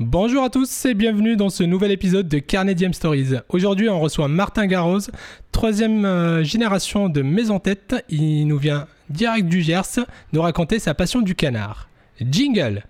Bonjour 0.00 0.42
à 0.42 0.50
tous 0.50 0.86
et 0.86 0.94
bienvenue 0.94 1.36
dans 1.36 1.50
ce 1.50 1.62
nouvel 1.62 1.92
épisode 1.92 2.26
de 2.26 2.40
Carnet 2.40 2.74
Diem 2.74 2.92
Stories. 2.92 3.34
Aujourd'hui, 3.48 3.88
on 3.88 4.00
reçoit 4.00 4.26
Martin 4.26 4.66
Garros, 4.66 4.98
troisième 5.52 6.04
euh, 6.04 6.42
génération 6.42 7.08
de 7.08 7.22
Maison 7.22 7.60
Tête. 7.60 8.04
Il 8.08 8.48
nous 8.48 8.58
vient 8.58 8.88
direct 9.08 9.46
du 9.46 9.62
Gers 9.62 10.00
nous 10.32 10.42
raconter 10.42 10.80
sa 10.80 10.94
passion 10.94 11.20
du 11.20 11.36
canard. 11.36 11.88
Jingle 12.20 12.82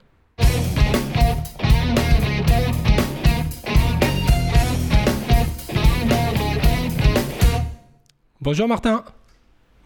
Bonjour 8.41 8.67
Martin, 8.67 9.05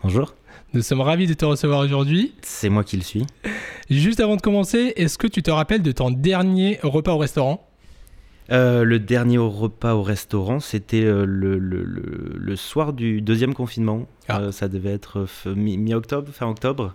Bonjour, 0.04 0.34
nous 0.72 0.82
sommes 0.82 1.00
ravis 1.00 1.26
de 1.26 1.34
te 1.34 1.44
recevoir 1.44 1.80
aujourd'hui. 1.80 2.34
c'est 2.42 2.68
moi 2.68 2.84
qui 2.84 2.96
le 2.96 3.02
suis. 3.02 3.26
Juste 3.90 4.20
avant 4.20 4.36
de 4.36 4.42
commencer, 4.42 4.92
est-ce 4.96 5.16
que 5.18 5.26
tu 5.26 5.42
te 5.42 5.50
rappelles 5.50 5.82
de 5.82 5.92
ton 5.92 6.10
dernier 6.10 6.78
repas 6.82 7.12
au 7.14 7.18
restaurant? 7.18 7.64
Euh, 8.50 8.82
le 8.84 8.98
dernier 8.98 9.38
repas 9.38 9.94
au 9.94 10.02
restaurant, 10.02 10.58
c'était 10.60 11.04
euh, 11.04 11.24
le, 11.26 11.58
le- 11.58 11.84
le- 11.84 12.32
le 12.34 12.56
soir 12.56 12.92
du 12.92 13.20
deuxième 13.20 13.54
confinement. 13.54 14.06
Ah. 14.28 14.40
Euh, 14.40 14.52
ça 14.52 14.68
devait 14.68 14.92
être 14.92 15.26
mi-octobre, 15.54 16.28
fin 16.32 16.46
octobre. 16.48 16.94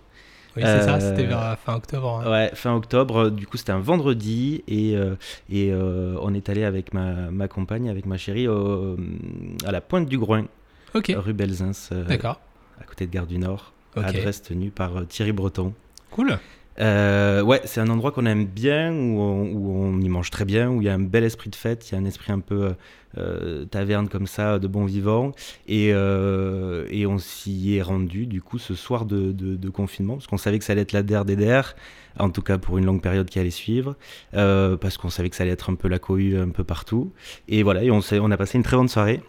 Oui, 0.56 0.62
c'est 0.64 0.82
ça, 0.82 1.00
c'était 1.00 1.24
vers 1.26 1.58
fin 1.64 1.74
octobre. 1.74 2.22
hein. 2.24 2.30
Ouais, 2.30 2.50
fin 2.54 2.74
octobre. 2.76 3.28
Du 3.30 3.44
coup, 3.46 3.56
c'était 3.56 3.72
un 3.72 3.80
vendredi 3.80 4.62
et, 4.68 4.96
euh, 4.96 5.16
et 5.50 5.70
euh, 5.72 6.16
on 6.22 6.32
est 6.32 6.48
allé 6.48 6.62
avec 6.62 6.94
ma, 6.94 7.12
ma 7.32 7.48
compagne, 7.48 7.88
avec 7.88 8.06
ma 8.06 8.16
chérie, 8.16 8.46
à 8.46 9.72
la 9.72 9.80
pointe 9.80 10.06
du 10.08 10.16
Groin, 10.16 10.46
Ok, 10.94 11.12
rue 11.16 11.32
Belzins, 11.32 11.72
d'accord. 12.06 12.40
à 12.80 12.84
côté 12.84 13.06
de 13.06 13.10
Gare 13.12 13.26
du 13.26 13.38
Nord. 13.38 13.72
Ok. 13.96 14.04
Adresse 14.04 14.42
tenue 14.42 14.70
par 14.70 15.06
Thierry 15.08 15.32
Breton. 15.32 15.72
Cool. 16.12 16.38
Euh, 16.80 17.42
ouais, 17.42 17.60
c'est 17.64 17.80
un 17.80 17.88
endroit 17.88 18.10
qu'on 18.10 18.26
aime 18.26 18.46
bien, 18.46 18.92
où 18.92 19.20
on, 19.20 20.00
y 20.00 20.08
mange 20.08 20.30
très 20.30 20.44
bien, 20.44 20.70
où 20.70 20.80
il 20.82 20.84
y 20.84 20.88
a 20.88 20.94
un 20.94 21.00
bel 21.00 21.24
esprit 21.24 21.50
de 21.50 21.56
fête, 21.56 21.88
il 21.88 21.94
y 21.94 21.94
a 21.96 22.00
un 22.00 22.04
esprit 22.04 22.32
un 22.32 22.40
peu 22.40 22.74
euh, 23.16 23.64
taverne 23.66 24.08
comme 24.08 24.26
ça, 24.26 24.58
de 24.58 24.66
bon 24.66 24.84
vivant. 24.84 25.32
Et, 25.68 25.90
euh, 25.92 26.86
et 26.90 27.06
on 27.06 27.18
s'y 27.18 27.76
est 27.76 27.82
rendu, 27.82 28.26
du 28.26 28.42
coup, 28.42 28.58
ce 28.58 28.74
soir 28.74 29.04
de, 29.06 29.68
confinement, 29.70 30.14
parce 30.14 30.26
qu'on 30.26 30.36
savait 30.36 30.58
que 30.58 30.64
ça 30.64 30.72
allait 30.72 30.82
être 30.82 30.92
la 30.92 31.02
der 31.02 31.24
des 31.24 31.36
der, 31.36 31.74
en 32.18 32.30
tout 32.30 32.42
cas 32.42 32.58
pour 32.58 32.78
une 32.78 32.84
longue 32.84 33.02
période 33.02 33.28
qui 33.28 33.38
allait 33.38 33.50
suivre, 33.50 33.96
parce 34.32 34.98
qu'on 34.98 35.10
savait 35.10 35.30
que 35.30 35.36
ça 35.36 35.44
allait 35.44 35.52
être 35.52 35.70
un 35.70 35.74
peu 35.74 35.88
la 35.88 35.98
cohue 35.98 36.38
un 36.38 36.50
peu 36.50 36.64
partout. 36.64 37.12
Et 37.48 37.62
voilà, 37.62 37.82
on, 37.92 38.30
a 38.30 38.36
passé 38.36 38.58
une 38.58 38.64
très 38.64 38.76
bonne 38.76 38.88
soirée 38.88 39.22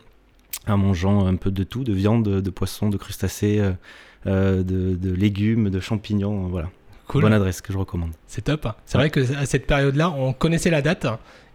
en 0.68 0.78
mangeant 0.78 1.28
un 1.28 1.36
peu 1.36 1.52
de 1.52 1.64
tout, 1.64 1.84
de 1.84 1.94
viande, 1.94 2.24
de 2.24 2.50
poisson, 2.50 2.90
de 2.90 2.98
crustacés, 2.98 3.62
de 4.26 5.14
légumes, 5.14 5.70
de 5.70 5.80
champignons, 5.80 6.48
voilà. 6.48 6.70
Cool. 7.08 7.22
Bonne 7.22 7.34
adresse 7.34 7.62
que 7.62 7.72
je 7.72 7.78
recommande. 7.78 8.12
C'est 8.28 8.44
top. 8.46 8.68
C'est 8.86 8.98
Ouais. 8.98 9.04
vrai 9.04 9.10
que 9.12 9.36
à 9.38 9.46
cette 9.46 9.68
période-là, 9.68 10.10
on 10.12 10.34
connaissait 10.34 10.72
la 10.72 10.82
date. 10.82 11.06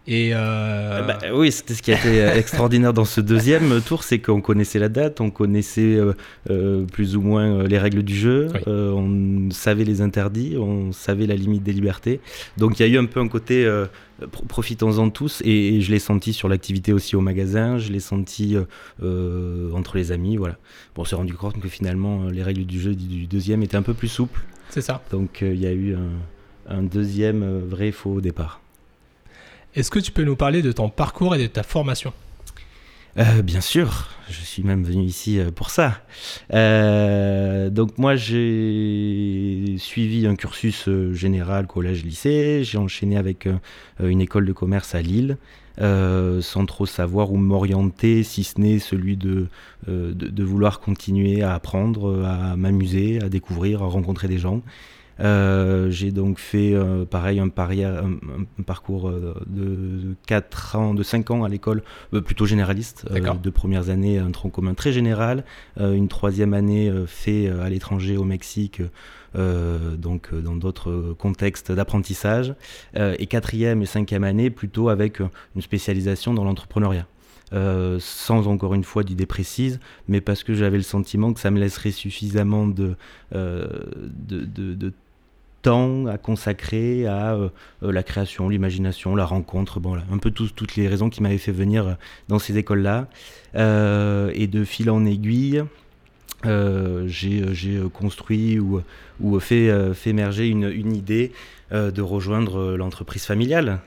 Et 0.06 0.30
euh, 0.32 1.02
Bah, 1.06 1.18
oui, 1.34 1.52
c'était 1.52 1.74
ce 1.74 1.82
qui 1.82 1.92
a 1.92 1.98
été 1.98 2.22
euh, 2.22 2.34
extraordinaire 2.36 2.92
dans 2.94 3.04
ce 3.04 3.20
deuxième 3.20 3.80
tour, 3.82 4.02
c'est 4.02 4.18
qu'on 4.18 4.40
connaissait 4.40 4.78
la 4.78 4.88
date, 4.88 5.20
on 5.20 5.30
connaissait 5.30 5.94
euh, 5.96 6.14
euh, 6.48 6.84
plus 6.86 7.16
ou 7.16 7.20
moins 7.20 7.44
euh, 7.60 7.66
les 7.68 7.78
règles 7.78 8.02
du 8.02 8.16
jeu, 8.16 8.48
Oui. 8.54 8.60
euh, 8.66 8.92
on 8.92 9.50
savait 9.50 9.84
les 9.84 10.00
interdits, 10.00 10.56
on 10.58 10.90
savait 10.92 11.26
la 11.26 11.36
limite 11.36 11.62
des 11.62 11.72
libertés. 11.72 12.20
Donc 12.56 12.80
il 12.80 12.86
y 12.86 12.90
a 12.90 12.92
eu 12.92 12.98
un 12.98 13.04
peu 13.04 13.20
un 13.20 13.28
côté 13.28 13.64
euh, 13.66 13.86
pro- 14.32 14.44
profitons-en 14.46 15.10
tous, 15.10 15.42
et, 15.44 15.76
et 15.76 15.80
je 15.82 15.90
l'ai 15.90 15.98
senti 15.98 16.32
sur 16.32 16.48
l'activité 16.48 16.92
aussi 16.94 17.14
au 17.14 17.20
magasin, 17.20 17.76
je 17.78 17.92
l'ai 17.92 18.00
senti 18.00 18.56
euh, 18.56 18.62
euh, 19.02 19.70
entre 19.74 19.96
les 19.98 20.12
amis, 20.12 20.36
voilà. 20.38 20.56
Bon, 20.94 21.02
on 21.02 21.04
s'est 21.04 21.16
rendu 21.16 21.34
compte 21.34 21.60
que 21.60 21.68
finalement 21.68 22.24
les 22.24 22.42
règles 22.42 22.64
du 22.64 22.80
jeu 22.80 22.94
du, 22.94 23.06
du 23.06 23.26
deuxième 23.26 23.62
étaient 23.62 23.76
un 23.76 23.82
peu 23.82 23.94
plus 23.94 24.08
souples, 24.08 24.40
c'est 24.70 24.80
ça. 24.82 25.02
donc 25.10 25.42
euh, 25.42 25.52
il 25.54 25.60
y 25.60 25.66
a 25.66 25.72
eu 25.72 25.94
un, 25.94 26.76
un 26.78 26.82
deuxième 26.82 27.42
euh, 27.42 27.60
vrai 27.64 27.92
faux 27.92 28.14
au 28.14 28.20
départ. 28.20 28.60
Est-ce 29.74 29.90
que 29.90 29.98
tu 30.00 30.10
peux 30.10 30.24
nous 30.24 30.36
parler 30.36 30.62
de 30.62 30.72
ton 30.72 30.88
parcours 30.88 31.34
et 31.36 31.38
de 31.42 31.46
ta 31.46 31.62
formation? 31.62 32.12
Euh, 33.18 33.42
bien 33.42 33.60
sûr, 33.60 34.08
je 34.28 34.40
suis 34.40 34.62
même 34.62 34.84
venu 34.84 35.02
ici 35.02 35.40
euh, 35.40 35.50
pour 35.50 35.70
ça. 35.70 36.02
Euh, 36.54 37.68
donc 37.68 37.98
moi 37.98 38.14
j'ai 38.14 39.76
suivi 39.78 40.26
un 40.26 40.36
cursus 40.36 40.88
général 41.12 41.66
collège-lycée, 41.66 42.62
j'ai 42.62 42.78
enchaîné 42.78 43.16
avec 43.16 43.48
une 44.00 44.20
école 44.20 44.46
de 44.46 44.52
commerce 44.52 44.94
à 44.94 45.02
Lille, 45.02 45.38
sans 45.78 46.66
trop 46.66 46.86
savoir 46.86 47.32
où 47.32 47.36
m'orienter, 47.36 48.22
si 48.22 48.44
ce 48.44 48.60
n'est 48.60 48.78
celui 48.78 49.16
de 49.16 49.48
vouloir 50.38 50.80
continuer 50.80 51.42
à 51.42 51.54
apprendre, 51.54 52.24
à 52.24 52.56
m'amuser, 52.56 53.20
à 53.22 53.28
découvrir, 53.28 53.82
à 53.82 53.86
rencontrer 53.86 54.28
des 54.28 54.38
gens. 54.38 54.62
Euh, 55.20 55.90
j'ai 55.90 56.12
donc 56.12 56.38
fait 56.38 56.72
euh, 56.74 57.04
pareil 57.04 57.40
un, 57.40 57.48
pari- 57.48 57.84
un- 57.84 58.18
un 58.58 58.62
parcours 58.64 59.08
euh, 59.08 59.34
de 59.46 60.14
4 60.26 60.76
ans, 60.76 60.94
de 60.94 61.02
5 61.02 61.30
ans 61.30 61.44
à 61.44 61.48
l'école 61.48 61.82
euh, 62.14 62.20
plutôt 62.20 62.46
généraliste. 62.46 63.04
Deux 63.34 63.50
premières 63.50 63.90
années, 63.90 64.18
un 64.18 64.30
tronc 64.30 64.50
commun 64.50 64.74
très 64.74 64.92
général. 64.92 65.44
Une 65.78 66.08
troisième 66.08 66.54
année 66.54 66.90
fait 67.06 67.48
à 67.48 67.68
l'étranger, 67.68 68.16
au 68.16 68.24
Mexique, 68.24 68.82
euh, 69.36 69.96
donc 69.96 70.34
dans 70.34 70.56
d'autres 70.56 71.14
contextes 71.18 71.70
d'apprentissage. 71.72 72.54
Euh, 72.96 73.14
et 73.18 73.26
quatrième 73.26 73.82
et 73.82 73.86
cinquième 73.86 74.24
année, 74.24 74.50
plutôt 74.50 74.88
avec 74.88 75.20
une 75.54 75.62
spécialisation 75.62 76.32
dans 76.34 76.44
l'entrepreneuriat. 76.44 77.06
Euh, 77.52 77.96
sans 78.00 78.46
encore 78.46 78.74
une 78.74 78.84
fois 78.84 79.02
d'idée 79.02 79.26
précise, 79.26 79.80
mais 80.06 80.20
parce 80.20 80.44
que 80.44 80.54
j'avais 80.54 80.76
le 80.76 80.84
sentiment 80.84 81.32
que 81.32 81.40
ça 81.40 81.50
me 81.50 81.58
laisserait 81.58 81.90
suffisamment 81.90 82.68
de, 82.68 82.94
de, 83.32 84.44
de- 84.44 84.74
de 84.74 84.92
temps 85.62 86.06
à 86.06 86.18
consacrer 86.18 87.06
à 87.06 87.34
euh, 87.34 87.48
euh, 87.82 87.92
la 87.92 88.02
création, 88.02 88.48
l'imagination, 88.48 89.14
la 89.14 89.24
rencontre, 89.24 89.80
un 90.12 90.18
peu 90.18 90.30
toutes 90.30 90.76
les 90.76 90.88
raisons 90.88 91.10
qui 91.10 91.22
m'avaient 91.22 91.38
fait 91.38 91.52
venir 91.52 91.86
euh, 91.86 91.92
dans 92.28 92.38
ces 92.38 92.56
écoles-là. 92.58 93.08
Et 93.54 94.46
de 94.46 94.64
fil 94.64 94.90
en 94.90 95.04
aiguille, 95.04 95.64
j'ai 96.44 97.82
construit 97.92 98.60
ou, 98.60 99.40
fait, 99.40 99.70
émerger 100.06 100.46
une, 100.46 100.94
idée 100.94 101.32
de 101.72 102.00
rejoindre 102.00 102.76
l'entreprise 102.76 103.24
familiale, 103.24 103.80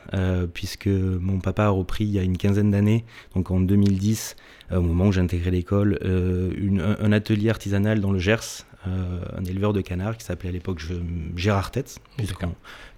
puisque 0.53 0.87
mon 0.87 1.39
papa 1.39 1.63
a 1.65 1.69
repris 1.69 2.03
il 2.03 2.11
y 2.11 2.19
a 2.19 2.23
une 2.23 2.37
quinzaine 2.37 2.71
d'années, 2.71 3.05
donc 3.35 3.51
en 3.51 3.61
2010, 3.61 4.35
euh, 4.71 4.77
au 4.77 4.81
moment 4.81 5.07
où 5.07 5.11
j'ai 5.11 5.21
intégré 5.21 5.51
l'école, 5.51 5.99
un, 6.03 7.11
atelier 7.11 7.49
artisanal 7.49 7.99
dans 7.99 8.11
le 8.11 8.19
Gers, 8.19 8.65
un 8.85 9.43
éleveur 9.45 9.73
de 9.73 9.81
canards 9.81 10.17
qui 10.17 10.25
s'appelait 10.25 10.49
à 10.49 10.51
l'époque 10.51 10.81
Gérard 11.35 11.71
Tête, 11.71 11.99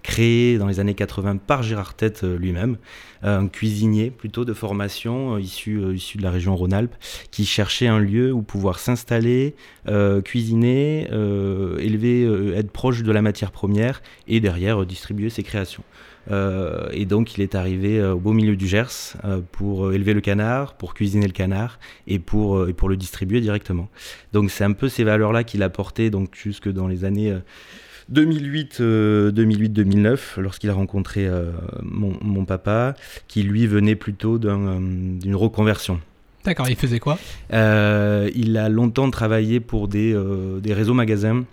créé 0.06 0.56
dans 0.56 0.68
les 0.68 0.78
années 0.78 0.94
80 0.94 1.38
par 1.38 1.64
Gérard 1.64 1.94
Tête 1.94 2.22
euh, 2.22 2.38
lui-même, 2.38 2.76
euh, 3.24 3.40
un 3.40 3.48
cuisinier 3.48 4.10
plutôt 4.10 4.44
de 4.44 4.54
formation 4.54 5.34
euh, 5.34 5.40
issu, 5.40 5.78
euh, 5.78 5.94
issu 5.94 6.16
de 6.16 6.22
la 6.22 6.30
région 6.30 6.54
Rhône-Alpes, 6.54 6.94
qui 7.32 7.44
cherchait 7.44 7.88
un 7.88 7.98
lieu 7.98 8.32
où 8.32 8.42
pouvoir 8.42 8.78
s'installer, 8.78 9.56
euh, 9.88 10.22
cuisiner, 10.22 11.08
euh, 11.10 11.78
élever, 11.78 12.22
euh, 12.24 12.56
être 12.56 12.70
proche 12.70 13.02
de 13.02 13.10
la 13.10 13.20
matière 13.20 13.50
première 13.50 14.00
et 14.28 14.38
derrière 14.38 14.82
euh, 14.82 14.86
distribuer 14.86 15.28
ses 15.28 15.42
créations. 15.42 15.82
Euh, 16.30 16.88
et 16.92 17.04
donc 17.04 17.36
il 17.36 17.42
est 17.42 17.54
arrivé 17.54 17.98
euh, 17.98 18.14
au 18.14 18.18
beau 18.18 18.32
milieu 18.32 18.56
du 18.56 18.66
Gers 18.66 19.14
euh, 19.24 19.40
pour 19.52 19.92
élever 19.92 20.14
le 20.14 20.20
canard, 20.20 20.74
pour 20.74 20.94
cuisiner 20.94 21.26
le 21.26 21.32
canard 21.32 21.78
et 22.06 22.18
pour, 22.18 22.68
et 22.68 22.72
pour 22.72 22.88
le 22.88 22.96
distribuer 22.96 23.40
directement. 23.40 23.88
Donc 24.32 24.50
c'est 24.50 24.64
un 24.64 24.72
peu 24.72 24.88
ces 24.88 25.04
valeurs-là 25.04 25.44
qu'il 25.44 25.62
a 25.62 25.68
portées 25.68 26.10
donc 26.10 26.34
jusque 26.34 26.68
dans 26.68 26.88
les 26.88 27.04
années 27.04 27.30
euh, 27.30 27.38
2008, 28.08 28.78
euh, 28.80 29.32
2008-2009, 29.32 30.40
lorsqu'il 30.40 30.70
a 30.70 30.74
rencontré 30.74 31.26
euh, 31.26 31.50
mon, 31.82 32.16
mon 32.22 32.44
papa, 32.44 32.94
qui 33.28 33.42
lui 33.42 33.66
venait 33.66 33.96
plutôt 33.96 34.38
d'un, 34.38 34.60
euh, 34.60 34.78
d'une 35.18 35.34
reconversion. 35.34 36.00
D'accord, 36.44 36.68
il 36.68 36.76
faisait 36.76 37.00
quoi? 37.00 37.18
Il 37.50 38.56
a 38.56 38.68
longtemps 38.68 39.10
travaillé 39.10 39.58
pour 39.58 39.88
des, 39.88 40.16
des 40.62 40.74
réseaux 40.74 40.94
magasins 40.94 41.44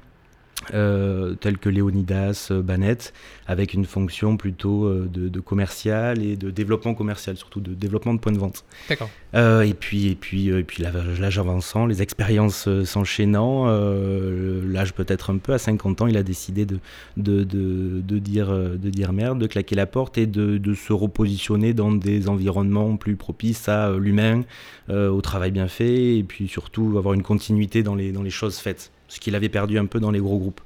euh, 0.73 1.35
tels 1.35 1.57
que 1.57 1.69
Léonidas, 1.69 2.49
euh, 2.51 2.61
Banette, 2.61 3.13
avec 3.47 3.73
une 3.73 3.85
fonction 3.85 4.37
plutôt 4.37 4.85
euh, 4.85 5.09
de, 5.11 5.29
de 5.29 5.39
commercial 5.39 6.23
et 6.23 6.35
de 6.35 6.49
développement 6.49 6.93
commercial, 6.93 7.35
surtout 7.37 7.59
de 7.59 7.73
développement 7.73 8.13
de 8.13 8.19
points 8.19 8.31
de 8.31 8.37
vente. 8.37 8.63
D'accord. 8.89 9.09
Euh, 9.35 9.61
et 9.61 9.73
puis, 9.73 10.07
et 10.07 10.15
puis, 10.15 10.49
et 10.49 10.63
puis 10.63 10.83
l'âge 10.83 11.39
avançant, 11.39 11.85
les 11.85 12.01
expériences 12.01 12.69
s'enchaînant, 12.85 13.65
euh, 13.67 14.61
l'âge 14.65 14.93
peut-être 14.93 15.31
un 15.31 15.37
peu, 15.37 15.53
à 15.53 15.57
50 15.57 16.01
ans, 16.01 16.07
il 16.07 16.17
a 16.17 16.23
décidé 16.23 16.65
de, 16.65 16.79
de, 17.17 17.43
de, 17.43 18.01
de 18.01 18.19
dire, 18.19 18.51
de 18.53 18.89
dire 18.89 19.13
merde, 19.13 19.39
de 19.39 19.47
claquer 19.47 19.75
la 19.75 19.85
porte 19.85 20.17
et 20.17 20.25
de, 20.25 20.57
de 20.57 20.73
se 20.73 20.93
repositionner 20.93 21.73
dans 21.73 21.91
des 21.91 22.29
environnements 22.29 22.95
plus 22.97 23.15
propices 23.15 23.67
à 23.67 23.91
l'humain, 23.91 24.43
au 24.89 25.21
travail 25.21 25.51
bien 25.51 25.67
fait, 25.67 26.17
et 26.17 26.23
puis 26.23 26.47
surtout 26.47 26.95
avoir 26.97 27.13
une 27.13 27.23
continuité 27.23 27.83
dans 27.83 27.95
les, 27.95 28.11
dans 28.11 28.23
les 28.23 28.29
choses 28.29 28.57
faites, 28.57 28.91
ce 29.13 29.19
qu'il 29.19 29.35
avait 29.35 29.49
perdu 29.49 29.77
un 29.77 29.85
peu 29.85 29.99
dans 29.99 30.11
les 30.11 30.19
gros 30.19 30.39
groupes. 30.39 30.61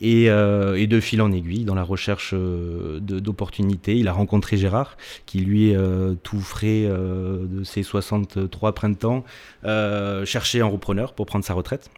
Et, 0.00 0.30
euh, 0.30 0.78
et 0.78 0.86
de 0.86 1.00
fil 1.00 1.20
en 1.20 1.32
aiguille, 1.32 1.64
dans 1.64 1.74
la 1.74 1.82
recherche 1.82 2.32
euh, 2.32 3.00
d'opportunités, 3.00 3.96
il 3.96 4.06
a 4.06 4.12
rencontré 4.12 4.56
Gérard, 4.56 4.96
qui 5.26 5.40
lui, 5.40 5.74
euh, 5.74 6.14
tout 6.22 6.40
frais 6.40 6.86
de 6.88 7.64
ses 7.64 7.82
63 7.82 8.72
printemps, 8.72 9.24
cherchait 10.24 10.60
un 10.60 10.66
repreneur 10.66 11.14
pour 11.14 11.26
prendre 11.26 11.44
sa 11.44 11.54
retraite. 11.54 11.90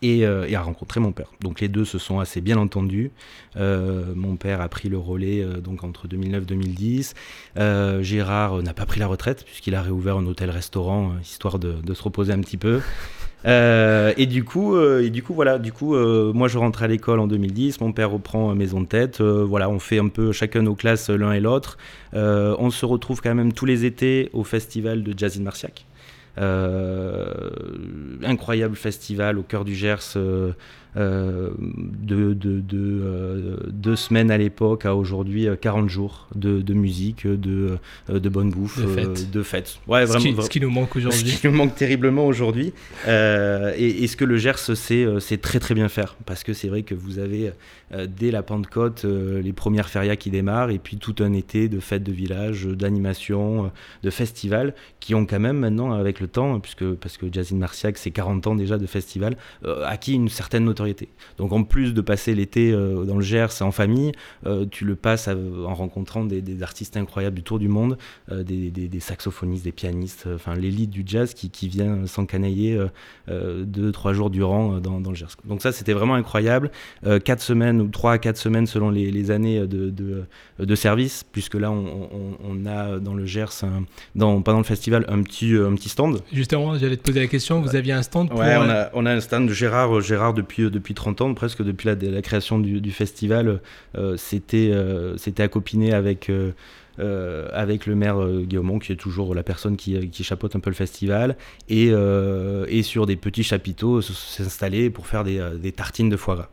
et, 0.00 0.24
a 0.24 0.62
rencontré 0.62 1.00
mon 1.00 1.12
père. 1.12 1.30
Donc 1.40 1.60
les 1.60 1.68
deux 1.68 1.84
se 1.84 1.98
sont 1.98 2.18
assez 2.18 2.40
bien 2.40 2.56
entendus. 2.56 3.10
mon 3.56 4.36
père 4.36 4.60
a 4.60 4.68
pris 4.68 4.88
le 4.88 4.98
relais 4.98 5.44
donc 5.62 5.84
entre 5.84 6.08
2009 6.08 6.46
2010. 6.46 7.14
Gérard 8.00 8.62
n'a 8.62 8.74
pas 8.74 8.86
pris 8.86 9.00
la 9.00 9.06
retraite 9.06 9.44
puisqu'il 9.44 9.74
a 9.74 9.82
réouvert 9.82 10.16
un 10.16 10.26
hôtel-restaurant 10.26 11.12
histoire 11.20 11.58
de, 11.58 11.94
se 11.94 12.02
reposer 12.02 12.32
un 12.32 12.40
petit 12.40 12.56
peu. 12.56 12.80
Euh, 13.44 14.12
et 14.16 14.26
du 14.26 14.44
coup, 14.44 14.76
euh, 14.76 15.02
et 15.02 15.10
du 15.10 15.22
coup, 15.22 15.34
voilà, 15.34 15.58
du 15.58 15.72
coup, 15.72 15.94
euh, 15.94 16.32
moi 16.32 16.48
je 16.48 16.58
rentre 16.58 16.82
à 16.82 16.88
l'école 16.88 17.20
en 17.20 17.26
2010, 17.26 17.80
mon 17.80 17.92
père 17.92 18.10
reprend 18.10 18.54
Maison 18.54 18.80
de 18.80 18.86
Tête, 18.86 19.20
voilà, 19.20 19.68
on 19.68 19.78
fait 19.78 19.98
un 19.98 20.08
peu 20.08 20.32
chacun 20.32 20.62
nos 20.62 20.74
classes 20.74 21.10
l'un 21.10 21.32
et 21.32 21.40
l'autre. 21.40 21.78
on 22.12 22.70
se 22.70 22.86
retrouve 22.86 23.20
quand 23.20 23.34
même 23.34 23.52
tous 23.52 23.66
les 23.66 23.84
étés 23.84 24.30
au 24.32 24.44
festival 24.44 25.02
de 25.02 25.14
Jazz 25.16 25.38
in 25.38 25.42
Marciac. 25.42 25.86
incroyable 28.24 28.76
festival 28.76 29.38
au 29.38 29.42
cœur 29.42 29.64
du 29.64 29.74
Gers 29.74 30.16
euh, 30.94 31.52
de, 31.58 32.34
de, 32.34 32.62
euh, 32.74 33.56
deux 33.68 33.96
semaines 33.96 34.30
à 34.30 34.36
l'époque 34.36 34.84
à 34.84 34.94
aujourd'hui 34.94 35.48
40 35.58 35.84
euh, 35.84 35.88
jours 35.88 36.28
de, 36.34 36.60
de 36.60 36.74
musique, 36.74 37.26
de, 37.26 37.78
de 38.10 38.28
bonne 38.28 38.50
bouffe, 38.50 38.78
de 38.78 39.42
fêtes. 39.42 39.78
Ouais, 39.86 40.04
vraiment, 40.04 40.20
ce, 40.20 40.28
qui, 40.28 40.42
ce, 40.42 40.50
qui, 40.50 40.60
nous 40.60 40.70
manque 40.70 40.94
aujourd'hui. 40.94 41.30
Ce 41.30 41.40
qui 41.40 41.46
nous 41.46 41.54
manque 41.54 41.74
terriblement 41.74 42.26
aujourd'hui. 42.26 42.74
et, 43.06 44.06
ce 44.06 44.16
que 44.16 44.26
le 44.26 44.36
Gers 44.36 44.58
sait, 44.58 45.38
très 45.40 45.60
très 45.60 45.74
bien 45.74 45.88
faire. 45.88 46.16
Parce 46.26 46.44
que 46.44 46.52
c'est 46.52 46.68
vrai 46.68 46.82
que 46.82 46.94
vous 46.94 47.18
avez 47.18 47.52
dès 48.06 48.30
la 48.30 48.42
Pentecôte 48.42 49.04
les 49.04 49.52
premières 49.52 49.88
férias 49.88 50.16
qui 50.16 50.30
démarrent 50.30 50.70
et 50.70 50.78
puis 50.78 50.98
tout 50.98 51.14
un 51.20 51.32
été 51.32 51.68
de 51.68 51.80
fêtes 51.80 52.02
de 52.02 52.12
village, 52.12 52.66
d'animation, 52.66 53.70
de 54.02 54.10
festivals 54.10 54.74
qui 55.00 55.14
ont 55.14 55.24
quand 55.24 55.40
même 55.40 55.58
maintenant 55.58 55.92
avec 55.92 56.20
le 56.20 56.28
temps, 56.28 56.60
puisque, 56.60 56.84
parce 56.94 57.16
que 57.16 57.26
Jazzine 57.32 57.58
Marciac 57.58 57.96
c'est 57.96 58.10
40 58.10 58.46
ans 58.46 58.54
déjà 58.54 58.76
de 58.76 58.86
festival, 58.86 59.36
acquis 59.84 60.14
une 60.14 60.28
certaine 60.28 60.64
notoriété 60.64 60.81
donc 61.38 61.52
en 61.52 61.64
plus 61.64 61.94
de 61.94 62.00
passer 62.00 62.34
l'été 62.34 62.72
euh, 62.72 63.04
dans 63.04 63.16
le 63.16 63.22
Gers 63.22 63.62
en 63.62 63.70
famille, 63.70 64.12
euh, 64.46 64.66
tu 64.70 64.84
le 64.84 64.94
passes 64.94 65.28
en 65.28 65.74
rencontrant 65.74 66.24
des, 66.24 66.62
artistes 66.62 66.96
incroyables 66.96 67.36
du 67.36 67.42
tour 67.42 67.58
du 67.58 67.68
monde, 67.68 67.98
euh, 68.30 68.42
des, 68.42 69.00
saxophonistes, 69.00 69.64
des 69.64 69.72
pianistes, 69.72 70.28
enfin 70.34 70.54
l'élite 70.54 70.90
du 70.90 71.02
jazz 71.04 71.34
qui, 71.34 71.50
qui 71.50 71.68
vient 71.68 72.06
s'encanailler 72.06 72.78
deux, 73.28 73.92
trois 73.92 74.12
jours 74.12 74.30
durant 74.30 74.78
dans, 74.78 74.98
le 74.98 75.14
Gers. 75.14 75.36
Donc 75.44 75.62
ça 75.62 75.72
c'était 75.72 75.92
vraiment 75.92 76.14
incroyable. 76.14 76.70
quatre 77.24 77.42
semaines 77.42 77.80
ou 77.80 77.88
trois 77.88 78.12
à 78.12 78.18
quatre 78.18 78.36
semaines 78.36 78.66
selon 78.66 78.90
les, 78.90 79.30
années 79.30 79.66
de, 79.66 79.90
de, 80.58 80.74
service, 80.74 81.24
puisque 81.30 81.54
là 81.54 81.70
on, 81.70 82.66
a 82.66 82.98
dans 82.98 83.14
le 83.14 83.24
Gers, 83.26 83.64
dans, 84.14 84.42
pendant 84.42 84.58
le 84.58 84.64
festival, 84.64 85.04
un 85.08 85.22
petit, 85.22 85.54
un 85.54 85.74
petit 85.74 85.88
stand. 85.88 86.20
Justement, 86.32 86.76
j'allais 86.76 86.96
te 86.96 87.02
poser 87.02 87.20
la 87.20 87.26
question, 87.26 87.60
vous 87.60 87.76
aviez 87.76 87.92
un 87.92 88.02
stand 88.02 88.30
pour... 88.30 88.40
Ouais, 88.40 88.56
on 88.56 88.68
a, 88.68 88.90
on 88.94 89.06
a 89.06 89.12
un 89.12 89.20
stand 89.20 89.48
de 89.48 89.52
Gérard, 89.52 90.00
Gérard 90.00 90.34
depuis 90.34 90.70
depuis 90.72 90.94
30 90.94 91.20
ans, 91.20 91.34
presque 91.34 91.62
depuis 91.62 91.88
la, 91.88 92.22
création 92.22 92.58
du, 92.58 92.90
festival, 92.90 93.60
euh, 93.96 94.16
c'était 94.16 94.70
euh, 94.72 95.16
c'était 95.16 95.42
accopiné 95.42 95.92
avec, 95.92 96.30
euh, 96.30 97.48
avec 97.52 97.86
le 97.86 97.94
maire 97.94 98.26
Guillaume, 98.42 98.80
qui 98.80 98.92
est 98.92 98.96
toujours 98.96 99.34
la 99.34 99.42
personne 99.42 99.76
qui, 99.76 100.10
chapeaute 100.24 100.56
un 100.56 100.60
peu 100.60 100.70
le 100.70 100.74
festival, 100.74 101.36
et, 101.68 101.92
et 102.68 102.82
sur 102.82 103.06
des 103.06 103.16
petits 103.16 103.44
chapiteaux 103.44 104.00
s'installer 104.00 104.90
pour 104.90 105.06
faire 105.06 105.24
des, 105.24 105.72
tartines 105.72 106.08
de 106.08 106.16
foie 106.16 106.36
gras. 106.36 106.48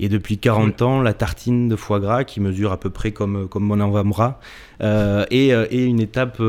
Et 0.00 0.08
depuis 0.08 0.38
40 0.38 0.82
ans, 0.82 1.02
la 1.02 1.14
tartine 1.14 1.68
de 1.68 1.76
foie 1.76 2.00
gras, 2.00 2.24
qui 2.24 2.40
mesure 2.40 2.72
à 2.72 2.80
peu 2.80 2.90
près 2.90 3.12
comme, 3.12 3.48
comme 3.48 3.64
mon 3.64 3.80
avant-bras, 3.80 4.40
est, 4.80 5.48
est, 5.48 5.84
une 5.84 6.00
étape 6.00 6.40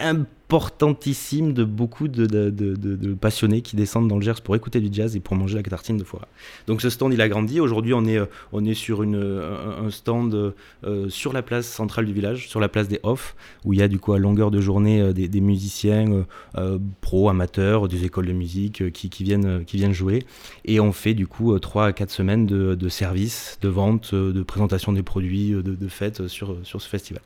un 0.00 0.24
importantissime 0.48 1.52
de 1.52 1.62
beaucoup 1.62 2.08
de, 2.08 3.12
passionnés 3.20 3.60
qui 3.60 3.76
descendent 3.76 4.08
dans 4.08 4.16
le 4.16 4.22
Gers 4.22 4.40
pour 4.42 4.56
écouter 4.56 4.80
du 4.80 4.88
jazz 4.90 5.14
et 5.14 5.20
pour 5.20 5.36
manger 5.36 5.56
la 5.56 5.62
tartine 5.62 5.98
de 5.98 6.04
foie. 6.04 6.22
Donc 6.66 6.80
ce 6.80 6.88
stand 6.88 7.12
il 7.12 7.20
a 7.20 7.28
grandi. 7.28 7.60
Aujourd'hui 7.60 7.92
on 7.92 8.06
est, 8.06 8.16
euh, 8.16 8.74
sur 8.74 9.02
une, 9.02 9.16
un, 9.16 9.90
stand 9.90 10.54
euh, 10.84 11.08
sur 11.10 11.34
la 11.34 11.42
place 11.42 11.66
centrale 11.66 12.06
du 12.06 12.14
village, 12.14 12.48
sur 12.48 12.60
la 12.60 12.70
place 12.70 12.88
des 12.88 12.98
Off, 13.02 13.36
où 13.66 13.74
il 13.74 13.80
y 13.80 13.82
a 13.82 13.88
du 13.88 13.98
coup 13.98 14.14
à 14.14 14.18
longueur 14.18 14.50
de 14.50 14.58
journée 14.58 15.02
euh, 15.02 15.12
des, 15.12 15.40
musiciens 15.42 16.24
pro, 17.02 17.28
amateurs, 17.28 17.86
des 17.86 18.06
écoles 18.06 18.26
de 18.26 18.32
musique 18.32 18.90
qui, 18.92 19.22
viennent, 19.22 19.92
jouer. 19.92 20.24
Et 20.64 20.80
on 20.80 20.92
fait 20.92 21.12
du 21.12 21.26
coup 21.26 21.58
3 21.58 21.86
à 21.86 21.92
4 21.92 22.10
semaines 22.10 22.46
de, 22.46 22.88
service, 22.88 23.58
de 23.60 23.68
vente, 23.68 24.14
de 24.14 24.42
présentation 24.42 24.92
des 24.92 25.02
produits, 25.02 25.50
de, 25.50 25.88
fêtes 25.88 26.26
sur 26.28 26.56
ce 26.64 26.88
festival. 26.88 27.22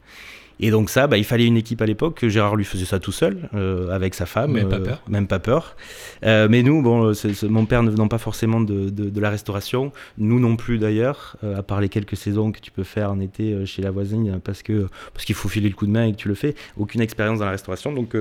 Et 0.63 0.71
donc 0.71 0.91
ça, 0.91 1.09
bah, 1.09 1.19
il 1.19 1.25
fallait 1.25 1.47
une 1.47 1.57
équipe 1.57 1.83
à 1.83 1.87
l'époque. 1.87 2.25
Gérard 2.25 2.55
lui 2.55 2.65
faisait 2.65 2.85
ça 2.85 3.01
tout 3.01 3.11
seul, 3.11 3.51
euh, 3.53 3.91
avec 3.91 4.15
sa 4.15 4.27
femme. 4.27 4.53
Même 4.53 4.69
pas 4.69 4.77
euh, 4.77 4.85
peur. 4.85 5.03
Même 5.09 5.27
pas 5.27 5.41
peur. 5.41 5.77
Euh, 6.25 6.47
mais 6.49 6.63
nous, 6.63 6.83
bon, 6.83 7.13
mon 7.51 7.67
père 7.67 7.83
ne 7.83 7.91
venant 7.91 8.07
pas 8.07 8.19
forcément 8.19 8.61
de, 8.61 8.89
de, 8.89 9.21
la 9.21 9.29
restauration, 9.29 9.91
nous 10.19 10.39
non 10.39 10.55
plus 10.55 10.79
d'ailleurs, 10.79 11.37
à 11.43 11.65
part 11.65 11.81
les 11.81 11.89
quelques 11.89 12.17
saisons 12.17 12.53
que 12.53 12.61
tu 12.61 12.71
peux 12.71 12.85
faire 12.85 13.11
en 13.11 13.19
été 13.19 13.67
chez 13.67 13.83
la 13.83 13.91
voisine, 13.91 14.41
parce 14.43 14.63
que 14.63 14.87
parce 15.13 15.25
qu'il 15.25 15.35
faut 15.35 15.49
filer 15.49 15.69
le 15.69 15.75
coup 15.75 15.87
de 15.87 15.91
main 15.91 16.07
et 16.07 16.13
que 16.13 16.17
tu 16.17 16.29
le 16.29 16.35
fais. 16.35 16.55
Aucune 16.77 17.01
expérience 17.01 17.41
dans 17.41 17.45
la 17.45 17.51
restauration, 17.51 17.93
donc 17.93 18.17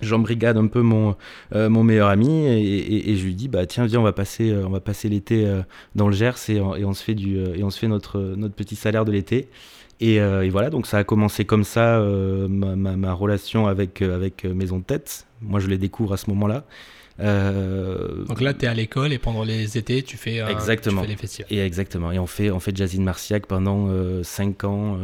j'embrigade 0.00 0.56
un 0.56 0.66
peu 0.66 0.80
mon, 0.80 1.16
mon 1.54 1.84
meilleur 1.84 2.08
ami 2.08 2.46
et, 2.46 3.14
je 3.14 3.24
lui 3.24 3.34
dis 3.34 3.48
bah 3.48 3.66
tiens 3.66 3.86
viens 3.86 4.00
on 4.00 4.04
va 4.04 4.12
passer 4.12 4.52
on 4.52 4.70
va 4.70 4.80
passer 4.80 5.08
l'été 5.08 5.46
dans 5.94 6.08
le 6.08 6.14
Gers 6.14 6.34
et, 6.48 6.56
et, 6.56 6.84
on 6.84 6.92
se 6.92 7.04
fait 7.04 7.14
du 7.14 7.36
et 7.36 7.62
on 7.62 7.70
se 7.70 7.78
fait 7.78 7.88
notre 7.88 8.18
notre 8.18 8.54
petit 8.54 8.74
salaire 8.74 9.04
de 9.04 9.12
l'été 9.12 9.48
euh, 10.02 10.42
et, 10.42 10.50
voilà, 10.50 10.70
donc 10.70 10.86
ça 10.86 10.98
a 10.98 11.04
commencé 11.04 11.44
comme 11.44 11.64
ça, 11.64 11.98
euh, 11.98 12.48
ma, 12.48 13.12
relation 13.12 13.66
avec, 13.66 14.02
euh, 14.02 14.14
avec 14.14 14.44
Maison 14.44 14.78
de 14.78 14.84
Tête. 14.84 15.26
Moi, 15.40 15.60
je 15.60 15.68
les 15.68 15.78
découvre 15.78 16.12
à 16.12 16.16
ce 16.16 16.28
moment-là. 16.30 16.64
donc 17.18 18.40
là, 18.40 18.54
tu 18.54 18.64
es 18.64 18.68
à 18.68 18.74
l'école 18.74 19.12
et 19.12 19.18
pendant 19.18 19.44
les 19.44 19.78
étés, 19.78 20.02
tu 20.02 20.16
fais, 20.16 20.38
exactement. 20.50 21.02
les 21.02 21.16
festivals. 21.16 21.52
Et 21.52 21.60
exactement. 21.60 22.12
Et 22.12 22.18
on 22.18 22.26
fait, 22.26 22.50
on 22.50 22.60
fait 22.60 22.76
Jazzine 22.76 23.04
Marciac 23.04 23.46
pendant 23.46 23.88
5 24.22 24.64
ans, 24.64 24.98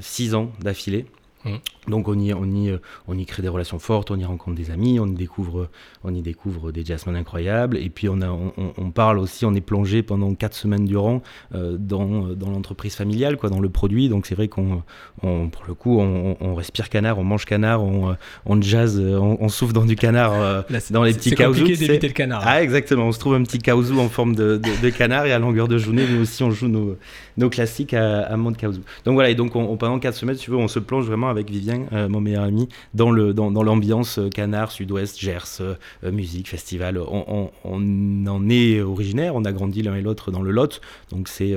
6 0.00 0.34
ans 0.34 0.52
d'affilée. 0.60 1.06
Mmh. 1.44 1.50
Donc 1.88 2.08
on 2.08 2.18
y, 2.18 2.32
on, 2.32 2.44
y, 2.44 2.76
on 3.06 3.16
y 3.16 3.24
crée 3.24 3.42
des 3.42 3.48
relations 3.48 3.78
fortes, 3.78 4.10
on 4.10 4.18
y 4.18 4.24
rencontre 4.24 4.56
des 4.56 4.70
amis, 4.70 4.98
on 4.98 5.06
y 5.06 5.14
découvre, 5.14 5.68
on 6.04 6.14
y 6.14 6.20
découvre 6.20 6.72
des 6.72 6.84
jazzmen 6.84 7.16
incroyables. 7.16 7.76
Et 7.76 7.90
puis 7.90 8.08
on, 8.08 8.20
a, 8.20 8.28
on, 8.28 8.90
parle 8.90 9.18
aussi, 9.18 9.44
on 9.44 9.54
est 9.54 9.60
plongé 9.60 10.02
pendant 10.02 10.34
quatre 10.34 10.54
semaines 10.54 10.84
durant 10.84 11.22
euh, 11.54 11.76
dans, 11.78 12.28
dans 12.34 12.50
l'entreprise 12.50 12.94
familiale, 12.94 13.36
quoi, 13.36 13.50
dans 13.50 13.60
le 13.60 13.68
produit. 13.68 14.08
Donc 14.08 14.26
c'est 14.26 14.34
vrai 14.34 14.48
qu'on, 14.48 14.82
pour 15.20 15.64
le 15.66 15.74
coup, 15.74 15.98
on, 15.98 16.54
respire 16.54 16.88
canard, 16.88 17.18
on 17.18 17.24
mange 17.24 17.44
canard, 17.44 17.82
on, 17.82 18.16
on 18.46 18.60
jazz, 18.60 18.98
on, 18.98 19.48
souffle 19.48 19.72
dans 19.72 19.84
du 19.84 19.96
canard, 19.96 20.32
euh, 20.34 20.62
dans 20.90 21.04
les 21.04 21.14
petits 21.14 21.30
caousous. 21.30 21.54
C'est 21.54 21.60
compliqué 21.60 21.86
d'éviter 21.86 22.08
le 22.08 22.14
canard. 22.14 22.42
Ah 22.44 22.62
exactement, 22.62 23.06
on 23.06 23.12
se 23.12 23.18
trouve 23.18 23.34
un 23.34 23.42
petit 23.42 23.58
caousou 23.58 23.98
en 24.00 24.08
forme 24.08 24.34
de, 24.34 24.60
de, 24.82 24.90
canard 24.90 25.26
et 25.26 25.32
à 25.32 25.38
longueur 25.38 25.68
de 25.68 25.78
journée, 25.78 26.04
nous 26.10 26.22
aussi 26.22 26.42
on 26.42 26.50
joue 26.50 26.68
nos, 26.68 26.96
nos 27.36 27.48
classiques 27.48 27.94
à, 27.94 28.22
à 28.22 28.36
mode 28.36 28.56
caousou. 28.56 28.80
Donc 29.04 29.14
voilà, 29.14 29.30
et 29.30 29.34
donc 29.34 29.52
pendant 29.52 29.98
quatre 29.98 30.16
semaines, 30.16 30.36
tu 30.36 30.50
veux, 30.50 30.56
on 30.56 30.68
se 30.68 30.78
plonge 30.78 31.06
vraiment 31.06 31.28
avec 31.28 31.37
Vivien 31.46 31.86
euh, 31.92 32.08
mon 32.08 32.20
meilleur 32.20 32.44
ami, 32.44 32.68
dans 32.94 33.10
le 33.10 33.32
dans, 33.32 33.50
dans 33.50 33.62
l'ambiance 33.62 34.18
euh, 34.18 34.28
canard, 34.28 34.72
sud-ouest, 34.72 35.18
Gers, 35.18 35.60
euh, 35.60 35.74
musique, 36.10 36.48
festival. 36.48 36.98
On, 36.98 37.50
on, 37.64 38.26
en 38.26 38.48
est 38.48 38.80
originaire, 38.80 39.34
on 39.34 39.44
a 39.44 39.52
grandi 39.52 39.82
l'un 39.82 39.94
et 39.94 40.02
l'autre 40.02 40.30
dans 40.30 40.42
le 40.42 40.50
Lot, 40.50 40.80
donc 41.10 41.28
c'est 41.28 41.54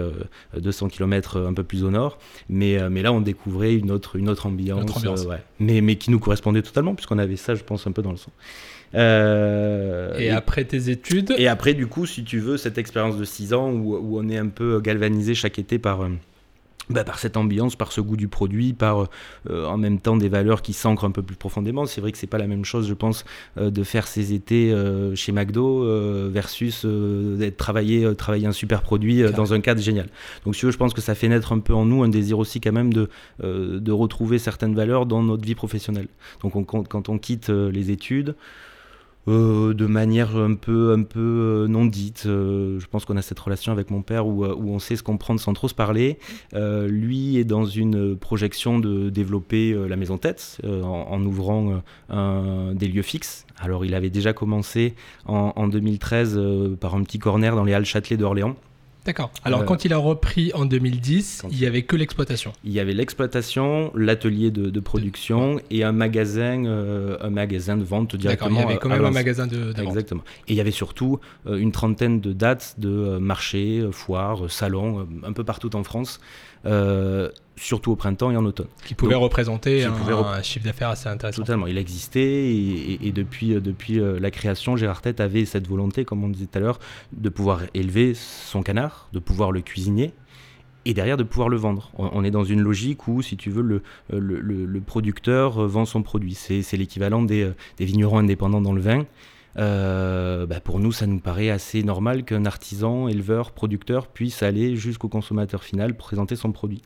200 0.57 0.89
km 0.89 1.39
un 1.39 1.53
peu 1.53 1.63
plus 1.63 1.83
au 1.83 1.91
nord. 1.91 2.17
Mais, 2.49 2.77
mais 2.89 3.01
là, 3.01 3.11
on 3.11 3.21
découvrait 3.21 3.73
une 3.73 3.91
autre, 3.91 4.15
une 4.15 4.29
autre 4.29 4.45
ambiance, 4.45 5.27
mais, 5.59 5.81
mais 5.81 5.95
qui 5.95 6.11
nous 6.11 6.19
correspondait 6.19 6.61
totalement, 6.61 6.95
puisqu'on 6.95 7.17
avait 7.17 7.35
ça, 7.35 7.55
je 7.55 7.63
pense, 7.63 7.87
un 7.87 7.91
peu 7.91 8.01
dans 8.01 8.11
le 8.11 8.17
son. 8.17 8.31
et, 8.93 10.29
après 10.29 10.65
tes 10.65 10.89
études 10.89 11.33
Et 11.37 11.47
après, 11.47 11.73
du 11.73 11.87
coup, 11.87 12.05
si 12.05 12.23
tu 12.23 12.39
veux, 12.39 12.57
cette 12.57 12.77
expérience 12.77 13.17
de 13.17 13.25
6 13.25 13.53
ans 13.53 13.71
où, 13.71 13.95
où, 13.95 14.19
on 14.19 14.29
est 14.29 14.37
un 14.37 14.47
peu 14.47 14.79
galvanisé 14.79 15.33
chaque 15.33 15.59
été 15.59 15.79
par, 15.79 16.07
bah, 16.89 17.03
par 17.03 17.19
cette 17.19 17.37
ambiance, 17.37 17.75
par 17.75 17.91
ce 17.91 18.01
goût 18.01 18.17
du 18.17 18.27
produit, 18.27 18.73
par 18.73 19.07
euh, 19.49 19.65
en 19.65 19.77
même 19.77 19.99
temps 19.99 20.17
des 20.17 20.29
valeurs 20.29 20.61
qui 20.61 20.73
s'ancrent 20.73 21.05
un 21.05 21.11
peu 21.11 21.21
plus 21.21 21.35
profondément. 21.35 21.85
C'est 21.85 22.01
vrai 22.01 22.11
que 22.11 22.17
c'est 22.17 22.27
pas 22.27 22.37
la 22.37 22.47
même 22.47 22.65
chose, 22.65 22.87
je 22.87 22.93
pense, 22.93 23.23
euh, 23.57 23.69
de 23.69 23.83
faire 23.83 24.07
ses 24.07 24.33
étés 24.33 24.71
euh, 24.71 25.15
chez 25.15 25.31
McDo 25.31 25.85
versus 26.29 26.85
d'être 26.85 27.57
travailler, 27.57 28.15
travailler 28.15 28.47
un 28.47 28.51
super 28.51 28.81
produit 28.81 29.23
dans 29.35 29.53
un 29.53 29.61
cadre 29.61 29.81
génial. 29.81 30.07
Donc, 30.45 30.55
si 30.55 30.65
veux, 30.65 30.71
je 30.71 30.77
pense 30.77 30.93
que 30.93 31.01
ça 31.01 31.15
fait 31.15 31.27
naître 31.27 31.53
un 31.53 31.59
peu 31.59 31.73
en 31.73 31.85
nous 31.85 32.03
un 32.03 32.09
désir 32.09 32.39
aussi 32.39 32.59
quand 32.59 32.71
même 32.71 32.93
de, 32.93 33.09
de 33.41 33.91
retrouver 33.91 34.39
certaines 34.39 34.75
valeurs 34.75 35.05
dans 35.05 35.21
notre 35.23 35.43
vie 35.45 35.55
professionnelle. 35.55 36.07
Donc, 36.41 36.53
quand 36.65 37.09
on 37.09 37.17
quitte 37.17 37.49
les 37.49 37.91
études, 37.91 38.35
euh, 39.27 39.73
de 39.73 39.85
manière 39.85 40.35
un 40.35 40.55
peu, 40.55 40.95
euh, 41.15 41.67
non 41.67 41.85
dite. 41.85 42.23
Euh, 42.25 42.79
je 42.79 42.87
pense 42.87 43.05
qu'on 43.05 43.17
a 43.17 43.21
cette 43.21 43.39
relation 43.39 43.71
avec 43.71 43.91
mon 43.91 44.01
père 44.01 44.25
où, 44.25 44.45
où 44.45 44.69
on 44.69 44.79
sait 44.79 44.95
se 44.95 45.03
comprendre 45.03 45.39
sans 45.39 45.53
trop 45.53 45.67
se 45.67 45.75
parler. 45.75 46.17
lui 46.53 47.37
est 47.37 47.43
dans 47.43 47.65
une 47.65 48.17
projection 48.17 48.79
de 48.79 49.09
développer 49.09 49.73
la 49.87 49.95
maison 49.95 50.17
tête 50.17 50.61
en, 50.63 51.23
ouvrant 51.23 51.81
des 52.09 52.87
lieux 52.87 53.01
fixes. 53.01 53.45
Alors 53.57 53.85
il 53.85 53.93
avait 53.93 54.09
déjà 54.09 54.33
commencé 54.33 54.95
en, 55.25 55.53
en 55.55 55.67
2013 55.67 56.39
par 56.79 56.95
un 56.95 57.03
petit 57.03 57.19
corner 57.19 57.55
dans 57.55 57.63
les 57.63 57.73
Halles 57.73 57.85
Châtelet 57.85 58.17
d'Orléans. 58.17 58.55
D'accord. 59.05 59.31
Alors 59.43 59.61
Euh, 59.61 59.63
quand 59.63 59.83
il 59.83 59.93
a 59.93 59.97
repris 59.97 60.51
en 60.53 60.65
2010, 60.65 61.39
quand 61.41 61.49
il 61.51 61.59
y 61.59 61.65
avait 61.65 61.81
que 61.81 61.95
l'exploitation. 61.95 62.53
Il 62.63 62.71
y 62.71 62.79
avait 62.79 62.93
l'exploitation, 62.93 63.91
l'atelier 63.95 64.51
de, 64.51 64.69
de 64.69 64.79
production 64.79 65.59
et 65.71 65.83
un 65.83 65.91
magasin, 65.91 66.65
euh, 66.65 67.17
un 67.21 67.31
magasin 67.31 67.77
de 67.77 67.83
vente 67.83 68.15
D'accord, 68.15 68.49
directement. 68.49 68.59
il 68.59 68.63
y 68.63 68.65
avait 68.65 68.77
quand 68.77 68.89
même 68.89 69.03
un 69.05 69.11
magasin 69.11 69.47
de, 69.47 69.55
de 69.57 69.81
vente. 69.81 69.87
Exactement. 69.87 70.21
Et 70.47 70.53
il 70.53 70.55
y 70.55 70.61
avait 70.61 70.69
surtout 70.71 71.19
euh, 71.47 71.57
une 71.57 71.71
trentaine 71.71 72.21
de 72.21 72.31
dates 72.31 72.75
de 72.77 72.89
euh, 72.89 73.19
marchés, 73.19 73.79
euh, 73.79 73.91
foires, 73.91 74.45
euh, 74.45 74.49
salons, 74.49 74.99
euh, 74.99 75.03
un 75.27 75.33
peu 75.33 75.43
partout 75.43 75.75
en 75.75 75.83
France, 75.83 76.19
euh, 76.67 77.29
surtout 77.55 77.91
au 77.91 77.95
printemps 77.95 78.31
et 78.31 78.37
en 78.37 78.45
automne. 78.45 78.67
qui 78.85 78.95
pouvait 78.95 79.13
Donc, 79.13 79.23
représenter 79.23 79.83
un, 79.83 79.91
pouvait 79.91 80.13
rep- 80.13 80.25
un 80.25 80.41
chiffre 80.41 80.65
d'affaires 80.65 80.89
assez 80.89 81.07
intéressant. 81.09 81.41
Totalement. 81.41 81.67
Il 81.67 81.77
existait 81.77 82.21
et, 82.21 82.93
et- 82.93 83.07
et 83.07 83.11
depuis, 83.11 83.53
euh, 83.53 83.59
depuis 83.59 83.99
euh, 83.99 84.19
la 84.19 84.31
création, 84.31 84.75
Gérard 84.77 85.01
Tête 85.01 85.19
avait 85.19 85.45
cette 85.45 85.67
volonté, 85.67 86.05
comme 86.05 86.23
on 86.23 86.29
disait 86.29 86.47
tout 86.47 86.57
à 86.57 86.61
l'heure, 86.61 86.79
de 87.13 87.29
pouvoir 87.29 87.61
élever 87.73 88.13
son 88.15 88.63
canard, 88.63 89.09
de 89.13 89.19
pouvoir 89.19 89.51
le 89.51 89.61
cuisiner 89.61 90.13
et 90.85 90.93
derrière 90.95 91.17
de 91.17 91.23
pouvoir 91.23 91.47
le 91.49 91.57
vendre. 91.57 91.91
On, 91.97 92.23
est 92.23 92.31
dans 92.31 92.43
une 92.43 92.61
logique 92.61 93.07
où, 93.07 93.21
si 93.21 93.37
tu 93.37 93.51
veux, 93.51 93.61
le, 93.61 93.83
euh, 94.13 94.19
le, 94.19 94.81
producteur 94.81 95.67
vend 95.67 95.85
son 95.85 96.01
produit. 96.01 96.33
C'est 96.33 96.75
l'équivalent 96.75 97.21
des, 97.21 97.51
des 97.77 97.85
vignerons 97.85 98.17
indépendants 98.17 98.61
dans 98.61 98.73
le 98.73 98.81
vin. 98.81 99.05
Euh, 99.57 100.45
bah, 100.45 100.59
pour 100.59 100.79
nous, 100.79 100.91
ça 100.91 101.07
nous 101.07 101.19
paraît 101.19 101.49
assez 101.49 101.83
normal 101.83 102.23
qu'un 102.23 102.45
artisan, 102.45 103.07
éleveur, 103.07 103.51
producteur 103.51 104.07
puisse 104.07 104.43
aller 104.43 104.75
jusqu'au 104.75 105.09
consommateur 105.09 105.63
final 105.63 105.95
présenter 105.95 106.35
son 106.35 106.51
produit. 106.51 106.81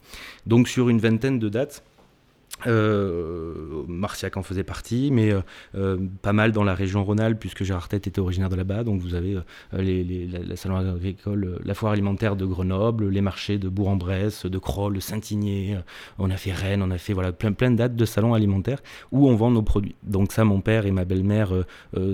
Donc 0.45 0.67
sur 0.67 0.89
une 0.89 0.99
vingtaine 0.99 1.39
de 1.39 1.49
dates, 1.49 1.83
euh, 2.67 3.83
Marciac 3.87 4.37
en 4.37 4.43
faisait 4.43 4.63
partie, 4.63 5.09
mais 5.11 5.31
euh, 5.31 5.41
euh, 5.75 5.97
pas 6.21 6.33
mal 6.33 6.51
dans 6.51 6.63
la 6.63 6.75
région 6.75 7.03
Rhône-Alpes, 7.03 7.39
puisque 7.39 7.63
Gérard 7.63 7.87
Tête 7.87 8.07
était 8.07 8.19
originaire 8.19 8.49
de 8.49 8.55
là-bas. 8.55 8.83
Donc 8.83 9.01
vous 9.01 9.15
avez 9.15 9.37
euh, 9.73 10.15
la, 10.53 10.55
la 11.63 11.73
foire 11.73 11.91
alimentaire 11.91 12.35
de 12.35 12.45
Grenoble, 12.45 13.09
les 13.09 13.21
marchés 13.21 13.57
de 13.57 13.69
Bourg-en-Bresse, 13.69 14.45
de 14.45 14.57
Crolles, 14.57 15.01
Saint-Igné. 15.01 15.77
on 16.19 16.29
a 16.29 16.37
fait 16.37 16.51
Rennes, 16.51 16.81
on 16.81 16.91
a 16.91 16.97
fait 16.97 17.13
voilà, 17.13 17.31
plein, 17.31 17.51
de 17.51 17.75
dates 17.75 17.95
de 17.95 18.05
salons 18.05 18.33
alimentaires 18.33 18.81
où 19.11 19.29
on 19.29 19.35
vend 19.35 19.51
nos 19.51 19.61
produits. 19.61 19.95
Donc 20.03 20.31
ça, 20.31 20.43
mon 20.43 20.61
père 20.61 20.85
et 20.85 20.91
ma 20.91 21.05
belle-mère 21.05 21.51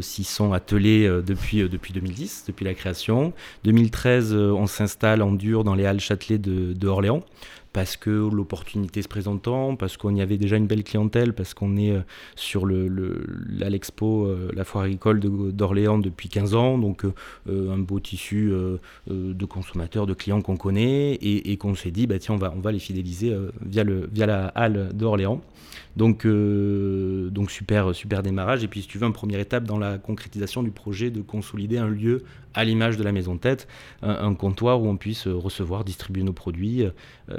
s'y 0.01 0.23
sont 0.23 0.53
attelés 0.53 1.07
depuis, 1.25 1.67
depuis 1.69 1.93
2010, 1.93 2.45
depuis 2.47 2.65
la 2.65 2.73
création. 2.73 3.33
2013, 3.63 4.33
euh, 4.33 4.51
on 4.51 4.67
s'installe 4.67 5.21
en 5.21 5.31
dur 5.31 5.63
dans 5.63 5.75
les 5.75 5.85
Halles 5.85 5.99
Châtelet 5.99 6.37
de 6.37 6.87
Orléans 6.87 7.23
parce 7.73 7.95
que 7.95 8.09
l'opportunité 8.09 9.01
se 9.01 9.07
présentant, 9.07 9.75
parce 9.75 9.95
qu'on 9.97 10.13
y 10.13 10.21
avait 10.21 10.37
déjà 10.37 10.57
une 10.57 10.67
belle 10.67 10.83
clientèle, 10.83 11.33
parce 11.33 11.53
qu'on 11.53 11.77
est 11.77 11.91
euh, 11.91 12.01
sur 12.35 12.65
le, 12.65 12.87
le- 12.87 13.23
euh, 14.01 14.51
la 14.53 14.63
foire 14.63 14.83
agricole 14.85 15.19
d'Orléans 15.19 15.97
depuis 15.97 16.27
15 16.29 16.55
ans, 16.55 16.77
donc 16.77 17.05
euh, 17.05 17.71
un 17.71 17.77
beau 17.77 17.99
tissu 17.99 18.51
de 19.07 19.45
consommateurs, 19.45 20.05
de 20.05 20.13
clients 20.13 20.41
qu'on 20.41 20.57
connaît, 20.57 21.13
et, 21.21 21.57
qu'on 21.57 21.75
s'est 21.75 21.91
dit, 21.91 22.07
bah, 22.07 22.19
tiens, 22.19 22.35
on 22.35 22.37
va, 22.37 22.53
on 22.55 22.59
va 22.59 22.71
les 22.71 22.79
fidéliser 22.79 23.35
via, 23.65 23.83
le, 23.83 24.09
via 24.11 24.25
la 24.25 24.47
halle 24.47 24.89
d'Orléans. 24.93 25.41
Donc, 25.97 26.25
donc 26.25 27.51
super, 27.51 27.93
super 27.93 28.23
démarrage. 28.23 28.63
Et 28.63 28.67
puis, 28.67 28.81
si 28.81 28.87
tu 28.87 28.97
veux, 28.97 29.05
une 29.07 29.13
première 29.13 29.39
étape 29.39 29.63
dans 29.65 29.77
la 29.77 29.97
concrétisation 29.97 30.63
du 30.63 30.71
projet 30.71 31.11
de 31.11 31.21
consolider 31.21 31.77
un 31.77 31.87
lieu 31.89 32.23
à 32.53 32.63
l'image 32.65 32.97
de 32.97 33.03
la 33.03 33.11
maison 33.11 33.37
tête, 33.37 33.67
un, 34.01 34.33
comptoir 34.33 34.81
où 34.81 34.87
on 34.87 34.97
puisse 34.97 35.27
recevoir, 35.27 35.83
distribuer 35.83 36.23
nos 36.23 36.33
produits, 36.33 36.83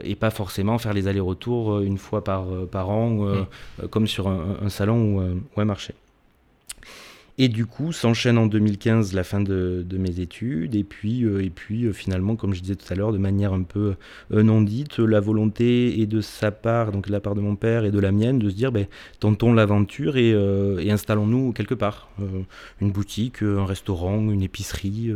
et 0.04 0.14
pas 0.22 0.30
forcément 0.30 0.78
faire 0.78 0.92
les 0.92 1.08
allers-retours 1.08 1.72
euh, 1.72 1.80
une 1.84 1.98
fois 1.98 2.22
par, 2.22 2.44
euh, 2.44 2.64
par 2.64 2.90
an, 2.90 3.26
euh, 3.26 3.42
euh, 3.82 3.88
comme 3.88 4.06
sur 4.06 4.28
un, 4.28 4.56
un 4.62 4.68
salon 4.68 5.40
ou 5.56 5.60
un 5.60 5.64
marché. 5.64 5.94
Et 7.38 7.48
du 7.48 7.64
coup, 7.64 7.92
s'enchaîne 7.92 8.36
en 8.36 8.46
2015 8.46 9.14
la 9.14 9.24
fin 9.24 9.40
de, 9.40 9.86
mes 9.92 10.20
études, 10.20 10.74
et 10.74 10.84
puis, 10.84 11.24
euh, 11.24 11.42
et 11.42 11.48
puis 11.48 11.84
euh, 11.84 11.92
finalement, 11.92 12.36
comme 12.36 12.52
je 12.52 12.60
disais 12.60 12.76
tout 12.76 12.92
à 12.92 12.94
l'heure, 12.94 13.12
de 13.12 13.18
manière 13.18 13.54
un 13.54 13.62
peu 13.62 13.94
euh, 14.32 14.42
non 14.42 14.60
dite, 14.60 14.98
la 14.98 15.18
volonté 15.18 16.00
est 16.00 16.06
de 16.06 16.20
sa 16.20 16.50
part, 16.50 16.92
donc 16.92 17.06
de 17.06 17.12
la 17.12 17.20
part 17.20 17.34
de 17.34 17.40
mon 17.40 17.56
père 17.56 17.86
et 17.86 17.90
de 17.90 17.98
la 17.98 18.12
mienne, 18.12 18.38
de 18.38 18.50
se 18.50 18.54
dire, 18.54 18.70
ben, 18.70 18.86
tentons 19.18 19.54
l'aventure 19.54 20.18
et, 20.18 20.30
et 20.30 20.90
installons-nous 20.90 21.52
quelque 21.52 21.74
part. 21.74 22.10
Une 22.80 22.92
boutique, 22.92 23.42
un 23.42 23.64
restaurant, 23.64 24.30
une 24.30 24.42
épicerie, 24.42 25.10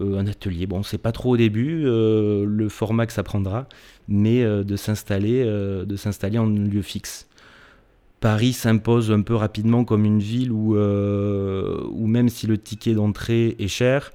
un 0.00 0.26
atelier. 0.26 0.66
Bon, 0.66 0.82
c'est 0.82 0.98
pas 0.98 1.12
trop 1.12 1.34
au 1.34 1.36
début 1.36 1.82
le 1.84 2.68
format 2.68 3.06
que 3.06 3.12
ça 3.12 3.22
prendra, 3.22 3.68
mais 4.08 4.42
de 4.42 4.76
s'installer, 4.76 5.44
de 5.44 5.96
s'installer 5.96 6.38
en 6.38 6.46
lieu 6.46 6.82
fixe. 6.82 7.28
Paris 8.22 8.52
s'impose 8.52 9.10
un 9.10 9.20
peu 9.22 9.34
rapidement 9.34 9.84
comme 9.84 10.04
une 10.04 10.20
ville 10.20 10.52
où, 10.52 10.76
euh, 10.76 11.84
même 12.06 12.28
si 12.28 12.46
le 12.46 12.56
ticket 12.56 12.94
d'entrée 12.94 13.56
est 13.58 13.66
cher, 13.66 14.12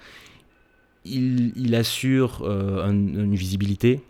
il, 1.04 1.76
assure 1.76 2.42
euh, 2.44 2.84
un- 2.86 2.92
une 2.92 3.36
visibilité, 3.36 4.02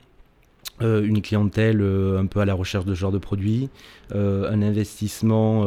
euh, 0.81 1.03
une 1.03 1.21
clientèle 1.21 1.81
euh, 1.81 2.19
un 2.19 2.27
peu 2.27 2.39
à 2.39 2.45
la 2.45 2.53
recherche 2.53 2.85
de 2.85 2.93
ce 2.93 2.99
genre 2.99 3.11
de 3.11 3.17
produits, 3.17 3.69
euh, 4.13 4.51
un 4.51 4.61
investissement, 4.61 5.65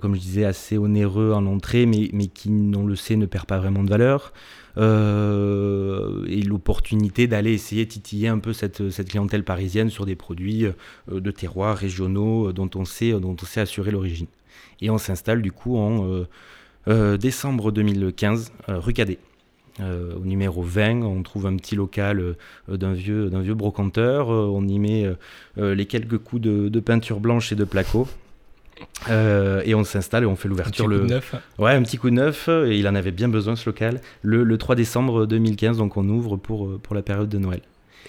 comme 0.00 0.14
je 0.14 0.20
disais, 0.20 0.44
assez 0.44 0.76
onéreux 0.78 1.32
en 1.32 1.46
entrée, 1.46 1.86
mais, 1.86 2.10
mais 2.12 2.26
qui, 2.26 2.50
on 2.50 2.86
le 2.86 2.96
sait, 2.96 3.16
ne 3.16 3.26
perd 3.26 3.46
pas 3.46 3.58
vraiment 3.58 3.82
de 3.82 3.90
valeur. 3.90 4.32
Et 4.76 6.42
l'opportunité 6.42 7.26
d'aller 7.26 7.52
essayer 7.52 7.86
titiller 7.86 8.28
un 8.28 8.38
peu 8.38 8.52
cette, 8.52 8.90
cette 8.90 9.08
clientèle 9.08 9.44
parisienne 9.44 9.90
sur 9.90 10.06
des 10.06 10.16
produits 10.16 10.66
de 11.10 11.30
terroirs 11.30 11.76
régionaux 11.76 12.52
dont 12.52 12.70
on 12.74 12.84
sait, 12.84 13.12
dont 13.12 13.36
on 13.40 13.46
sait 13.46 13.60
assurer 13.60 13.90
l'origine. 13.90 14.28
Et 14.80 14.90
on 14.90 14.98
s'installe 14.98 15.42
du 15.42 15.52
coup 15.52 15.76
en 15.76 16.24
décembre 16.86 17.72
2015, 17.72 18.52
euh, 18.68 18.78
rue 18.78 18.92
Cadet. 18.92 19.18
Euh, 19.80 20.14
au 20.16 20.24
numéro 20.24 20.62
20, 20.62 21.02
on 21.02 21.22
trouve 21.22 21.46
un 21.46 21.56
petit 21.56 21.76
local 21.76 22.20
euh, 22.20 22.76
d'un 22.76 22.92
vieux, 22.92 23.30
d'un 23.30 23.40
vieux 23.40 23.54
brocanteur. 23.54 24.30
Euh, 24.30 24.46
on 24.52 24.66
y 24.68 24.78
met 24.78 25.06
les 25.56 25.86
quelques 25.86 26.18
coups 26.18 26.42
de, 26.42 26.68
de 26.68 26.80
peinture 26.80 27.20
blanche 27.20 27.52
et 27.52 27.54
de 27.54 27.64
placo. 27.64 28.06
Et 29.08 29.74
on 29.74 29.84
s'installe 29.84 30.24
et 30.24 30.26
on 30.26 30.36
fait 30.36 30.48
Un 30.48 30.50
petit 30.52 30.82
l'ouverture 30.82 30.84
coup 30.84 30.90
le, 30.90 31.00
de 31.00 31.06
neuf. 31.06 31.34
Ouais, 31.58 31.72
un 31.72 31.82
petit 31.82 31.98
coup 31.98 32.10
de 32.10 32.16
neuf, 32.16 32.48
et 32.48 32.78
il 32.78 32.86
en 32.88 32.94
avait 32.94 33.12
bien 33.12 33.28
besoin 33.28 33.54
ce 33.56 33.68
local, 33.68 34.00
le, 34.22 34.42
le 34.42 34.58
3 34.58 34.74
décembre 34.74 35.26
2015, 35.26 35.78
donc 35.78 35.96
on 35.96 36.08
ouvre 36.08 36.36
pour, 36.36 36.78
pour 36.80 36.94
la 36.94 37.02
période 37.02 37.28
de 37.28 37.38
Noël. 37.38 37.60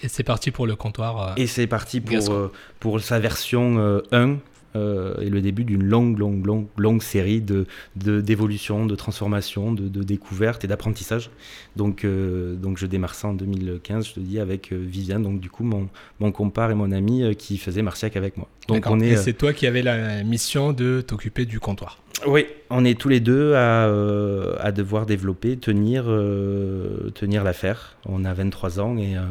Et 0.02 0.08
c'est 0.08 0.22
parti 0.22 0.50
pour 0.50 0.66
le 0.66 0.76
comptoir. 0.76 1.34
Et 1.36 1.46
c'est 1.46 1.66
parti 1.66 2.00
pour, 2.00 2.50
pour 2.80 3.00
sa 3.00 3.18
version 3.18 3.78
euh, 3.78 4.00
1, 4.12 4.36
euh, 4.76 5.14
et 5.20 5.30
le 5.30 5.40
début 5.40 5.64
d'une 5.64 5.84
longue, 5.84 6.18
longue, 6.18 6.44
longue, 6.44 6.66
longue 6.76 7.02
série 7.02 7.40
de, 7.40 7.66
d'évolutions, 7.96 8.86
de 8.86 8.94
transformations, 8.94 9.72
de, 9.72 9.88
de 9.88 10.02
découvertes 10.02 10.64
et 10.64 10.66
d'apprentissage. 10.66 11.30
Donc, 11.76 12.04
euh, 12.04 12.54
donc 12.54 12.78
je 12.78 12.86
démarre 12.86 13.14
ça 13.14 13.28
en 13.28 13.34
2015, 13.34 14.08
je 14.08 14.14
te 14.14 14.20
dis, 14.20 14.38
avec 14.38 14.72
euh, 14.72 14.76
Viviane, 14.76 15.22
donc 15.22 15.40
du 15.40 15.50
coup 15.50 15.64
mon, 15.64 15.88
mon 16.20 16.32
compare 16.32 16.70
et 16.70 16.74
mon 16.74 16.92
ami 16.92 17.22
euh, 17.22 17.34
qui 17.34 17.58
faisait 17.58 17.82
Marciac 17.82 18.16
avec 18.16 18.36
moi. 18.36 18.48
Donc 18.68 18.84
on 18.88 19.00
est... 19.00 19.08
Et 19.08 19.16
euh, 19.16 19.20
c'est 19.22 19.34
toi 19.34 19.52
qui 19.52 19.66
avais 19.66 19.82
la 19.82 20.22
mission 20.24 20.72
de 20.72 21.00
t'occuper 21.00 21.44
du 21.44 21.60
comptoir. 21.60 21.98
Oui, 22.26 22.46
on 22.70 22.84
est 22.84 22.98
tous 22.98 23.08
les 23.08 23.20
deux 23.20 23.54
à, 23.54 23.86
euh, 23.86 24.56
à 24.60 24.72
devoir 24.72 25.04
développer, 25.04 25.56
tenir, 25.56 26.04
euh, 26.06 27.10
tenir 27.10 27.44
l'affaire. 27.44 27.96
On 28.06 28.24
a 28.24 28.32
23 28.32 28.80
ans 28.80 28.96
et 28.96 29.16
euh, 29.16 29.22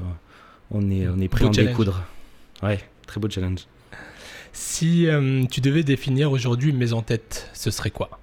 on 0.69 0.91
est, 0.91 1.07
on 1.07 1.19
est 1.19 1.27
prêt 1.27 1.45
à 1.45 1.49
découdre. 1.49 2.03
Ouais, 2.61 2.79
très 3.07 3.19
beau 3.19 3.29
challenge. 3.29 3.61
Si 4.53 5.07
euh, 5.07 5.45
tu 5.49 5.61
devais 5.61 5.83
définir 5.83 6.31
aujourd'hui 6.31 6.71
maison 6.73 7.01
tête, 7.01 7.49
ce 7.53 7.71
serait 7.71 7.89
quoi? 7.89 8.19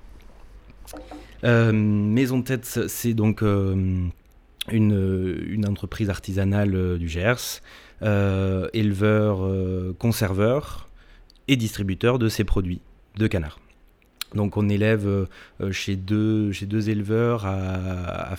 Euh, 1.42 1.72
Maison 1.72 2.40
tête, 2.42 2.64
c'est 2.87 3.14
donc 3.14 3.42
euh, 3.42 4.06
une, 4.70 5.42
une 5.49 5.66
entreprise 5.68 6.08
artisanale 6.08 6.99
du 6.99 7.08
Gers, 7.08 7.60
éleveur, 8.00 9.94
conserveur 9.99 10.88
et 11.49 11.56
distributeur 11.56 12.18
de 12.18 12.28
ses 12.28 12.44
produits 12.44 12.80
de 13.16 13.26
canard. 13.26 13.58
Donc 14.34 14.56
on 14.56 14.68
élève 14.68 15.26
chez, 15.72 15.96
deux, 15.96 16.52
chez 16.52 16.66
deux 16.66 16.88
éleveurs 16.88 17.44
à, 17.44 18.30
à 18.30 18.37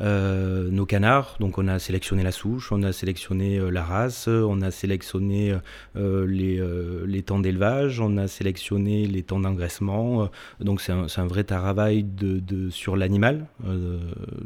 euh, 0.00 0.68
nos 0.70 0.86
canards. 0.86 1.36
Donc 1.40 1.58
on 1.58 1.68
a 1.68 1.78
sélectionné 1.78 2.22
la 2.22 2.32
souche, 2.32 2.72
on 2.72 2.82
a 2.82 2.92
sélectionné 2.92 3.58
euh, 3.58 3.70
la 3.70 3.82
race, 3.84 4.28
on 4.28 4.60
a 4.62 4.70
sélectionné 4.70 5.54
euh, 5.96 6.26
les, 6.26 6.60
les 7.06 7.22
temps 7.22 7.38
d'élevage, 7.38 8.00
on 8.00 8.16
a 8.16 8.26
sélectionné 8.28 9.06
les 9.06 9.22
temps 9.22 9.40
d'engraissement. 9.40 10.28
donc 10.60 10.80
c'est 10.80 10.92
un, 10.92 11.06
un 11.16 11.26
vrai 11.26 11.44
travail 11.44 12.02
de, 12.04 12.40
de- 12.40 12.70
sur 12.70 12.96
l'animal 12.96 13.46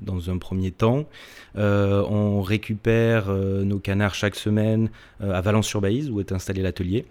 dans 0.02 0.30
un 0.30 0.38
premier 0.38 0.70
temps. 0.70 1.06
On 1.56 2.42
récupère 2.42 3.28
nos 3.32 3.78
canards 3.78 4.14
chaque 4.14 4.34
semaine 4.36 4.90
à 5.20 5.40
Valence-sur-Baïse 5.40 6.10
où 6.10 6.20
est 6.20 6.32
installé 6.32 6.62
l'atelier. 6.62 7.04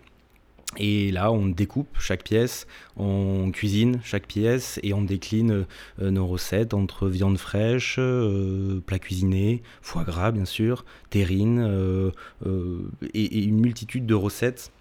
Et 0.77 1.11
là, 1.11 1.31
on 1.31 1.47
découpe 1.47 1.89
chaque 1.99 2.23
pièce, 2.23 2.67
on 2.97 3.51
cuisine 3.51 3.99
chaque 4.03 4.27
pièce 4.27 4.79
et 4.83 4.93
on 4.93 5.01
décline 5.01 5.65
euh, 6.01 6.11
nos 6.11 6.27
recettes 6.27 6.73
entre 6.73 7.07
viande 7.07 7.37
fraîche, 7.37 7.95
euh, 7.99 8.79
plat 8.85 8.99
cuisiné, 8.99 9.61
foie 9.81 10.03
gras 10.03 10.31
bien 10.31 10.45
sûr, 10.45 10.85
terrine 11.09 11.59
euh, 11.59 12.11
euh, 12.45 12.89
et, 13.13 13.43
une 13.43 13.59
multitude 13.59 14.05
de 14.05 14.13
recettes 14.13 14.71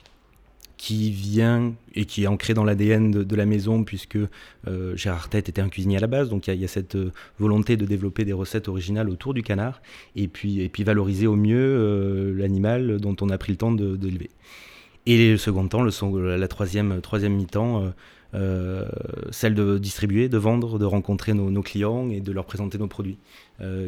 qui 0.76 1.11
vient 1.11 1.75
et 1.95 2.05
qui 2.05 2.25
est 2.25 2.26
ancré 2.26 2.53
dans 2.53 2.65
l'ADN 2.65 3.11
de, 3.11 3.37
la 3.37 3.47
maison, 3.47 3.83
puisque 3.83 4.19
Gérard 4.95 5.31
Tête 5.31 5.49
était 5.49 5.62
un 5.62 5.71
cuisinier 5.71 5.97
à 5.97 6.00
la 6.00 6.07
base, 6.07 6.29
donc 6.29 6.49
il 6.49 6.55
y, 6.55 6.65
a 6.67 6.69
cette 6.69 6.99
volonté 7.38 7.79
de 7.79 7.87
développer 7.87 8.26
des 8.26 8.35
recettes 8.35 8.69
originales 8.69 9.09
autour 9.09 9.33
du 9.33 9.43
canard, 9.43 9.81
et 10.17 10.29
puis, 10.29 10.71
valoriser 10.85 11.26
au 11.26 11.35
mieux 11.35 12.35
l'animal 12.37 13.00
dont 13.00 13.17
on 13.23 13.31
a 13.31 13.38
pris 13.38 13.53
le 13.53 13.57
temps 13.57 13.73
de, 13.73 13.97
l'élever. 14.07 14.29
Et 15.07 15.31
le 15.31 15.37
second 15.37 15.69
temps, 15.69 15.83
le, 15.83 16.37
la 16.37 16.49
troisième, 16.49 17.01
troisième 17.01 17.35
mi-temps, 17.35 17.93
celle 19.31 19.55
de 19.55 19.79
distribuer, 19.79 20.29
de 20.29 20.37
vendre, 20.37 20.79
de 20.79 20.85
rencontrer 20.85 21.33
nos, 21.33 21.63
clients 21.63 22.11
et 22.11 22.21
de 22.21 22.33
leur 22.33 22.45
présenter 22.45 22.77
nos 22.77 22.89
produits, 22.89 23.19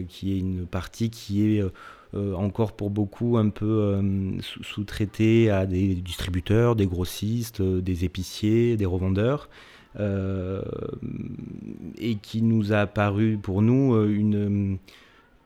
qui 0.09 0.33
est 0.33 0.39
une 0.39 0.67
partie 0.67 1.11
qui 1.11 1.59
est 1.59 1.63
euh, 2.15 2.33
encore 2.35 2.73
pour 2.73 2.89
beaucoup 2.89 3.37
un 3.37 3.51
peu 3.51 3.67
euh, 3.67 4.41
sous-traité 4.41 5.51
à 5.51 5.67
des 5.67 5.95
distributeurs, 5.95 6.75
des 6.75 6.87
grossistes, 6.87 7.61
euh, 7.61 7.83
des 7.83 8.07
épiciers, 8.07 8.77
des 8.77 8.87
revendeurs. 8.87 9.49
et 11.99 12.15
qui 12.23 12.43
nous 12.43 12.73
a 12.73 12.79
apparu 12.81 13.37
pour 13.37 13.63
nous 13.63 13.97
une, 14.07 14.79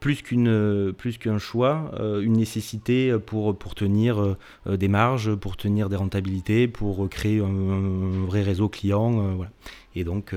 plus 0.03 0.21
qu'une 0.23 0.93
plus 0.93 1.17
qu'un 1.17 1.39
choix, 1.39 1.93
une 2.01 2.35
nécessité 2.35 3.17
pour, 3.25 3.57
pour 3.57 3.75
tenir 3.75 4.37
des 4.67 4.89
marges, 4.89 5.35
pour 5.35 5.57
tenir 5.57 5.89
des 5.89 5.97
rentabilités, 5.97 6.69
pour 6.69 7.09
créer 7.09 7.41
un, 7.41 8.27
vrai 8.27 8.43
réseau 8.43 8.69
client. 8.69 9.11
voilà. 9.37 9.53
Et 9.95 10.05
donc 10.05 10.35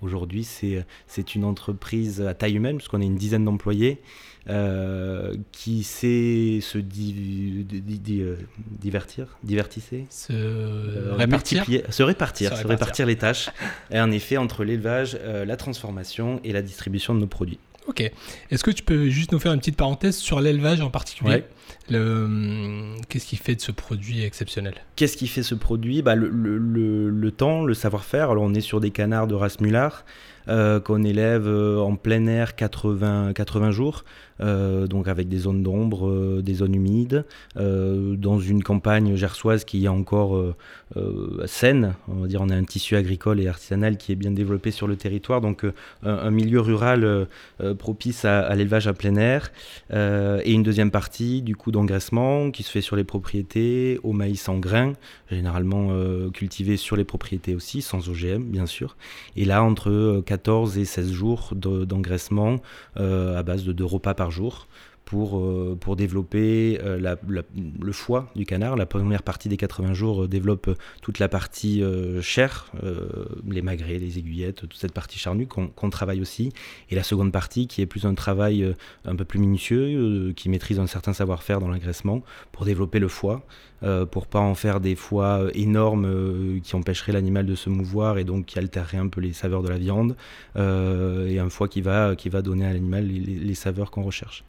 aujourd'hui 0.00 0.44
c'est 0.44 0.86
c'est 1.08 1.34
une 1.34 1.44
entreprise 1.44 2.22
à 2.22 2.34
taille 2.34 2.54
humaine 2.54 2.76
puisqu'on 2.76 3.00
est 3.00 3.06
une 3.06 3.16
dizaine 3.16 3.44
d'employés 3.44 4.00
euh, 4.50 5.34
qui 5.52 5.82
sait 5.82 6.60
se 6.62 6.78
euh, 6.78 8.32
divertir, 8.80 9.26
divertisser, 9.44 10.06
se 10.08 10.32
euh, 10.32 11.12
répartir, 11.16 11.66
se 11.90 12.02
répartir, 12.02 12.56
se 12.56 12.66
répartir, 12.66 13.04
les 13.04 13.16
tâches, 13.16 13.50
et 13.90 14.00
en 14.00 14.10
effet 14.10 14.38
entre 14.38 14.64
l'élevage, 14.64 15.18
la 15.22 15.56
transformation 15.58 16.40
et 16.44 16.52
la 16.54 16.62
distribution 16.62 17.14
de 17.14 17.20
nos 17.20 17.26
produits. 17.26 17.58
Ok. 17.88 18.02
Est-ce 18.50 18.62
que 18.62 18.70
tu 18.70 18.82
peux 18.82 19.08
juste 19.08 19.32
nous 19.32 19.38
faire 19.38 19.52
une 19.52 19.60
petite 19.60 19.76
parenthèse 19.76 20.16
sur 20.16 20.40
l'élevage 20.40 20.82
en 20.82 20.90
particulier 20.90 21.44
hum, 21.90 22.96
Qu'est-ce 23.08 23.26
qui 23.26 23.36
fait 23.36 23.54
de 23.54 23.62
ce 23.62 23.72
produit 23.72 24.22
exceptionnel? 24.22 24.74
Qu'est-ce 24.94 25.16
qui 25.16 25.26
fait 25.26 25.42
ce 25.42 25.54
produit? 25.54 26.02
Bah, 26.02 26.14
le, 26.14 26.28
le, 26.28 27.08
le, 27.08 27.30
temps, 27.32 27.64
le 27.64 27.72
savoir-faire. 27.72 28.30
Alors 28.30 28.44
on 28.44 28.52
est 28.52 28.60
sur 28.60 28.80
des 28.80 28.90
canards 28.90 29.26
de 29.26 29.34
race 29.34 29.60
Mullard. 29.60 30.04
Euh, 30.48 30.80
qu'on 30.80 31.04
élève 31.04 31.46
euh, 31.46 31.78
en 31.78 31.96
plein 31.96 32.26
air 32.26 32.56
80, 32.56 33.32
80 33.34 33.70
jours, 33.70 34.04
euh, 34.40 34.86
donc 34.86 35.06
avec 35.06 35.28
des 35.28 35.38
zones 35.38 35.62
d'ombre, 35.62 36.40
des 36.40 36.54
zones 36.54 36.74
humides, 36.74 37.24
dans 37.56 38.38
une 38.38 38.62
campagne 38.62 39.16
gersoise 39.16 39.64
qui 39.64 39.84
est 39.84 39.88
encore 39.88 40.54
saine. 41.46 41.94
On 42.08 42.22
va 42.22 42.28
dire 42.28 42.40
on 42.40 42.48
a 42.48 42.54
un 42.54 42.64
tissu 42.64 42.96
agricole 42.96 43.40
et 43.40 43.48
artisanal 43.48 43.96
qui 43.96 44.12
est 44.12 44.14
bien 44.14 44.30
développé 44.30 44.70
sur 44.70 44.86
le 44.86 44.96
territoire, 44.96 45.40
donc 45.40 45.64
un, 46.04 46.30
milieu 46.30 46.60
rural 46.60 47.26
propice 47.78 48.24
à, 48.24 48.54
l'élevage 48.54 48.86
à 48.86 48.92
plein 48.92 49.16
air. 49.16 49.50
et 49.92 50.52
une 50.52 50.62
deuxième 50.62 50.90
partie 50.90 51.42
du 51.42 51.56
coup 51.56 51.72
d'engraissement 51.72 52.50
qui 52.50 52.62
se 52.62 52.70
fait 52.70 52.80
sur 52.80 52.96
les 52.96 53.04
propriétés, 53.04 53.98
au 54.02 54.12
maïs 54.12 54.48
en 54.48 54.58
grains, 54.58 54.92
généralement 55.30 55.90
cultivé 56.32 56.76
sur 56.76 56.96
les 56.96 57.04
propriétés 57.04 57.54
aussi, 57.54 57.82
sans 57.82 58.08
OGM 58.08 58.44
bien 58.44 58.66
sûr. 58.66 58.96
Et 59.36 59.44
là 59.44 59.62
entre 59.62 60.22
14 60.38 60.78
et 60.78 60.84
16 60.84 61.10
jours 61.10 61.52
d'engraissement 61.54 62.56
euh, 62.96 63.36
à 63.36 63.42
base 63.42 63.64
de 63.64 63.72
deux 63.72 63.84
repas 63.84 64.14
par 64.14 64.30
jour 64.30 64.68
pour, 65.08 65.38
euh, 65.38 65.74
pour 65.80 65.96
développer 65.96 66.78
euh, 66.84 67.16
le 67.26 67.92
foie 67.92 68.30
du 68.36 68.44
canard. 68.44 68.76
La 68.76 68.84
première 68.84 69.22
partie 69.22 69.48
des 69.48 69.56
80 69.56 69.94
jours 69.94 70.28
développe 70.28 70.68
toute 71.00 71.18
la 71.18 71.30
partie 71.30 71.82
chair, 72.20 72.70
les 73.48 73.62
magrets, 73.62 73.98
les 73.98 74.18
aiguillettes, 74.18 74.56
toute 74.56 74.74
cette 74.74 74.92
partie 74.92 75.18
charnue 75.18 75.46
qu'on 75.46 75.90
travaille 75.90 76.20
aussi. 76.20 76.52
Et 76.90 76.94
la 76.94 77.02
seconde 77.02 77.32
partie 77.32 77.68
qui 77.68 77.80
est 77.80 77.86
plus 77.86 78.04
un 78.04 78.12
travail 78.12 78.74
un 79.06 79.16
peu 79.16 79.24
plus 79.24 79.38
minutieux, 79.38 80.34
qui 80.36 80.50
maîtrise 80.50 80.78
un 80.78 80.86
certain 80.86 81.14
savoir-faire 81.14 81.60
dans 81.60 81.68
l'engraissement 81.68 82.22
pour 82.52 82.66
développer 82.66 82.98
le 82.98 83.08
foie. 83.08 83.46
Euh, 83.84 84.06
pour 84.06 84.26
pas 84.26 84.40
en 84.40 84.56
faire 84.56 84.80
des 84.80 84.96
foies 84.96 85.44
euh, 85.44 85.50
énormes 85.54 86.04
euh, 86.04 86.58
qui 86.64 86.74
empêcheraient 86.74 87.12
l'animal 87.12 87.46
de 87.46 87.54
se 87.54 87.70
mouvoir 87.70 88.18
et 88.18 88.24
donc 88.24 88.46
qui 88.46 88.58
altéreraient 88.58 88.98
un 88.98 89.06
peu 89.06 89.20
les 89.20 89.32
saveurs 89.32 89.62
de 89.62 89.68
la 89.68 89.78
viande, 89.78 90.16
et 90.56 91.38
un 91.38 91.50
foie 91.50 91.68
qui 91.68 91.80
va, 91.80 92.16
qui 92.16 92.28
va 92.28 92.42
donner 92.42 92.66
à 92.66 92.72
l'animal 92.72 93.06
les, 93.06 93.54
saveurs 93.54 93.90
qu'on 93.92 94.02
recherche. 94.02 94.44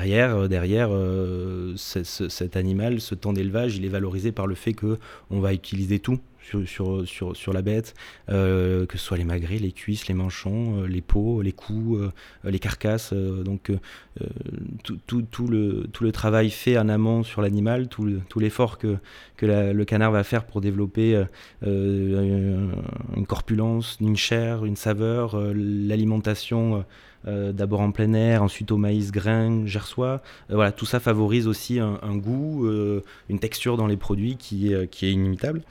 Derrière, 0.00 0.48
derrière 0.48 0.90
cet 1.76 2.56
animal, 2.56 3.00
ce 3.00 3.14
temps 3.14 3.32
d'élevage, 3.32 3.76
il 3.76 3.84
est 3.84 3.88
valorisé 3.88 4.32
par 4.32 4.46
le 4.46 4.54
fait 4.54 4.72
qu'on 4.72 5.40
va 5.40 5.52
utiliser 5.52 5.98
tout 5.98 6.18
sur, 6.42 7.06
sur, 7.06 7.36
sur, 7.36 7.52
la 7.52 7.62
bête, 7.62 7.94
euh, 8.28 8.86
que 8.86 8.98
ce 8.98 9.04
soit 9.04 9.16
les 9.16 9.24
magrets, 9.24 9.58
les 9.58 9.72
cuisses, 9.72 10.08
les 10.08 10.14
manchons, 10.14 10.82
euh, 10.82 10.86
les 10.86 11.00
peaux, 11.00 11.42
les 11.42 11.52
coups, 11.52 12.00
euh, 12.00 12.10
les 12.44 12.58
carcasses. 12.58 13.12
donc 13.12 13.72
tout, 14.82 14.98
tout, 15.06 15.22
tout, 15.22 15.46
le, 15.46 15.86
tout 15.92 16.04
le 16.04 16.12
travail 16.12 16.50
fait 16.50 16.78
en 16.78 16.88
amont 16.88 17.22
sur 17.22 17.42
l'animal, 17.42 17.88
tout 17.88 18.38
l'effort 18.38 18.78
que, 18.78 18.96
que 19.36 19.46
le 19.46 19.84
canard 19.84 20.12
va 20.12 20.24
faire 20.24 20.44
pour 20.44 20.60
développer 20.60 21.24
une 21.62 23.26
corpulence, 23.26 23.98
une 24.00 24.16
chair, 24.16 24.64
une 24.64 24.76
saveur, 24.76 25.36
l'alimentation. 25.54 26.84
d'abord 27.26 27.80
en 27.80 27.92
plein 27.92 28.12
air, 28.14 28.42
ensuite 28.42 28.70
au 28.72 28.76
maïs 28.76 29.12
grain 29.12 29.66
gersois. 29.66 30.22
voilà, 30.48 30.72
tout 30.72 30.86
ça 30.86 31.00
favorise 31.00 31.46
aussi 31.46 31.78
un, 31.78 32.16
goût, 32.16 32.68
une 33.28 33.38
texture 33.38 33.76
dans 33.76 33.86
les 33.86 33.96
produits 33.96 34.36
qui, 34.36 34.72
qui 34.90 35.06
est 35.06 35.12
inimitable. 35.12 35.62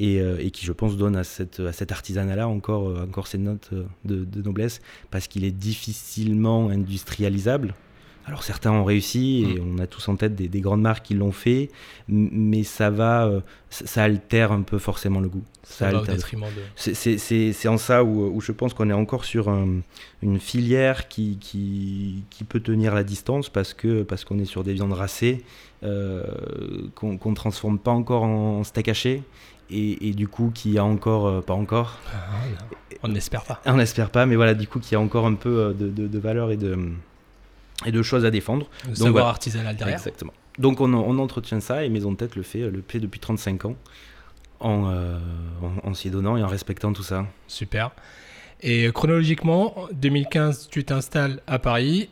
Euh, 0.00 0.36
et, 0.38 0.50
qui, 0.50 0.64
je 0.64 0.72
pense, 0.72 0.96
donne 0.96 1.16
à, 1.16 1.24
cette, 1.24 1.60
à 1.60 1.72
cet 1.72 1.90
artisanat-là 1.90 2.48
encore, 2.48 2.88
euh, 2.88 3.04
encore 3.04 3.26
ses 3.26 3.38
notes 3.38 3.70
euh, 3.72 3.84
de, 4.04 4.42
noblesse, 4.42 4.80
parce 5.10 5.26
qu'il 5.26 5.44
est 5.44 5.50
difficilement 5.50 6.68
industrialisable. 6.68 7.74
Alors 8.26 8.42
certains 8.42 8.72
ont 8.72 8.84
réussi 8.84 9.42
et 9.42 9.58
mm. 9.58 9.74
on 9.74 9.78
a 9.78 9.86
tous 9.86 10.06
en 10.08 10.16
tête 10.16 10.34
des, 10.34 10.60
grandes 10.60 10.82
marques 10.82 11.06
qui 11.06 11.14
l'ont 11.14 11.32
fait, 11.32 11.70
mais 12.08 12.62
ça 12.62 12.90
va, 12.90 13.42
ça 13.70 14.02
altère 14.02 14.52
un 14.52 14.60
peu 14.60 14.78
forcément 14.78 15.20
le 15.20 15.30
goût. 15.30 15.44
Ça, 15.62 15.90
détriment 16.02 16.44
de... 16.44 16.92
C'est 16.92 17.68
en 17.68 17.78
ça 17.78 18.04
où, 18.04 18.30
où 18.30 18.40
je 18.42 18.52
pense 18.52 18.74
qu'on 18.74 18.90
est 18.90 18.94
encore 18.94 19.24
sur 19.24 19.48
une 19.48 20.40
filière 20.40 21.08
qui, 21.08 21.38
qui, 21.40 22.22
qui, 22.28 22.44
peut 22.44 22.60
tenir 22.60 22.94
la 22.94 23.02
distance 23.02 23.48
parce 23.48 23.72
que 23.72 24.02
parce 24.02 24.26
qu'on 24.26 24.38
est 24.38 24.44
sur 24.44 24.62
des 24.62 24.74
viandes 24.74 24.92
racées 24.92 25.42
qu'on 25.80 25.88
ne 27.02 27.34
transforme 27.34 27.78
pas 27.78 27.92
encore 27.92 28.24
en 28.24 28.62
steak 28.62 28.88
haché 28.88 29.22
et, 29.70 30.12
du 30.12 30.28
coup 30.28 30.50
qui 30.54 30.78
a 30.78 30.84
encore, 30.84 31.26
euh, 31.26 31.40
pas 31.40 31.54
encore. 31.54 31.98
Ah, 32.12 32.18
on 33.02 33.08
n'espère 33.08 33.44
pas. 33.44 33.60
On 33.66 33.76
n'espère 33.76 34.10
pas, 34.10 34.26
mais 34.26 34.36
voilà, 34.36 34.54
du 34.54 34.66
coup 34.66 34.80
qui 34.80 34.94
a 34.94 35.00
encore 35.00 35.26
un 35.26 35.34
peu 35.34 35.58
euh, 35.58 35.72
de, 35.72 36.06
de, 36.06 36.18
valeur 36.18 36.50
et 36.50 36.56
de, 36.56 36.78
et 37.86 37.92
de 37.92 38.02
choses 38.02 38.24
à 38.24 38.30
défendre. 38.30 38.68
Le 38.88 38.94
savoir 38.94 39.28
artisanal 39.28 39.76
derrière. 39.76 39.98
Exactement. 39.98 40.32
Donc 40.58 40.80
on, 40.80 40.92
on, 40.92 41.18
entretient 41.18 41.60
ça 41.60 41.84
et 41.84 41.88
Maison 41.88 42.14
Tête 42.14 42.34
le 42.34 42.42
fait, 42.42 42.70
le 42.70 42.82
fait 42.86 42.98
depuis 42.98 43.20
35 43.20 43.66
ans 43.66 43.76
en, 44.60 44.90
euh, 44.90 45.18
en, 45.84 45.94
s'y 45.94 46.10
donnant 46.10 46.36
et 46.36 46.42
en 46.42 46.48
respectant 46.48 46.92
tout 46.92 47.04
ça. 47.04 47.26
Super. 47.46 47.92
Et 48.60 48.90
chronologiquement, 48.92 49.86
2015, 49.92 50.66
tu 50.68 50.82
t'installes 50.84 51.40
à 51.46 51.60
Paris. 51.60 52.10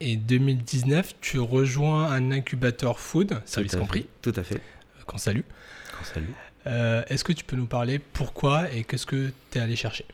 Et 0.00 0.16
2019, 0.16 1.16
tu 1.20 1.40
rejoins 1.40 2.10
un 2.10 2.30
incubateur 2.30 3.00
food, 3.00 3.40
service 3.44 3.74
compris. 3.74 4.06
Tout 4.22 4.32
à 4.36 4.42
fait. 4.42 4.60
Qu'on 5.06 5.18
salue. 5.18 5.40
Salut. 6.02 6.34
Euh, 6.66 7.02
est-ce 7.08 7.24
que 7.24 7.32
tu 7.32 7.44
peux 7.44 7.56
nous 7.56 7.66
parler 7.66 7.98
pourquoi 7.98 8.70
et 8.72 8.84
qu'est-ce 8.84 9.06
que 9.06 9.32
tu 9.50 9.58
es 9.58 9.60
allé 9.60 9.76
chercher? 9.76 10.04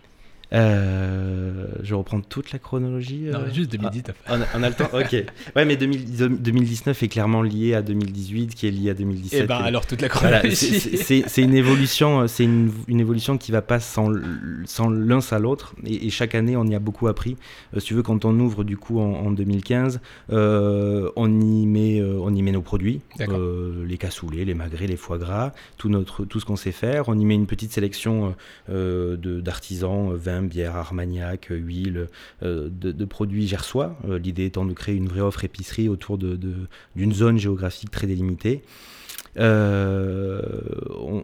Euh, 0.54 1.66
je 1.82 1.94
reprends 1.94 2.20
toute 2.20 2.52
la 2.52 2.58
chronologie. 2.58 3.26
Non, 3.32 3.40
euh, 3.40 3.52
juste 3.52 3.72
2010. 3.72 4.02
Ah, 4.26 4.36
on, 4.54 4.62
a, 4.62 4.68
le 4.68 4.74
temps 4.74 4.88
Ok. 4.92 5.24
Ouais, 5.56 5.64
mais 5.64 5.76
2019 5.76 7.02
est 7.02 7.08
clairement 7.08 7.42
lié 7.42 7.74
à 7.74 7.82
2018, 7.82 8.54
qui 8.54 8.66
est 8.66 8.70
lié 8.70 8.90
à 8.90 8.94
2017. 8.94 9.40
Eh 9.42 9.46
ben, 9.46 9.60
et 9.60 9.64
alors 9.64 9.86
toute 9.86 10.00
la 10.00 10.08
chronologie. 10.08 10.80
c'est 11.26 11.42
une 11.42 11.54
évolution, 11.54 12.26
c'est 12.26 12.44
une, 12.44 12.72
une, 12.88 13.00
évolution 13.00 13.36
qui 13.38 13.52
va 13.52 13.62
pas 13.62 13.78
sans, 13.78 14.12
sans 14.64 14.88
l'un 14.90 15.20
sans 15.20 15.38
l'autre. 15.38 15.74
Et, 15.84 16.10
chaque 16.10 16.34
année, 16.34 16.56
on 16.56 16.64
y 16.64 16.74
a 16.74 16.78
beaucoup 16.78 17.08
appris. 17.08 17.36
Euh, 17.74 17.80
si 17.80 17.86
tu 17.86 17.94
veux, 17.94 18.02
quand 18.02 18.24
on 18.24 18.38
ouvre 18.38 18.64
du 18.64 18.76
coup 18.76 19.00
en, 19.00 19.30
2015, 19.30 20.00
on 20.30 21.40
y 21.40 21.66
met, 21.66 22.02
on 22.02 22.34
y 22.34 22.42
met 22.42 22.52
nos 22.52 22.62
produits, 22.62 23.00
les 23.18 23.98
cassoulets, 23.98 24.44
les 24.44 24.54
magrets, 24.54 24.86
les 24.86 24.96
foie 24.96 25.18
gras, 25.18 25.52
tout 25.78 25.88
notre, 25.88 26.24
tout 26.24 26.40
ce 26.40 26.44
qu'on 26.44 26.56
sait 26.56 26.72
faire. 26.72 27.08
On 27.08 27.18
y 27.18 27.24
met 27.24 27.34
une 27.34 27.46
petite 27.46 27.72
sélection 27.72 28.34
d'artisans, 28.68 30.14
vins 30.14 30.43
bière 30.48 30.76
armagnac, 30.76 31.48
huile, 31.50 32.08
euh, 32.42 32.68
de, 32.70 33.04
produits 33.04 33.46
gersois. 33.46 33.96
Euh, 34.08 34.18
l'idée 34.18 34.46
étant 34.46 34.64
de 34.64 34.72
créer 34.72 34.94
une 34.94 35.08
vraie 35.08 35.20
offre 35.20 35.44
épicerie 35.44 35.88
autour 35.88 36.18
d'une 36.18 37.12
zone 37.12 37.38
géographique 37.38 37.90
très 37.90 38.06
délimitée. 38.06 38.62
Euh, 39.38 40.42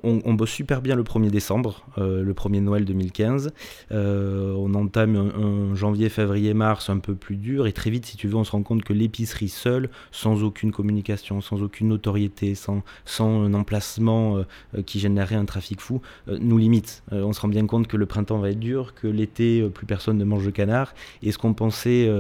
on, 0.03 0.35
bosse 0.35 0.51
super 0.51 0.81
bien 0.81 0.97
le 0.97 1.03
1er 1.03 1.31
décembre, 1.31 1.85
euh, 1.99 2.23
le 2.23 2.33
1er 2.33 2.61
Noël 2.61 2.85
2015. 2.85 3.53
Euh, 3.93 4.55
on 4.57 4.75
entame 4.75 5.17
un, 5.17 5.75
janvier, 5.75 6.09
février, 6.09 6.55
mars 6.55 6.91
un 6.91 6.99
peu 6.99 7.15
plus 7.15 7.37
dur. 7.37 7.67
Et 7.67 7.73
très 7.73 7.91
vite, 7.91 8.07
si 8.07 8.17
tu 8.17 8.29
veux, 8.29 8.37
on 8.37 8.45
se 8.45 8.53
rend 8.53 8.63
compte 8.63 8.83
que 8.83 8.93
l'épicerie 8.93 9.49
seule, 9.49 9.91
sans 10.13 10.43
aucune 10.43 10.73
communication, 10.73 11.41
sans 11.41 11.63
aucune 11.63 11.89
notoriété, 11.89 12.55
sans, 12.55 12.83
sans 13.05 13.43
un 13.43 13.55
emplacement 13.55 14.45
qui 14.87 15.01
générerait 15.01 15.37
un 15.37 15.45
trafic 15.45 15.81
fou, 15.81 16.01
nous 16.29 16.59
limite. 16.59 17.03
on 17.11 17.33
se 17.33 17.41
rend 17.41 17.49
bien 17.49 17.67
compte 17.67 17.87
que 17.87 17.97
le 17.97 18.07
printemps 18.07 18.39
va 18.39 18.51
être 18.51 18.59
dur, 18.59 18.95
que 18.95 19.07
l'été, 19.07 19.69
plus 19.69 19.87
personne 19.87 20.19
ne 20.19 20.25
mange 20.25 20.45
de 20.45 20.51
canard. 20.51 20.95
Et 21.23 21.33
ce 21.33 21.39
qu'on 21.39 21.55
pensait, 21.55 22.11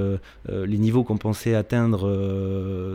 les 0.48 0.78
niveaux 0.78 1.04
qu'on 1.04 1.18
pensait 1.18 1.54
atteindre 1.54 2.02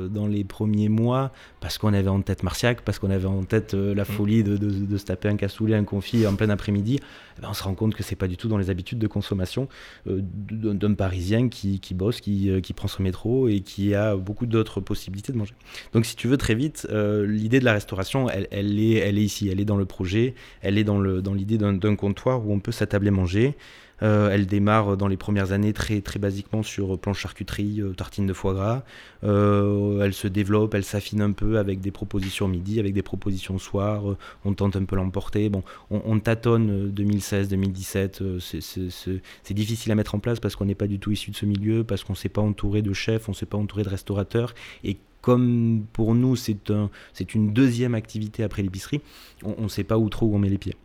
dans 0.10 0.27
les 0.27 0.43
premiers 0.43 0.89
mois, 0.89 1.31
parce 1.60 1.77
qu'on 1.77 1.93
avait 1.93 2.10
en 2.10 2.21
tête 2.21 2.43
Marciac, 2.43 2.81
parce 2.86 3.00
qu'on 3.00 3.10
avait 3.10 3.26
en 3.26 3.43
tête 3.43 3.74
euh, 3.74 3.93
la 3.93 4.04
mm. 4.04 4.06
folie 4.06 4.43
de, 4.43 4.98
se 4.98 5.06
taper 5.06 5.28
un 5.28 5.36
cassoulet, 5.36 5.76
un 5.76 5.84
confit 5.84 6.26
en 6.26 6.36
plein 6.36 6.50
après-midi, 6.50 7.00
eh 7.38 7.41
ben, 7.41 7.50
on 7.50 7.54
se 7.54 7.63
rend 7.63 7.74
compte 7.74 7.95
que 7.95 8.04
c'est 8.04 8.15
pas 8.15 8.28
du 8.28 8.38
tout 8.38 8.48
dans 8.48 8.58
les 8.58 8.69
habitudes 8.69 9.00
de 9.00 9.08
consommation 9.08 9.67
euh, 10.08 10.21
d'un 10.21 10.93
Parisien 10.93 11.50
qui, 11.50 11.80
bosse, 11.93 12.21
euh, 12.28 12.62
qui, 12.62 12.74
prend 12.74 12.88
son 12.88 13.04
métro 13.04 13.48
et 13.48 13.62
qui 13.62 13.93
a 13.95 14.15
beaucoup 14.15 14.45
d'autres 14.45 14.80
possibilités 14.80 15.34
de 15.34 15.38
manger. 15.38 15.56
Donc 15.93 16.06
si 16.06 16.15
tu 16.15 16.28
veux 16.28 16.38
très 16.38 16.56
vite, 16.56 16.88
l'idée 16.91 17.60
de 17.60 17.65
la 17.65 17.74
restauration, 17.74 18.30
elle, 18.30 18.80
est, 18.80 18.93
elle 18.93 19.17
est 19.17 19.24
ici, 19.24 19.50
elle 19.50 19.60
est 19.60 19.65
dans 19.65 19.78
le 19.78 19.86
projet, 19.86 20.36
elle 20.62 20.78
est 20.78 20.84
dans 20.84 21.00
l'idée 21.00 21.58
dans 21.58 21.74
d'un 21.74 21.95
comptoir 21.95 22.45
où 22.45 22.54
on 22.54 22.60
peut 22.60 22.71
s'attabler 22.71 23.12
manger. 23.12 23.56
Euh, 24.03 24.29
elle 24.29 24.45
démarre 24.45 24.97
dans 24.97 25.08
les 25.08 25.17
premières 25.17 25.51
années 25.51 25.73
très, 25.73 26.01
très 26.01 26.19
basiquement 26.19 26.63
sur 26.63 26.97
planche 26.99 27.19
charcuterie, 27.19 27.81
euh, 27.81 27.93
tartine 27.93 28.27
de 28.27 28.34
foie 28.34 28.53
gras. 28.53 28.84
Euh, 29.23 30.01
elle 30.01 30.13
se 30.13 30.27
développe, 30.27 30.73
elle 30.73 30.84
s'affine 30.84 31.21
un 31.21 31.31
peu 31.31 31.58
avec 31.58 31.79
des 31.81 31.91
propositions 31.91 32.47
midi, 32.47 32.79
avec 32.79 32.93
des 32.93 33.01
propositions 33.01 33.58
soir. 33.58 34.03
on 34.43 34.53
tente 34.53 34.75
un 34.75 34.86
peu 34.86 34.95
l'emporter. 34.95 35.49
Bon, 35.49 35.63
on, 35.89 36.19
tâtonne 36.19 36.89
2016, 36.91 37.49
2017. 37.49 38.23
c'est 38.39 39.53
difficile 39.53 39.91
à 39.91 39.95
mettre 39.95 40.15
en 40.15 40.19
place 40.19 40.39
parce 40.39 40.55
qu'on 40.55 40.65
n'est 40.65 40.75
pas 40.75 40.88
du 40.88 40.99
tout 40.99 41.12
issu 41.12 41.31
de 41.31 41.36
ce 41.36 41.45
milieu, 41.45 41.84
parce 41.84 42.03
qu'on 42.03 42.13
ne 42.13 42.17
s'est 42.17 42.29
pas 42.29 42.41
entouré 42.41 42.81
de 42.81 42.93
chefs, 42.93 43.29
on 43.29 43.31
ne 43.31 43.36
s'est 43.36 43.45
pas 43.45 43.58
entouré 43.58 43.84
de 43.84 43.89
restaurateurs. 43.89 44.53
Et 44.84 44.97
comme 45.21 45.86
pour 45.93 46.13
nous, 46.13 46.36
c'est 46.36 46.69
un, 46.69 46.89
une 47.34 47.51
deuxième 47.53 47.95
activité 47.95 48.43
après 48.43 48.62
l'épicerie, 48.62 49.01
on 49.43 49.63
ne 49.63 49.67
sait 49.67 49.84
pas 49.84 49.97
où 49.97 50.10
trop 50.10 50.27
où 50.27 50.36
on 50.36 50.39
met 50.39 50.49
les 50.49 50.58
pieds. 50.58 50.75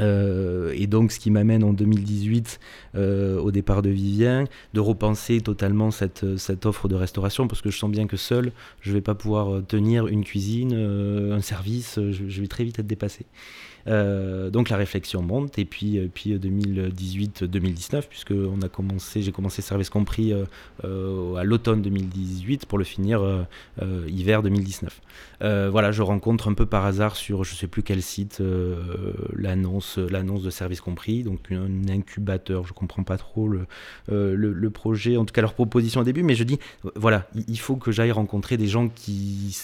Euh, 0.00 0.72
et 0.76 0.86
donc, 0.86 1.12
ce 1.12 1.18
qui 1.18 1.30
m'amène 1.30 1.64
en 1.64 1.72
2018, 1.72 2.60
euh, 2.94 3.38
au 3.38 3.50
départ 3.50 3.82
de 3.82 3.90
Vivien, 3.90 4.44
de 4.74 4.80
repenser 4.80 5.40
totalement 5.40 5.90
cette, 5.90 6.36
cette, 6.36 6.66
offre 6.66 6.88
de 6.88 6.94
restauration, 6.94 7.48
parce 7.48 7.60
que 7.60 7.70
je 7.70 7.78
sens 7.78 7.90
bien 7.90 8.06
que 8.06 8.16
seul, 8.16 8.52
je 8.80 8.90
ne 8.90 8.94
vais 8.94 9.00
pas 9.00 9.14
pouvoir 9.14 9.62
tenir 9.66 10.06
une 10.06 10.24
cuisine, 10.24 10.72
euh, 10.74 11.36
un 11.36 11.40
service, 11.40 11.98
je, 12.10 12.40
vais 12.40 12.46
très 12.46 12.64
vite 12.64 12.78
être 12.78 12.86
dépassé. 12.86 13.26
Donc 13.86 14.68
la 14.68 14.76
réflexion 14.76 15.22
monte. 15.22 15.58
Et 15.58 15.64
puis, 15.64 15.98
puis 16.12 16.36
2018-2019 16.36 18.02
puisque 18.08 18.32
on 18.32 18.62
a 18.62 18.68
commencé, 18.68 19.22
j'ai 19.22 19.32
commencé 19.32 19.62
Service 19.62 19.90
compris 19.90 20.32
à 20.82 21.44
l'automne 21.44 21.82
2018 21.82 22.66
pour 22.66 22.78
le 22.78 22.84
finir 22.84 23.46
hiver 24.06 24.42
2019. 24.42 25.00
voilà, 25.40 25.92
je 25.92 26.02
rencontre 26.02 26.48
un 26.48 26.54
peu 26.54 26.66
par 26.66 26.84
hasard 26.84 27.16
sur 27.16 27.44
je 27.44 27.54
sais 27.54 27.66
plus 27.66 27.82
quel 27.82 28.02
site 28.02 28.42
l'annonce 29.34 29.98
l'annonce 29.98 30.42
de 30.42 30.50
service 30.50 30.80
compris, 30.80 31.22
donc 31.22 31.50
un 31.50 31.88
incubateur, 31.88 32.66
je 32.66 32.72
comprends 32.72 33.02
pas 33.02 33.16
trop 33.16 33.48
le, 33.48 33.66
euh, 34.10 34.34
le, 34.36 34.70
projet, 34.70 35.16
en 35.16 35.24
tout 35.24 35.32
cas 35.32 35.40
leur 35.40 35.54
proposition 35.54 36.00
au 36.00 36.04
début, 36.04 36.22
mais 36.22 36.34
je 36.34 36.44
dis, 36.44 36.58
voilà, 36.94 37.28
il 37.48 37.58
faut 37.58 37.76
que 37.76 37.92
j'aille 37.92 38.12
rencontrer 38.12 38.56
des 38.56 38.66
gens 38.66 38.88
qui 38.88 39.56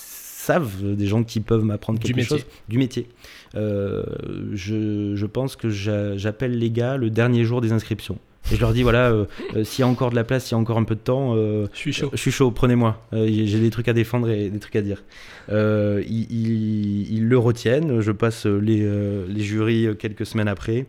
savent, 0.47 0.95
des 0.95 1.07
gens 1.07 1.25
qui 1.25 1.41
peuvent 1.41 1.65
m'apprendre 1.65 1.99
quelque 1.99 2.23
chose 2.23 2.47
du 2.69 2.79
métier. 2.79 3.09
Euh, 3.57 4.05
je, 4.53 5.15
je, 5.15 5.27
pense 5.27 5.57
que 5.57 5.71
j'appelle 5.71 6.59
les 6.59 6.71
gars 6.71 6.97
le 6.97 7.11
dernier 7.11 7.45
jour 7.45 7.61
des 7.61 7.73
inscriptions. 7.73 8.19
Et 8.53 8.55
je 8.55 8.61
leur 8.61 8.73
dis 8.73 8.85
voilà, 8.85 9.11
euh, 9.11 9.25
s'il 9.65 9.81
y 9.81 9.83
a 9.83 9.89
encore 9.89 10.11
de 10.11 10.15
la 10.15 10.23
place, 10.23 10.45
s'il 10.45 10.53
y 10.53 10.55
a 10.55 10.59
encore 10.59 10.79
un 10.79 10.85
peu 10.85 10.95
de 10.95 11.01
temps, 11.01 11.35
je 11.35 11.67
suis 11.75 11.93
chaud. 11.93 12.11
je 12.13 12.19
suis 12.19 12.31
chaud, 12.31 12.53
prenez-moi. 12.53 13.03
J'ai 13.13 13.59
des 13.59 13.71
trucs 13.71 13.89
à 13.89 13.93
défendre 13.93 14.31
et 14.31 14.51
des 14.51 14.59
trucs 14.61 14.77
à 14.77 14.83
dire. 14.83 15.03
Ils, 15.51 17.27
le 17.29 17.39
retiennent. 17.39 18.01
Je 18.01 18.13
passe 18.13 18.47
les, 18.47 18.89
les 19.29 19.43
jurys 19.43 19.89
quelques 19.99 20.27
semaines 20.27 20.49
après. 20.49 20.87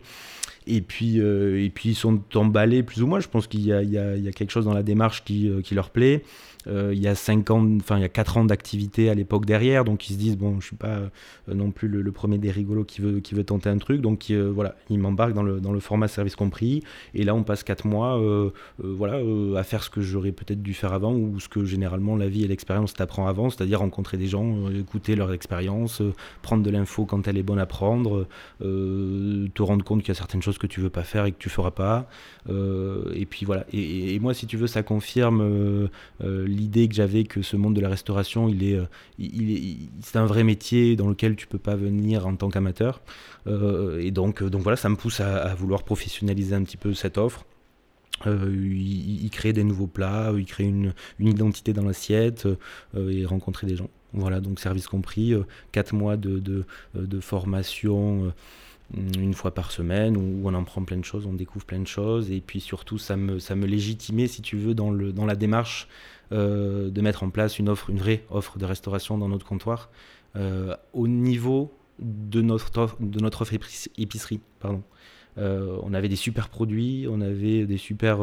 Et 0.68 0.82
puis, 0.82 1.16
et 1.18 1.70
puis 1.74 1.90
ils 1.90 1.94
sont 1.96 2.20
emballés 2.34 2.84
plus 2.84 3.02
ou 3.02 3.08
moins. 3.08 3.18
Je 3.18 3.28
pense 3.28 3.48
qu'il 3.48 3.60
y, 3.60 3.72
y, 3.72 3.96
y, 3.96 4.28
a 4.28 4.32
quelque 4.32 4.52
chose 4.52 4.66
dans 4.66 4.74
la 4.74 4.84
démarche 4.84 5.24
qui, 5.24 5.50
qui 5.64 5.74
leur 5.74 5.90
plaît. 5.90 6.22
Euh, 6.68 6.92
il 6.94 7.00
y 7.00 7.08
a 7.08 7.14
5 7.14 7.50
ans, 7.50 7.66
enfin 7.76 7.96
il 7.96 8.02
y 8.02 8.04
a 8.04 8.08
4 8.08 8.36
ans 8.36 8.44
d'activité 8.44 9.10
à 9.10 9.14
l'époque 9.14 9.46
derrière, 9.46 9.84
donc 9.84 10.08
ils 10.10 10.14
se 10.14 10.18
disent 10.18 10.36
bon, 10.36 10.60
je 10.60 10.66
suis 10.66 10.76
pas 10.76 10.98
euh, 10.98 11.08
non 11.54 11.70
plus 11.70 11.88
le, 11.88 12.12
premier 12.12 12.38
des 12.38 12.50
rigolos 12.50 12.84
qui 12.84 13.00
veut, 13.00 13.20
qui 13.20 13.34
veut 13.34 13.44
tenter 13.44 13.68
un 13.68 13.78
truc, 13.78 14.00
donc 14.00 14.26
euh, 14.30 14.50
voilà, 14.52 14.74
ils 14.90 14.98
m'embarquent 14.98 15.34
dans 15.34 15.42
le, 15.42 15.60
dans 15.60 15.72
le 15.72 15.80
format 15.80 16.08
service 16.08 16.36
compris, 16.36 16.82
et 17.14 17.24
là 17.24 17.34
on 17.34 17.42
passe 17.42 17.62
4 17.62 17.86
mois 17.86 18.20
voilà, 18.78 19.20
à 19.58 19.62
faire 19.62 19.82
ce 19.82 19.90
que 19.90 20.00
j'aurais 20.00 20.32
peut-être 20.32 20.62
dû 20.62 20.74
faire 20.74 20.92
avant, 20.92 21.14
ou 21.14 21.40
ce 21.40 21.48
que 21.48 21.64
généralement 21.64 22.16
la 22.16 22.28
vie 22.28 22.44
et 22.44 22.48
l'expérience 22.48 22.94
t'apprend 22.94 23.26
avant, 23.26 23.50
c'est-à-dire 23.50 23.80
rencontrer 23.80 24.16
des 24.16 24.26
gens, 24.26 24.70
écouter 24.70 25.16
leur 25.16 25.32
expérience, 25.32 26.02
prendre 26.42 26.62
de 26.62 26.70
l'info 26.70 27.04
quand 27.04 27.28
elle 27.28 27.38
est 27.38 27.42
bonne 27.42 27.58
à 27.58 27.66
prendre, 27.66 28.26
te 28.60 29.62
rendre 29.62 29.84
compte 29.84 30.00
qu'il 30.00 30.08
y 30.08 30.12
a 30.12 30.14
certaines 30.14 30.42
choses 30.42 30.58
que 30.58 30.66
tu 30.66 30.80
veux 30.80 30.90
pas 30.90 31.02
faire 31.02 31.24
et 31.24 31.32
que 31.32 31.38
tu 31.38 31.48
feras 31.48 31.70
pas, 31.70 32.08
et 32.48 33.26
puis 33.26 33.46
voilà, 33.46 33.64
et, 33.72 34.14
et, 34.14 34.18
moi 34.18 34.34
si 34.34 34.46
tu 34.46 34.56
veux 34.56 34.66
ça 34.66 34.82
confirme 34.82 35.88
l'idée 36.58 36.88
que 36.88 36.94
j'avais 36.94 37.24
que 37.24 37.42
ce 37.42 37.56
monde 37.56 37.74
de 37.74 37.80
la 37.80 37.88
restauration, 37.88 38.48
il 38.48 38.64
est, 38.64 38.74
euh, 38.74 38.84
il, 39.18 39.88
c'est 40.02 40.18
un 40.18 40.26
vrai 40.26 40.44
métier 40.44 40.96
dans 40.96 41.08
lequel 41.08 41.36
tu 41.36 41.46
peux 41.46 41.58
pas 41.58 41.76
venir 41.76 42.26
en 42.26 42.36
tant 42.36 42.50
qu'amateur. 42.50 43.00
Euh, 43.46 44.00
et 44.00 44.10
donc, 44.10 44.42
euh, 44.42 44.50
donc 44.50 44.62
voilà, 44.62 44.76
ça 44.76 44.88
me 44.88 44.96
pousse 44.96 45.20
à, 45.20 45.54
vouloir 45.54 45.82
professionnaliser 45.84 46.54
un 46.54 46.62
petit 46.64 46.76
peu 46.76 46.92
cette 46.94 47.18
offre. 47.18 47.46
il, 48.26 49.28
crée 49.30 49.52
des 49.52 49.64
nouveaux 49.64 49.86
plats, 49.86 50.32
il 50.36 50.44
crée 50.44 50.64
une, 50.64 50.92
une 51.18 51.28
identité 51.28 51.72
dans 51.72 51.84
l'assiette 51.84 52.48
et 52.96 53.24
rencontrer 53.24 53.66
des 53.66 53.76
gens. 53.76 53.90
Voilà, 54.12 54.40
donc 54.40 54.58
service 54.58 54.88
compris, 54.88 55.34
4 55.72 55.94
mois 55.94 56.16
de, 56.16 56.38
de, 56.38 56.64
de 56.94 57.20
formation 57.20 58.32
une 58.94 59.34
fois 59.34 59.52
par 59.52 59.70
semaine 59.70 60.16
où 60.16 60.48
on 60.48 60.54
en 60.54 60.64
prend 60.64 60.82
plein 60.82 60.96
de 60.96 61.04
choses, 61.04 61.26
on 61.26 61.34
découvre 61.34 61.66
plein 61.66 61.80
de 61.80 61.86
choses 61.86 62.30
et 62.30 62.40
puis 62.40 62.60
surtout 62.60 62.98
ça 62.98 63.16
me, 63.16 63.38
ça 63.38 63.54
me 63.54 63.66
légitimait 63.66 64.26
si 64.26 64.40
tu 64.40 64.56
veux 64.56 64.74
dans, 64.74 64.90
le, 64.90 65.12
dans 65.12 65.26
la 65.26 65.36
démarche 65.36 65.88
euh, 66.32 66.90
de 66.90 67.00
mettre 67.00 67.22
en 67.22 67.30
place 67.30 67.58
une 67.58 67.68
offre, 67.68 67.90
vraie 67.92 68.24
offre 68.30 68.58
de 68.58 68.64
restauration 68.64 69.16
dans 69.16 69.28
notre 69.28 69.46
comptoir 69.46 69.90
euh, 70.36 70.76
au 70.92 71.08
niveau 71.08 71.72
de 71.98 72.42
notre 72.42 72.76
offre, 72.78 72.96
de 73.00 73.20
notre 73.20 73.42
offre 73.42 73.54
épicerie. 73.96 74.40
Pardon. 74.60 74.82
Euh, 75.38 75.78
on 75.82 75.94
avait 75.94 76.08
des 76.08 76.16
super 76.16 76.48
produits, 76.48 77.06
on 77.08 77.20
avait 77.20 77.64
des 77.64 77.78
super 77.78 78.18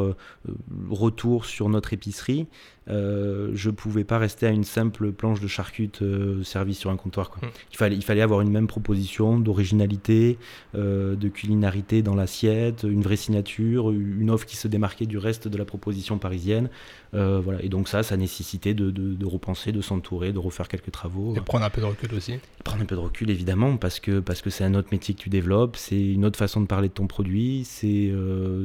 retours 0.89 1.45
sur 1.45 1.69
notre 1.69 1.93
épicerie, 1.93 2.45
euh, 2.87 3.49
je 3.53 3.71
pouvais 3.71 4.03
pas 4.03 4.19
rester 4.19 4.45
à 4.45 4.51
une 4.51 4.63
simple 4.63 5.11
planche 5.11 5.39
de 5.39 5.47
charcute 5.47 6.01
euh, 6.01 6.43
servie 6.43 6.75
sur 6.75 6.91
un 6.91 6.97
comptoir. 6.97 7.29
Quoi. 7.29 7.47
Hmm. 7.47 7.51
Il, 7.71 7.77
fallait, 7.77 7.95
il 7.95 8.03
fallait 8.03 8.21
avoir 8.21 8.41
une 8.41 8.51
même 8.51 8.67
proposition 8.67 9.39
d'originalité, 9.39 10.37
euh, 10.75 11.15
de 11.15 11.27
culinarité 11.27 12.01
dans 12.03 12.15
l'assiette, 12.15 12.83
une 12.83 13.01
vraie 13.01 13.15
signature, 13.15 13.91
une 13.91 14.29
offre 14.29 14.45
qui 14.45 14.55
se 14.55 14.67
démarquait 14.67 15.07
du 15.07 15.17
reste 15.17 15.47
de 15.47 15.57
la 15.57 15.65
proposition 15.65 16.17
parisienne. 16.17 16.69
Euh, 17.13 17.39
voilà. 17.43 17.63
Et 17.63 17.69
donc 17.69 17.87
ça, 17.87 18.03
ça 18.03 18.17
nécessitait 18.17 18.73
de, 18.73 18.91
de, 18.91 19.25
repenser, 19.25 19.71
de 19.71 19.81
s'entourer, 19.81 20.31
de 20.31 20.39
refaire 20.39 20.67
quelques 20.67 20.91
travaux. 20.91 21.33
Et 21.35 21.41
prendre 21.41 21.65
un 21.65 21.69
peu 21.69 21.81
de 21.81 21.87
recul 21.87 22.13
aussi. 22.13 22.35
Prendre 22.63 22.83
un 22.83 22.85
peu 22.85 22.95
de 22.95 23.01
recul, 23.01 23.29
évidemment, 23.29 23.77
parce 23.77 23.99
que 23.99 24.19
parce 24.19 24.41
que 24.41 24.49
c'est 24.49 24.63
un 24.63 24.75
autre 24.75 24.89
métier 24.91 25.15
que 25.15 25.21
tu 25.21 25.29
développes, 25.29 25.77
c'est 25.77 26.01
une 26.01 26.25
autre 26.25 26.37
façon 26.37 26.61
de 26.61 26.67
parler 26.67 26.89
de 26.89 26.93
ton 26.93 27.07
produit, 27.07 27.63
c'est 27.65 28.11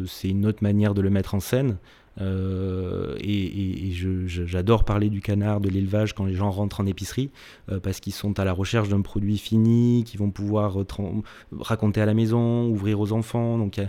c'est 0.07 0.29
une 0.29 0.47
autre 0.47 0.63
manière 0.63 0.95
de 0.95 1.01
le 1.01 1.11
mettre 1.11 1.35
en 1.35 1.41
scène. 1.41 1.77
Euh, 2.21 3.17
et, 3.21 3.93
j'adore 4.27 4.85
parler 4.85 5.11
du 5.11 5.21
canard, 5.21 5.61
de 5.61 5.69
l'élevage 5.69 6.15
quand 6.15 6.25
les 6.25 6.35
gens 6.35 6.51
rentrent 6.51 6.81
en 6.81 6.87
épicerie, 6.87 7.31
euh, 7.71 7.81
parce 7.81 8.01
qu'ils 8.01 8.13
sont 8.13 8.39
à 8.39 8.45
la 8.45 8.53
recherche 8.53 8.89
d'un 8.89 9.01
produit 9.01 9.39
fini, 9.39 10.05
qu'ils 10.05 10.19
vont 10.19 10.31
pouvoir 10.31 10.77
raconter 11.59 12.01
à 12.01 12.07
la 12.07 12.15
maison, 12.15 12.67
ouvrir 12.69 13.01
aux 13.01 13.13
enfants, 13.13 13.59
donc, 13.59 13.81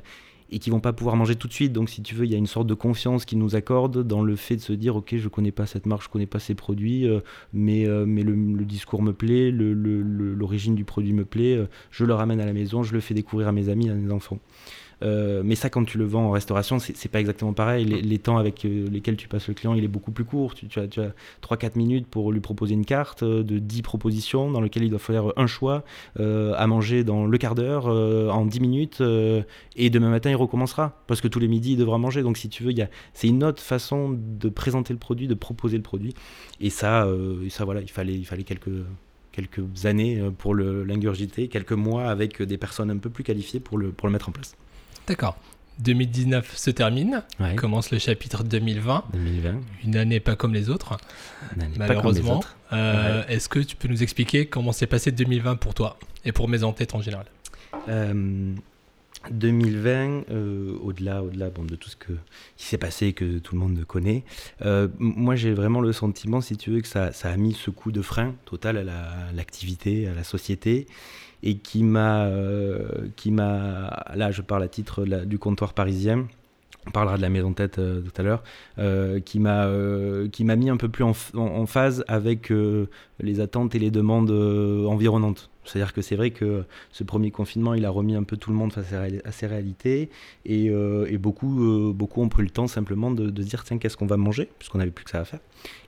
et 0.53 0.60
qui 0.60 0.69
vont 0.69 0.81
pas 0.81 0.91
pouvoir 0.91 1.15
manger 1.15 1.36
tout 1.36 1.47
de 1.47 1.53
suite. 1.53 1.71
Donc 1.71 1.89
si 1.89 2.01
tu 2.01 2.13
veux, 2.13 2.25
il 2.25 2.31
y 2.31 2.36
a 2.36 2.38
une 2.38 2.47
sorte 2.47 2.67
de 2.67 2.73
confiance 2.73 3.25
qu'ils 3.25 3.39
nous 3.39 3.55
accordent 3.55 4.05
dans 4.05 4.21
le 4.21 4.36
fait 4.36 4.57
de 4.57 4.62
se 4.62 4.73
dire, 4.73 4.95
ok, 4.97 5.15
je 5.17 5.29
connais 5.29 5.51
pas 5.51 5.65
cette 5.65 5.86
marque, 5.86 6.03
je 6.03 6.10
connais 6.10 6.25
pas 6.25 6.39
ces 6.39 6.55
produits, 6.55 7.07
euh, 7.07 7.21
mais, 7.53 7.86
mais 8.05 8.23
le, 8.23 8.65
discours 8.65 9.01
me 9.01 9.13
plaît, 9.13 9.51
l'origine 9.51 10.75
du 10.75 10.86
produit 10.86 11.13
me 11.13 11.25
plaît, 11.25 11.65
je 11.89 12.05
le 12.05 12.13
ramène 12.13 12.39
à 12.39 12.45
la 12.45 12.53
maison, 12.53 12.84
je 12.84 12.93
le 12.93 12.99
fais 12.99 13.13
découvrir 13.13 13.47
à 13.47 13.51
mes 13.51 13.69
amis, 13.69 13.89
à 13.89 13.93
mes 13.93 14.12
enfants. 14.12 14.39
Euh, 15.03 15.41
mais 15.43 15.55
ça, 15.55 15.69
quand 15.69 15.83
tu 15.83 15.97
le 15.97 16.05
vends 16.05 16.27
en 16.27 16.31
restauration, 16.31 16.79
c'est 16.79 17.09
pas 17.09 17.19
exactement 17.19 17.53
pareil. 17.53 17.85
Les, 17.85 18.19
temps 18.19 18.37
avec 18.37 18.65
euh, 18.65 18.87
lesquels 18.89 19.17
tu 19.17 19.27
passes 19.27 19.47
le 19.47 19.53
client, 19.53 19.73
il 19.73 19.83
est 19.83 19.89
beaucoup 19.89 20.11
plus 20.11 20.25
court. 20.25 20.53
Tu, 20.53 20.67
as, 20.79 20.87
tu 20.87 21.01
as 21.01 21.13
3-4 21.41 21.77
minutes 21.77 22.07
pour 22.07 22.31
lui 22.31 22.39
proposer 22.39 22.73
une 22.73 22.85
carte 22.85 23.23
euh, 23.23 23.43
de 23.43 23.59
10 23.59 23.81
propositions 23.81 24.51
dans 24.51 24.61
lequel 24.61 24.83
il 24.83 24.89
doit 24.89 24.99
faire 24.99 25.33
un 25.37 25.47
choix 25.47 25.83
à 26.17 26.67
manger 26.67 27.03
dans 27.03 27.25
le 27.25 27.37
quart 27.37 27.55
d'heure, 27.55 27.87
en 27.87 28.45
10 28.45 28.59
minutes. 28.59 29.01
et 29.75 29.89
demain 29.89 30.09
matin, 30.09 30.29
il 30.29 30.35
recommencera. 30.35 31.01
Parce 31.07 31.21
que 31.21 31.27
tous 31.27 31.39
les 31.39 31.47
midis, 31.47 31.73
il 31.73 31.77
devra 31.77 31.97
manger. 31.97 32.21
Donc, 32.21 32.37
si 32.37 32.49
tu 32.49 32.63
veux, 32.63 32.73
c'est 33.13 33.27
une 33.27 33.43
autre 33.43 33.61
façon 33.61 34.17
de 34.17 34.49
présenter 34.49 34.93
le 34.93 34.99
produit, 34.99 35.27
de 35.27 35.33
proposer 35.33 35.77
le 35.77 35.83
produit. 35.83 36.13
Et 36.59 36.69
ça, 36.69 37.07
ça 37.49 37.65
voilà, 37.65 37.81
il 37.81 37.89
fallait, 37.89 38.15
il 38.15 38.25
fallait 38.25 38.43
quelques 38.43 38.69
quelques 39.31 39.85
années 39.85 40.21
pour 40.37 40.53
l'ingurgiter, 40.53 41.47
quelques 41.47 41.71
mois 41.71 42.09
avec 42.09 42.41
des 42.41 42.57
personnes 42.57 42.91
un 42.91 42.97
peu 42.97 43.09
plus 43.09 43.23
qualifiées 43.23 43.61
pour 43.61 43.77
le, 43.77 43.91
pour 43.91 44.07
le 44.07 44.11
mettre 44.11 44.27
en 44.29 44.33
place. 44.33 44.57
D'accord. 45.12 45.36
2019 45.80 46.56
se 46.56 46.71
termine, 46.71 47.24
commence 47.58 47.91
le 47.91 48.00
chapitre 48.00 48.45
2020. 48.45 49.04
2020. 49.12 49.56
Une 49.84 49.97
année 49.97 50.21
pas 50.21 50.38
comme 50.38 50.54
les 50.54 50.69
autres, 50.69 50.95
malheureusement. 51.78 52.41
Euh, 52.71 53.21
est-ce 53.28 53.50
que 53.50 53.60
tu 53.60 53.76
peux 53.76 53.89
nous 53.89 54.04
expliquer 54.04 54.45
comment 54.45 54.71
s'est 54.71 54.88
passé 54.88 55.12
2020 55.12 55.58
pour 55.58 55.74
toi 55.74 55.97
et 56.24 56.32
pour 56.32 56.47
mes 56.47 56.63
entêtes 56.63 56.95
en 56.95 57.02
général? 57.02 57.26
2020, 59.30 60.30
euh, 60.32 60.78
au-delà, 60.82 61.21
au-delà 61.24 61.50
bon, 61.50 61.65
de 61.65 61.76
tout 61.76 61.89
ce 61.89 61.97
que, 61.97 62.13
qui 62.56 62.67
s'est 62.67 62.78
passé 62.78 63.08
et 63.08 63.13
que 63.13 63.39
tout 63.39 63.56
le 63.56 63.60
monde 63.60 63.84
connaît, 63.84 64.24
euh, 64.62 64.88
moi 64.97 65.36
j'ai 65.36 65.54
vraiment 65.54 65.82
le 65.82 65.91
sentiment, 65.91 66.39
si 66.39 66.56
tu 66.56 66.71
veux, 66.71 66.80
que 66.80 66.88
ça, 66.88 67.12
ça 67.12 67.30
a 67.30 67.36
mis 67.36 67.54
ce 67.54 67.69
coup 67.69 67.91
de 67.91 68.02
frein 68.02 68.34
total 68.45 68.78
à 68.78 69.34
l'activité, 69.34 70.08
à 70.08 70.13
la 70.13 70.24
société, 70.24 70.88
et 71.43 71.58
qui 71.58 71.84
m'a, 71.84 72.25
euh, 72.25 73.08
qui 73.15 73.32
m'a, 73.32 74.06
là 74.15 74.32
je 74.32 74.41
parle 74.41 74.63
à 74.63 74.67
titre 74.67 75.06
du 75.25 75.39
comptoir 75.39 75.73
parisien, 75.73 76.27
on 76.88 76.91
parlera 76.91 77.17
de 77.17 77.21
la 77.21 77.30
maison 77.30 77.54
tête 77.54 77.77
euh, 77.77 78.01
tout 78.01 78.12
à 78.19 78.23
l'heure, 78.23 78.43
euh, 78.80 79.19
qui 79.19 79.39
m'a 79.39 79.69
qui 80.32 80.43
m'a 80.43 80.56
mis 80.56 80.69
un 80.69 80.77
peu 80.77 80.89
plus 80.89 81.04
en, 81.04 81.65
phase 81.65 82.04
avec 82.08 82.51
les 83.19 83.39
attentes 83.39 83.75
et 83.75 83.80
les 83.80 83.91
demandes 83.91 84.32
environnantes. 84.32 85.49
C'est-à-dire 85.63 85.93
que 85.93 86.01
c'est 86.01 86.15
vrai 86.15 86.32
que 86.32 86.63
ce 86.91 87.04
premier 87.04 87.30
confinement, 87.30 87.75
il 87.75 87.86
a 87.86 87.91
remis 87.91 88.15
un 88.15 88.23
peu 88.23 88.36
tout 88.36 88.49
le 88.49 88.56
monde 88.56 88.73
face 88.73 88.93
à 88.93 89.32
ses 89.32 89.45
réalités 89.45 90.10
et, 90.45 90.71
beaucoup, 91.19 91.93
beaucoup 91.93 92.21
ont 92.21 92.30
pris 92.30 92.43
le 92.43 92.49
temps 92.49 92.67
simplement 92.67 93.12
de, 93.12 93.30
de 93.30 93.43
dire 93.43 93.63
tiens, 93.63 93.77
qu'est-ce 93.77 93.95
qu'on 93.95 94.08
va 94.08 94.17
manger, 94.17 94.49
puisqu'on 94.58 94.80
n'avait 94.80 94.91
plus 94.91 95.06
que 95.06 95.12
ça 95.12 95.19
à 95.19 95.25
faire. 95.25 95.39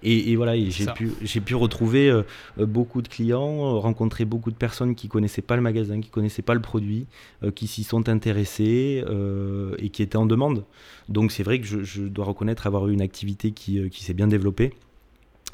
Et, 0.02 0.32
et 0.32 0.36
voilà, 0.36 0.56
j'ai 0.58 1.42
pu, 1.42 1.56
retrouver 1.56 2.10
euh, 2.10 2.24
beaucoup 2.58 3.02
de 3.02 3.08
clients, 3.08 3.80
rencontrer 3.80 4.26
beaucoup 4.26 4.52
de 4.52 4.56
personnes 4.56 4.96
qui 4.96 5.08
connaissaient 5.08 5.42
pas 5.42 5.56
le 5.56 5.62
magasin, 5.62 6.02
qui 6.02 6.10
connaissaient 6.10 6.42
pas 6.42 6.54
le 6.54 6.62
produit, 6.62 7.08
qui 7.56 7.68
s'y 7.68 7.84
sont 7.84 8.10
intéressés 8.10 9.04
et 9.78 9.90
qui 9.90 10.04
étaient 10.04 10.18
en 10.18 10.26
demande. 10.26 10.66
Donc 11.10 11.32
c'est 11.32 11.44
vrai 11.44 11.60
que 11.60 11.66
je, 11.66 11.84
je, 11.84 12.04
dois 12.04 12.26
reconnaître 12.26 12.68
avoir 12.68 12.88
eu 12.88 12.94
une 12.94 13.02
activité 13.02 13.52
qui, 13.52 13.90
qui 13.90 14.04
s'est 14.04 14.14
bien 14.14 14.28
développée. 14.28 14.74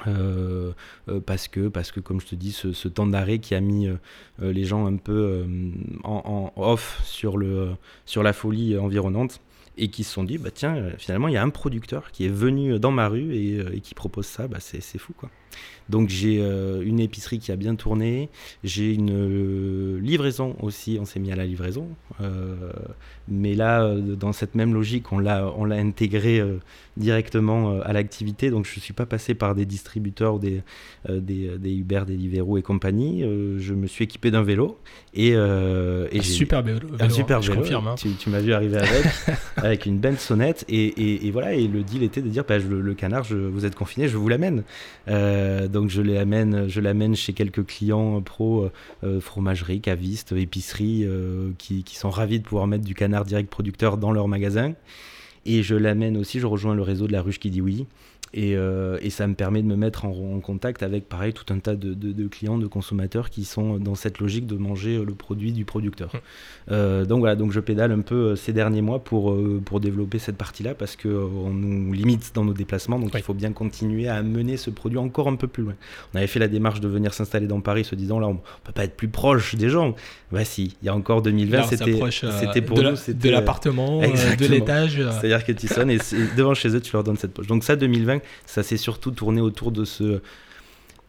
Euh, 0.08 0.72
euh, 1.10 1.20
parce 1.20 1.48
que 1.48 1.68
parce 1.68 1.92
que 1.92 2.00
comme 2.00 2.22
je 2.22 2.28
te 2.28 2.36
dis 2.36 2.52
ce, 2.52 2.88
temps 2.88 3.08
d'arrêt 3.08 3.40
qui 3.40 3.56
a 3.56 3.60
mis 3.60 3.88
euh, 3.88 3.98
les 4.40 4.64
gens 4.64 4.86
un 4.86 4.96
peu 4.96 5.46
en, 6.04 6.52
off 6.56 7.02
sur 7.04 7.38
le 7.38 7.70
sur 8.06 8.24
la 8.24 8.34
folie 8.34 8.78
environnante 8.78 9.42
et 9.78 9.90
qui 9.90 10.04
se 10.04 10.14
sont 10.14 10.24
dit 10.24 10.38
bah 10.38 10.50
tiens 10.54 10.84
finalement 10.98 11.28
il 11.28 11.34
y 11.34 11.38
a 11.38 11.44
un 11.44 11.50
producteur 11.50 12.12
qui 12.12 12.26
est 12.26 12.30
venu 12.30 12.80
dans 12.80 12.92
ma 12.92 13.08
rue 13.08 13.34
et, 13.36 13.80
qui 13.82 13.96
propose 13.96 14.26
ça 14.26 14.48
bah 14.48 14.58
c'est 14.60 14.98
fou 14.98 15.14
quoi 15.18 15.30
donc 15.90 16.10
j'ai 16.10 16.38
une 16.38 17.00
épicerie 17.00 17.40
qui 17.40 17.52
a 17.52 17.56
bien 17.56 17.76
tourné 17.76 18.30
j'ai 18.64 18.94
une 18.94 19.98
livraison 19.98 20.56
aussi 20.62 20.98
on 21.02 21.06
s'est 21.06 21.20
mis 21.20 21.32
à 21.32 21.36
la 21.36 21.46
livraison 21.46 21.88
mais 23.28 23.56
là 23.56 23.96
dans 23.96 24.32
cette 24.32 24.56
même 24.56 24.74
logique 24.74 25.12
on 25.12 25.20
l'a 25.20 25.52
intégré 25.72 26.44
directement 27.00 27.72
euh, 27.72 27.82
à 27.84 27.94
l'activité. 27.94 28.52
Donc 28.52 28.68
je 28.68 28.76
ne 28.76 28.82
suis 28.82 28.94
pas 28.94 29.06
passé 29.06 29.34
par 29.34 29.56
des 29.56 29.66
distributeurs 29.66 30.36
ou 30.36 30.40
des, 30.40 30.62
euh, 31.10 31.20
des, 31.20 31.58
des, 31.58 31.74
Uber, 31.74 32.04
des 32.06 32.16
Deliveroo 32.16 32.58
et 32.58 32.62
compagnie. 32.62 33.24
Euh, 33.24 33.58
je 33.60 33.74
me 33.74 33.88
suis 33.88 34.04
équipé 34.04 34.30
d'un 34.30 34.44
vélo. 34.44 34.78
Et, 35.14 35.30
et 35.30 35.36
un 35.36 36.22
super 36.22 36.62
vélo. 36.62 36.88
Un 37.00 37.10
super 37.10 37.40
vélo. 37.40 37.56
Confirme, 37.56 37.88
hein. 37.88 37.96
Tu, 37.96 38.30
m'as 38.30 38.40
vu 38.40 38.54
arriver 38.54 38.78
avec, 38.78 39.06
avec 39.64 39.86
une 39.86 40.00
belle 40.00 40.18
sonnette. 40.18 40.66
Et, 40.70 41.30
voilà, 41.32 41.54
et 41.54 41.68
le 41.68 41.84
deal 41.84 42.04
était 42.04 42.22
de 42.22 42.30
dire 42.30 42.44
bah, 42.48 42.58
le, 42.58 42.94
canard, 42.94 43.24
je, 43.24 43.36
vous 43.36 43.66
êtes 43.66 43.76
confiné, 43.76 44.08
je 44.08 44.18
vous 44.18 44.28
l'amène. 44.28 44.64
donc 45.08 45.90
je 45.90 46.02
l'amène, 46.02 46.68
je 46.68 46.82
l'amène 46.82 47.16
chez 47.16 47.34
quelques 47.34 47.66
clients 47.66 48.22
pro, 48.22 48.70
fromagerie, 49.20 49.82
cavistes, 49.82 50.32
épicerie, 50.32 51.08
qui, 51.58 51.84
qui 51.84 51.96
sont 51.96 52.10
ravis 52.10 52.40
de 52.40 52.44
pouvoir 52.44 52.68
mettre 52.68 52.86
du 52.86 52.96
canard 52.96 53.26
direct 53.26 53.50
producteur 53.50 53.98
dans 53.98 54.12
leur 54.12 54.28
magasin. 54.28 54.74
Et 55.46 55.64
je 55.64 55.76
l'amène 55.76 56.18
aussi, 56.18 56.40
je 56.40 56.46
rejoins 56.46 56.76
le 56.76 56.82
réseau 56.82 57.08
de 57.08 57.12
la 57.12 57.22
ruche 57.22 57.40
qui 57.40 57.50
dit 57.50 57.62
oui. 57.62 57.88
Et, 58.34 58.56
euh, 58.56 58.98
et, 59.02 59.10
ça 59.10 59.28
me 59.28 59.34
permet 59.34 59.62
de 59.62 59.68
me 59.68 59.76
mettre 59.76 60.06
en, 60.06 60.40
contact 60.40 60.84
avec, 60.84 61.10
pareil, 61.10 61.34
tout 61.34 61.52
un 61.52 61.60
tas 61.60 61.76
de, 61.76 61.94
de, 61.94 62.28
clients, 62.28 62.58
de 62.58 62.68
consommateurs 62.68 63.30
qui 63.30 63.44
sont 63.44 63.78
dans 63.78 63.96
cette 63.96 64.20
logique 64.20 64.46
de 64.46 64.56
manger 64.56 65.04
le 65.04 65.14
produit 65.14 65.52
du 65.52 65.66
producteur. 65.66 66.12
Hum. 66.14 66.20
Euh, 66.72 67.06
donc 67.06 67.20
voilà, 67.20 67.36
donc 67.36 67.52
je 67.52 67.60
pédale 67.60 67.92
un 67.92 68.02
peu 68.02 68.16
euh, 68.16 68.36
ces 68.36 68.54
derniers 68.54 68.82
mois 68.82 69.00
pour, 69.00 69.36
pour 69.66 69.80
développer 69.80 70.20
cette 70.20 70.38
partie-là 70.38 70.76
parce 70.76 70.96
qu'on 70.96 71.50
nous 71.52 71.94
limite 71.94 72.32
dans 72.36 72.44
nos 72.44 72.54
déplacements, 72.54 73.00
donc 73.00 73.12
il 73.16 73.22
faut 73.22 73.34
bien 73.34 73.52
continuer 73.52 74.08
à 74.08 74.22
mener 74.22 74.58
ce 74.58 74.70
produit 74.70 75.00
encore 75.00 75.28
un 75.28 75.36
peu 75.36 75.48
plus 75.48 75.64
loin. 75.64 75.74
On 76.14 76.18
avait 76.18 76.28
fait 76.28 76.40
la 76.40 76.48
démarche 76.48 76.82
de 76.82 76.88
venir 76.88 77.14
s'installer 77.14 77.48
dans 77.48 77.62
Paris, 77.62 77.84
se 77.86 77.96
disant 77.96 78.20
là, 78.20 78.28
on 78.28 78.36
peut 78.36 78.72
pas 78.74 78.84
être 78.84 78.96
plus 78.96 79.08
proche 79.08 79.56
des 79.56 79.70
gens. 79.70 79.96
Bah 80.32 80.46
si, 80.46 80.78
il 80.82 80.86
y 80.86 80.90
a 80.90 80.96
encore 80.96 81.24
2020, 81.24 81.64
c'était 81.64 82.62
pour 82.62 82.78
de 82.78 82.84
nous, 82.84 83.14
de 83.14 83.30
l'appartement, 83.30 84.02
de 84.02 84.46
l'étage. 84.46 85.02
C'est-à-dire 85.12 85.44
que 85.44 85.52
tu 85.52 85.68
sonnes 85.68 85.90
et 85.90 86.00
devant 86.38 86.54
chez 86.54 86.70
eux, 86.76 86.82
tu 86.82 86.94
leur 86.94 87.04
donnes 87.04 87.18
cette 87.18 87.34
poche. 87.34 87.48
Donc 87.48 87.64
ça, 87.64 87.76
2020, 87.76 88.19
ça 88.46 88.64
s'est 88.64 88.78
surtout 88.78 89.12
tourné 89.12 89.42
autour 89.42 89.72
de 89.72 89.86
ce, 89.86 90.22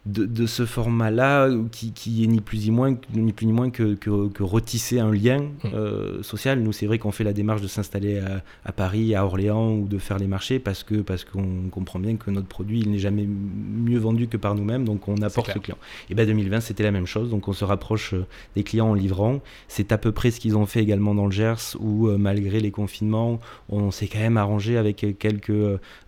de, 0.06 0.46
ce 0.46 0.64
format-là, 0.64 1.50
qui, 1.72 1.92
qui, 1.92 2.24
est 2.24 2.26
ni 2.26 2.40
plus 2.40 2.64
ni 2.64 2.70
moins, 2.70 2.96
ni 3.12 3.32
plus 3.32 3.46
ni 3.46 3.52
moins 3.52 3.68
que, 3.70 3.94
que, 3.94 4.42
retisser 4.42 4.98
un 4.98 5.12
lien 5.12 5.40
mmh. 5.40 5.68
euh, 5.74 6.22
social. 6.22 6.60
Nous, 6.60 6.72
c'est 6.72 6.86
vrai 6.86 6.98
qu'on 6.98 7.12
fait 7.12 7.24
la 7.24 7.34
démarche 7.34 7.60
de 7.60 7.68
s'installer 7.68 8.20
à, 8.64 8.72
Paris, 8.72 9.14
à 9.14 9.26
Orléans 9.26 9.74
ou 9.74 9.86
de 9.86 9.98
faire 9.98 10.18
les 10.18 10.26
marchés 10.26 10.58
parce 10.58 10.82
que 10.84 10.96
parce 10.96 11.24
qu'on 11.24 11.68
comprend 11.70 11.98
bien 11.98 12.16
que 12.16 12.30
notre 12.30 12.46
produit, 12.46 12.80
il 12.80 12.90
n'est 12.90 12.98
jamais 12.98 13.26
mieux 13.26 13.98
vendu 13.98 14.26
que 14.26 14.38
par 14.38 14.54
nous-mêmes, 14.54 14.84
donc 14.84 15.06
on 15.06 15.20
apporte 15.20 15.52
ce 15.52 15.58
client. 15.58 15.78
Et 16.08 16.14
bien 16.14 16.24
2020, 16.24 16.60
c'était 16.60 16.82
la 16.82 16.92
même 16.92 17.06
chose, 17.06 17.28
donc 17.28 17.46
on 17.48 17.52
se 17.52 17.64
rapproche 17.64 18.14
euh, 18.14 18.24
des 18.56 18.62
clients 18.62 18.88
en 18.88 18.94
livrant. 18.94 19.40
C'est 19.68 19.92
à 19.92 19.98
peu 19.98 20.12
près 20.12 20.30
ce 20.30 20.40
qu'ils 20.40 20.56
ont 20.56 20.66
fait 20.66 20.80
également 20.80 21.14
dans 21.14 21.26
le 21.26 21.32
Gers, 21.32 21.76
où 21.78 22.08
euh, 22.08 22.16
malgré 22.16 22.60
les 22.60 22.70
confinements, 22.70 23.38
on 23.68 23.90
s'est 23.90 24.08
quand 24.08 24.18
même 24.18 24.38
arrangé 24.38 24.78
avec 24.78 25.04
quelques 25.18 25.50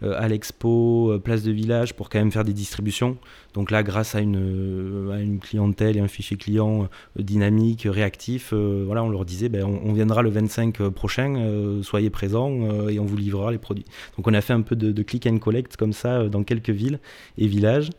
à 0.02 0.28
l'expo, 0.28 1.18
place 1.22 1.42
de 1.42 1.52
village, 1.52 1.94
pour 1.94 2.08
quand 2.08 2.18
même 2.18 2.32
faire 2.32 2.44
des 2.44 2.52
distributions. 2.52 3.18
Donc 3.54 3.70
là, 3.70 3.82
grâce 3.82 4.14
à 4.14 4.20
une, 4.20 4.36
euh, 4.36 5.38
clientèle 5.38 5.96
et 5.96 6.00
un 6.00 6.08
fichier 6.08 6.36
client 6.36 6.84
euh, 6.84 7.22
dynamique, 7.22 7.86
réactif, 7.88 8.52
euh, 8.52 8.84
voilà, 8.86 9.04
on 9.04 9.08
leur 9.10 9.24
disait, 9.24 9.48
ben, 9.48 9.64
on, 9.64 9.92
viendra 9.92 10.22
le 10.22 10.30
25 10.30 10.88
prochain, 10.88 11.80
soyez 11.82 12.08
présents 12.10 12.88
et 12.88 12.98
on 12.98 13.04
vous 13.04 13.16
livrera 13.16 13.52
les 13.52 13.58
produits. 13.58 13.84
Donc 14.16 14.26
on 14.26 14.34
a 14.34 14.40
fait 14.40 14.54
un 14.54 14.62
peu 14.62 14.74
de, 14.74 15.02
click 15.02 15.26
and 15.26 15.38
collect 15.38 15.76
comme 15.76 15.92
ça 15.92 16.28
dans 16.28 16.44
quelques 16.44 16.70
villes 16.70 16.98
et 17.36 17.46
villages. 17.46 17.90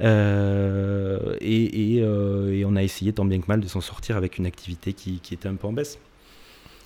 et, 0.00 0.04
on 2.66 2.76
a 2.76 2.82
essayé 2.82 3.12
tant 3.12 3.24
bien 3.24 3.40
que 3.40 3.46
mal 3.46 3.60
de 3.60 3.68
s'en 3.68 3.80
sortir 3.80 4.16
avec 4.16 4.38
une 4.38 4.46
activité 4.46 4.92
qui 4.92 5.20
était 5.30 5.48
un 5.48 5.54
peu 5.54 5.68
en 5.68 5.72
baisse. 5.72 5.98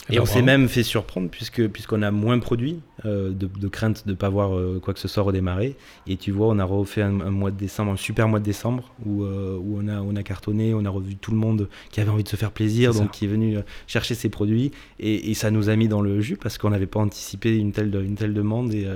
Et 0.09 0.19
on 0.19 0.27
s'est 0.27 0.43
même 0.43 0.69
fait 0.69 0.83
surprendre 0.83 1.29
puisque 1.29 1.67
puisqu'on 1.69 2.03
a 2.03 2.11
moins 2.11 2.39
produit 2.39 2.81
euh, 3.07 3.31
de, 3.33 3.69
crainte 3.69 4.07
de 4.07 4.11
ne 4.11 4.17
pas 4.17 4.29
voir 4.29 4.55
euh, 4.55 4.81
quoi 4.83 4.93
que 4.93 5.01
ce 5.01 5.09
soit 5.09 5.23
redémarrer. 5.23 5.77
Et 6.07 6.17
tu 6.17 6.33
vois, 6.33 6.49
on 6.49 6.59
a 6.59 6.65
refait 6.65 7.03
un, 7.03 7.11
mois 7.11 7.51
de 7.51 7.57
décembre, 7.57 7.93
un 7.93 7.97
super 7.97 8.29
mois 8.29 8.41
de 8.41 8.45
décembre 8.45 8.93
où, 9.07 9.25
euh, 9.25 9.57
où 9.59 9.79
on, 9.81 9.89
a, 9.89 10.01
on 10.01 10.17
a 10.17 10.23
cartonné, 10.23 10.75
on 10.75 10.85
a 10.85 10.91
revu 10.91 11.17
tout 11.17 11.31
le 11.31 11.37
monde 11.37 11.69
qui 11.91 12.01
avait 12.01 12.11
envie 12.11 12.25
de 12.25 12.29
se 12.29 12.37
faire 12.37 12.51
plaisir, 12.51 12.93
donc 12.93 13.11
qui 13.13 13.25
est 13.25 13.29
venu 13.29 13.59
chercher 13.87 14.15
ses 14.15 14.29
produits. 14.29 14.73
Et, 14.99 15.33
ça 15.35 15.51
nous 15.51 15.71
a 15.71 15.77
mis 15.77 15.89
dans 15.89 16.03
le 16.03 16.21
jus 16.21 16.37
parce 16.37 16.59
qu'on 16.59 16.71
n'avait 16.71 16.87
pas 16.87 17.01
anticipé 17.01 17.57
une 17.57 17.73
telle, 17.73 17.95
une 17.95 18.17
telle 18.17 18.35
demande 18.35 18.75
et, 18.75 18.87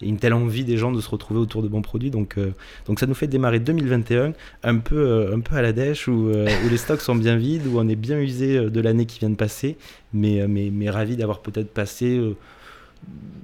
une 0.00 0.18
telle 0.18 0.32
envie 0.32 0.64
des 0.64 0.76
gens 0.78 0.92
de 0.92 1.00
se 1.00 1.10
retrouver 1.10 1.40
autour 1.40 1.62
de 1.62 1.68
bons 1.68 1.82
produits. 1.82 2.10
Donc, 2.10 2.38
donc 2.86 3.00
ça 3.00 3.06
nous 3.06 3.14
fait 3.14 3.26
démarrer 3.26 3.60
2021 3.60 4.32
un 4.62 4.76
peu, 4.78 5.30
un 5.34 5.40
peu 5.40 5.56
à 5.56 5.62
la 5.62 5.72
dèche 5.72 6.08
où, 6.08 6.30
où 6.30 6.68
les 6.70 6.76
stocks 6.76 7.00
sont 7.00 7.16
bien 7.16 7.36
vides, 7.36 7.66
où 7.66 7.78
on 7.78 7.88
est 7.88 7.96
bien 7.96 8.18
usé 8.18 8.70
de 8.70 8.80
l'année 8.80 9.04
qui 9.04 9.18
vient 9.18 9.30
de 9.30 9.36
passer 9.36 9.76
mais, 10.12 10.46
mais, 10.48 10.70
mais 10.72 10.90
ravi 10.90 11.16
d'avoir 11.16 11.40
peut-être 11.40 11.72
passé 11.72 12.16
euh, 12.16 12.36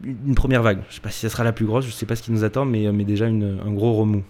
une 0.05 0.35
première 0.35 0.63
vague. 0.63 0.81
Je 0.85 0.93
ne 0.93 0.95
sais 0.95 1.01
pas 1.01 1.11
si 1.11 1.21
ça 1.21 1.29
sera 1.29 1.45
la 1.45 1.53
plus 1.53 1.67
grosse, 1.67 1.85
je 1.85 1.91
ne 1.91 1.95
sais 1.95 2.07
pas 2.07 2.17
ce 2.17 2.23
qui 2.23 2.33
nous 2.33 2.45
attend, 2.45 2.65
mais, 2.65 2.91
mais 2.93 3.05
déjà 3.05 3.27
une, 3.27 3.61
un 3.65 3.73
gros 3.73 3.95
remous. 3.95 4.25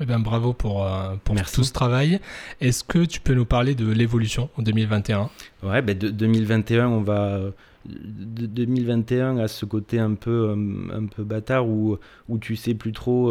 Eh 0.00 0.04
bien, 0.04 0.18
bravo 0.18 0.52
pour, 0.52 0.84
euh, 0.84 1.14
pour 1.24 1.34
tout 1.36 1.64
ce 1.64 1.72
travail. 1.72 2.20
Est-ce 2.60 2.84
que 2.84 3.04
tu 3.04 3.20
peux 3.20 3.34
nous 3.34 3.46
parler 3.46 3.74
de 3.74 3.90
l'évolution 3.90 4.50
en 4.58 4.62
2021 4.62 5.30
Ouais, 5.62 5.80
ben 5.80 5.96
de, 5.96 6.10
2021, 6.10 6.88
on 6.88 7.00
va. 7.00 7.40
De 7.86 8.46
2021 8.46 9.38
à 9.38 9.48
ce 9.48 9.64
côté 9.64 9.98
un 9.98 10.14
peu, 10.14 10.50
euh, 10.50 10.54
un 10.92 11.06
peu 11.06 11.24
bâtard 11.24 11.68
où, 11.68 11.98
où 12.28 12.38
tu 12.38 12.56
sais 12.56 12.74
plus 12.74 12.92
trop 12.92 13.28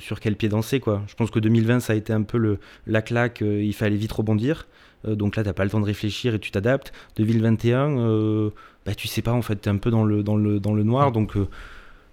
sur 0.00 0.20
quel 0.20 0.36
pied 0.36 0.48
danser. 0.48 0.80
Quoi. 0.80 1.02
Je 1.06 1.14
pense 1.14 1.30
que 1.30 1.38
2020, 1.38 1.80
ça 1.80 1.92
a 1.92 1.96
été 1.96 2.12
un 2.12 2.22
peu 2.22 2.38
le, 2.38 2.58
la 2.86 3.02
claque, 3.02 3.40
il 3.42 3.72
fallait 3.74 3.96
vite 3.96 4.12
rebondir. 4.12 4.66
Euh, 5.06 5.14
donc 5.14 5.36
là, 5.36 5.42
tu 5.42 5.48
n'as 5.48 5.52
pas 5.52 5.64
le 5.64 5.70
temps 5.70 5.80
de 5.80 5.86
réfléchir 5.86 6.34
et 6.34 6.38
tu 6.38 6.50
t'adaptes. 6.50 6.92
2021, 7.16 7.98
euh, 7.98 8.50
bah, 8.86 8.94
tu 8.94 9.08
sais 9.08 9.22
pas, 9.22 9.32
en 9.32 9.42
fait, 9.42 9.60
tu 9.60 9.68
es 9.68 9.72
un 9.72 9.76
peu 9.76 9.90
dans 9.90 10.04
le, 10.04 10.22
dans 10.22 10.36
le, 10.36 10.60
dans 10.60 10.74
le 10.74 10.82
noir. 10.82 11.12
Donc, 11.12 11.36
euh, 11.36 11.48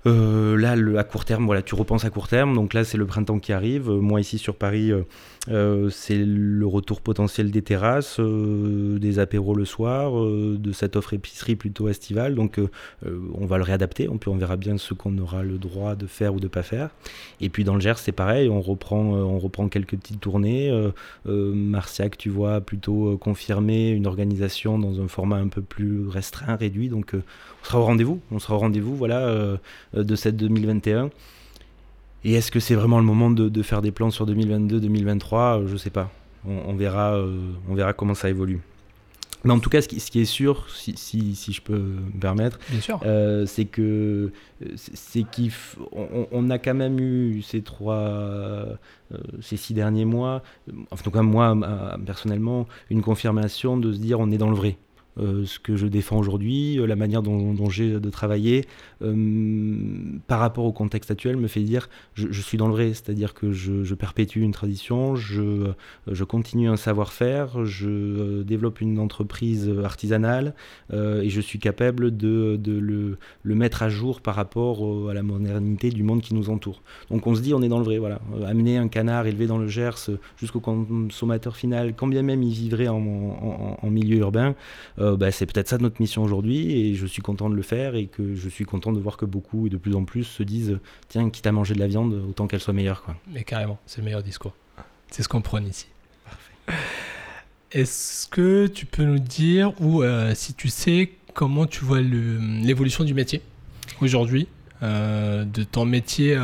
Euh, 0.08 0.58
là, 0.58 0.78
le, 0.78 0.98
à 0.98 1.04
court 1.04 1.26
terme, 1.26 1.46
voilà, 1.46 1.62
tu 1.62 1.76
repenses 1.76 2.06
à 2.06 2.10
court 2.10 2.30
terme. 2.30 2.56
Donc 2.56 2.74
là, 2.74 2.86
c'est 2.86 2.98
le 2.98 3.06
printemps 3.06 3.40
qui 3.40 3.52
arrive. 3.52 3.90
moi, 3.90 4.22
ici 4.22 4.38
sur 4.38 4.56
Paris, 4.56 4.94
euh, 5.48 5.70
euh, 5.70 5.90
c'est 5.90 6.18
le 6.18 6.66
retour 6.66 7.02
potentiel 7.02 7.52
des 7.52 7.62
terrasses, 7.62 8.20
des 8.20 9.20
apéros 9.20 9.56
le 9.56 9.66
soir, 9.66 10.14
de 10.14 10.72
cette 10.72 10.96
offre 10.96 11.14
épicerie 11.14 11.56
plutôt 11.56 11.90
estivale. 11.90 12.36
Donc, 12.36 12.60
on 13.06 13.46
va 13.46 13.58
le 13.58 13.64
réadapter. 13.64 14.10
On, 14.10 14.20
on 14.28 14.36
verra 14.36 14.58
bien 14.58 14.78
ce 14.78 14.94
qu'on 14.94 15.18
aura 15.18 15.44
le 15.44 15.58
droit 15.58 15.96
de 15.96 16.08
faire 16.08 16.34
ou 16.34 16.40
de 16.40 16.48
pas 16.48 16.64
faire. 16.64 16.90
Et 17.42 17.50
puis 17.50 17.64
dans 17.64 17.76
le 17.76 17.82
Gers, 17.82 18.00
c'est 18.00 18.12
pareil. 18.12 18.50
On 18.50 18.62
reprend, 18.62 19.00
on 19.00 19.40
reprend 19.40 19.70
quelques 19.70 19.98
petites 19.98 20.20
tournées. 20.20 20.72
Marciac, 21.26 22.18
tu 22.18 22.30
vois, 22.30 22.62
plutôt 22.62 23.18
confirmé 23.18 23.90
une 23.90 24.08
organisation 24.08 24.80
dans 24.80 25.02
un 25.02 25.08
format 25.08 25.38
un 25.38 25.48
peu 25.48 25.62
plus 25.62 26.08
restreint, 26.08 26.56
réduit. 26.56 26.90
Donc, 26.90 27.14
on 27.14 27.66
sera 27.66 27.80
au 27.80 27.84
rendez-vous. 27.84 28.20
On 28.32 28.40
sera 28.40 28.56
au 28.56 28.60
rendez-vous, 28.60 28.96
voilà 28.96 29.28
euh, 29.28 29.58
de 29.94 30.16
cette 30.16 30.36
2021. 30.38 31.10
Et 32.24 32.34
est-ce 32.34 32.52
que 32.52 32.60
c'est 32.60 32.76
vraiment 32.76 33.00
le 33.00 33.06
moment 33.06 33.30
de, 33.30 33.64
faire 33.64 33.82
des 33.82 33.92
plans 33.92 34.12
sur 34.12 34.26
2022-2023 34.28 35.68
Je 35.68 35.78
sais 35.78 35.90
pas. 35.90 36.12
On, 36.46 36.74
verra, 36.74 37.16
euh, 37.16 37.52
on 37.70 37.76
verra 37.76 37.94
comment 37.94 38.14
ça 38.14 38.30
évolue. 38.30 38.60
Mais 39.46 39.54
en 39.54 39.60
tout 39.60 39.70
cas, 39.70 39.82
ce 39.82 39.88
qui, 39.88 40.20
est 40.20 40.26
sûr, 40.26 40.68
si, 40.70 40.96
si, 40.98 41.54
je 41.54 41.62
peux 41.62 41.78
me 41.78 42.20
permettre, 42.20 42.60
euh, 43.06 43.46
c'est 43.46 43.66
que 43.66 44.34
c'est 44.76 45.24
qu'on 45.24 46.28
on 46.30 46.50
a 46.50 46.58
quand 46.60 46.74
même 46.74 47.00
eu 47.00 47.42
ces 47.42 47.62
trois, 47.62 48.66
ces 49.42 49.56
six 49.56 49.74
derniers 49.74 50.04
mois, 50.04 50.44
en 50.92 50.98
tout 50.98 51.12
cas 51.12 51.22
moi 51.22 51.58
personnellement, 52.06 52.68
une 52.90 53.02
confirmation 53.02 53.78
de 53.78 53.94
se 53.94 54.00
dire 54.00 54.20
on 54.20 54.30
est 54.30 54.38
dans 54.38 54.50
le 54.50 54.58
vrai. 54.58 54.78
Euh, 55.18 55.46
ce 55.46 55.60
que 55.60 55.76
je 55.76 55.88
défends 55.88 56.18
aujourd'hui, 56.18 56.80
euh, 56.80 56.86
la 56.86 56.96
manière 56.96 57.22
dont, 57.22 57.70
j'ai 57.70 58.00
de 58.00 58.10
travailler, 58.10 58.66
euh, 59.02 60.20
par 60.28 60.40
rapport 60.40 60.66
au 60.66 60.72
contexte 60.72 61.12
actuel, 61.12 61.36
me 61.36 61.48
fait 61.48 61.62
dire 61.62 61.90
je, 62.14 62.28
je 62.32 62.42
suis 62.42 62.58
dans 62.58 62.68
le 62.68 62.74
vrai, 62.74 62.94
c'est-à-dire 62.94 63.34
que 63.34 63.52
je, 63.52 63.94
perpétue 63.96 64.40
une 64.40 64.52
tradition, 64.52 65.16
je, 65.16 65.74
continue 66.24 66.70
un 66.70 66.78
savoir-faire, 66.78 67.66
je 67.66 68.44
développe 68.44 68.82
une 68.82 69.00
entreprise 69.00 69.70
artisanale 69.84 70.54
et 70.94 71.30
je 71.30 71.42
suis 71.42 71.60
capable 71.60 72.16
de, 72.16 72.60
le, 72.64 73.18
mettre 73.56 73.84
à 73.84 73.90
jour 73.90 74.22
par 74.22 74.36
rapport 74.36 75.10
à 75.10 75.14
la 75.14 75.24
modernité 75.24 75.90
du 75.90 76.04
monde 76.04 76.22
qui 76.22 76.34
nous 76.34 76.50
entoure. 76.50 76.82
Donc 77.10 77.28
on 77.28 77.36
se 77.36 77.42
dit 77.42 77.54
on 77.54 77.62
est 77.62 77.68
dans 77.68 77.80
le 77.80 77.84
vrai, 77.84 77.98
voilà. 77.98 78.20
Amener 78.46 78.78
un 78.78 78.88
canard 78.88 79.28
élevé 79.28 79.48
dans 79.48 79.58
le 79.58 79.68
Gers 79.68 80.10
jusqu'au 80.38 80.62
consommateur 80.62 81.58
final, 81.58 81.94
quand 81.96 82.08
bien 82.08 82.22
même 82.22 82.42
il 82.42 82.54
vivrait 82.54 82.88
en 82.88 83.90
milieu 83.90 84.18
urbain, 84.18 84.56
euh, 85.00 85.16
bah, 85.16 85.32
c'est 85.32 85.46
peut-être 85.46 85.70
ça 85.70 85.78
notre 85.78 86.02
mission 86.02 86.24
aujourd'hui 86.24 86.72
et 86.72 86.96
je 86.96 87.06
suis 87.06 87.22
content 87.22 87.50
de 87.50 87.56
le 87.56 87.62
faire 87.62 87.96
et 87.96 88.08
que 88.08 88.36
je 88.36 88.50
suis 88.50 88.66
content 88.66 88.92
de 88.92 89.00
voir 89.00 89.18
que 89.18 89.26
beaucoup 89.26 89.68
et 89.68 89.70
de 89.70 89.78
plus 89.78 89.96
en 89.96 90.04
plus 90.04 90.26
se 90.26 90.44
disent 90.44 90.80
tiens, 91.08 91.30
quitte 91.30 91.48
à 91.48 91.52
manger 91.52 91.74
de 91.74 91.80
la 91.80 91.88
viande, 91.88 92.14
autant 92.30 92.48
qu'elle 92.48 92.60
soit 92.60 92.74
meilleure. 92.74 93.04
Quoi. 93.04 93.16
Mais 93.32 93.44
carrément, 93.44 93.80
c'est 93.86 94.00
le 94.00 94.06
meilleur 94.06 94.24
discours. 94.24 94.54
C'est 95.10 95.24
ce 95.24 95.30
qu'on 95.30 95.42
prône 95.42 95.68
ici. 95.68 95.88
Est-ce 97.72 98.28
que 98.28 98.68
tu 98.68 98.86
peux 98.86 99.04
nous 99.04 99.20
dire, 99.20 99.74
ou 99.80 100.04
euh, 100.04 100.34
si 100.36 100.54
tu 100.54 100.70
sais, 100.70 101.12
comment 101.34 101.66
tu 101.66 101.86
vois 101.86 102.02
l'évolution 102.02 103.04
du 103.04 103.14
métier 103.14 103.42
aujourd'hui 104.02 104.48
euh, 104.82 105.44
de 105.44 105.64
ton 105.64 105.84
métier, 105.84 106.40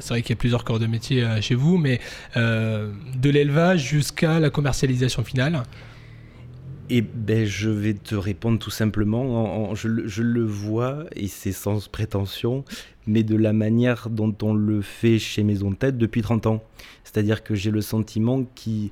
c'est 0.00 0.08
vrai 0.08 0.22
qu'il 0.22 0.30
y 0.30 0.32
a 0.32 0.40
plusieurs 0.40 0.64
corps 0.64 0.78
de 0.78 0.86
métier 0.86 1.22
chez 1.42 1.54
vous, 1.54 1.76
mais 1.76 2.00
de 2.34 3.30
l'élevage 3.30 3.86
jusqu'à 3.86 4.40
la 4.40 4.48
commercialisation 4.48 5.22
finale, 5.22 5.62
eh 6.90 7.00
ben, 7.00 7.46
je 7.46 7.70
vais 7.70 7.94
te 7.94 8.14
répondre 8.14 8.58
tout 8.58 8.70
simplement. 8.70 9.74
je, 9.74 9.88
le 9.88 10.44
vois, 10.44 11.04
et 11.16 11.28
c'est 11.28 11.52
sans 11.52 11.88
prétention, 11.88 12.64
mais 13.06 13.22
de 13.22 13.36
la 13.36 13.52
manière 13.52 14.10
dont 14.10 14.34
on 14.42 14.54
le 14.54 14.82
fait 14.82 15.18
chez 15.18 15.42
Maison 15.42 15.72
Tête 15.72 15.96
depuis 15.96 16.22
30 16.22 16.46
ans. 16.46 16.62
C'est-à-dire 17.04 17.42
que 17.42 17.54
j'ai 17.54 17.70
le 17.70 17.80
sentiment 17.80 18.44
qu'il 18.54 18.90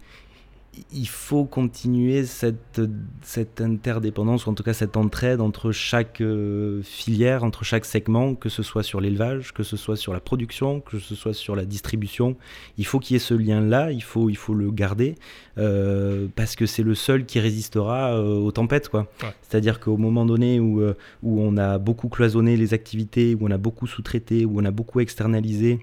il 0.93 1.09
faut 1.09 1.45
continuer 1.45 2.25
cette, 2.25 2.81
cette 3.23 3.61
interdépendance, 3.61 4.47
ou 4.47 4.51
en 4.51 4.55
tout 4.55 4.63
cas 4.63 4.73
cette 4.73 4.97
entraide 4.97 5.41
entre 5.41 5.71
chaque 5.71 6.21
euh, 6.23 6.83
filière, 6.83 7.45
entre 7.45 7.63
chaque 7.63 7.85
segment, 7.85 8.35
que 8.35 8.49
ce 8.49 8.63
soit 8.63 8.83
sur 8.83 9.01
l'élevage, 9.01 9.53
que 9.53 9.63
ce 9.63 9.77
soit 9.77 9.97
sur 9.97 10.15
la 10.15 10.21
production, 10.21 10.81
que 10.81 10.99
ce 10.99 11.15
soit 11.15 11.35
sur 11.35 11.57
la 11.57 11.67
distribution. 11.67 12.37
Il 12.79 12.87
faut 12.87 13.01
qu'il 13.01 13.15
y 13.15 13.17
ait 13.17 13.21
ce 13.21 13.35
lien-là, 13.35 13.93
il 13.93 14.03
faut, 14.03 14.31
il 14.31 14.37
faut 14.37 14.55
le 14.55 14.71
garder, 14.71 15.17
euh, 15.59 16.29
parce 16.37 16.57
que 16.57 16.65
c'est 16.65 16.83
le 16.83 16.95
seul 16.95 17.27
qui 17.27 17.39
résistera 17.39 18.15
euh, 18.15 18.39
aux 18.39 18.53
tempêtes. 18.53 18.89
quoi. 18.89 19.09
C'est-à-dire 19.43 19.79
qu'au 19.79 19.99
moment 19.99 20.25
donné 20.25 20.59
où, 20.59 20.83
où 21.23 21.41
on 21.41 21.57
a 21.59 21.79
beaucoup 21.79 22.09
cloisonné 22.09 22.57
les 22.57 22.73
activités, 22.73 23.35
où 23.35 23.47
on 23.47 23.51
a 23.51 23.59
beaucoup 23.59 23.87
sous-traité, 23.87 24.47
où 24.47 24.59
on 24.59 24.65
a 24.65 24.71
beaucoup 24.71 25.01
externalisé, 25.01 25.81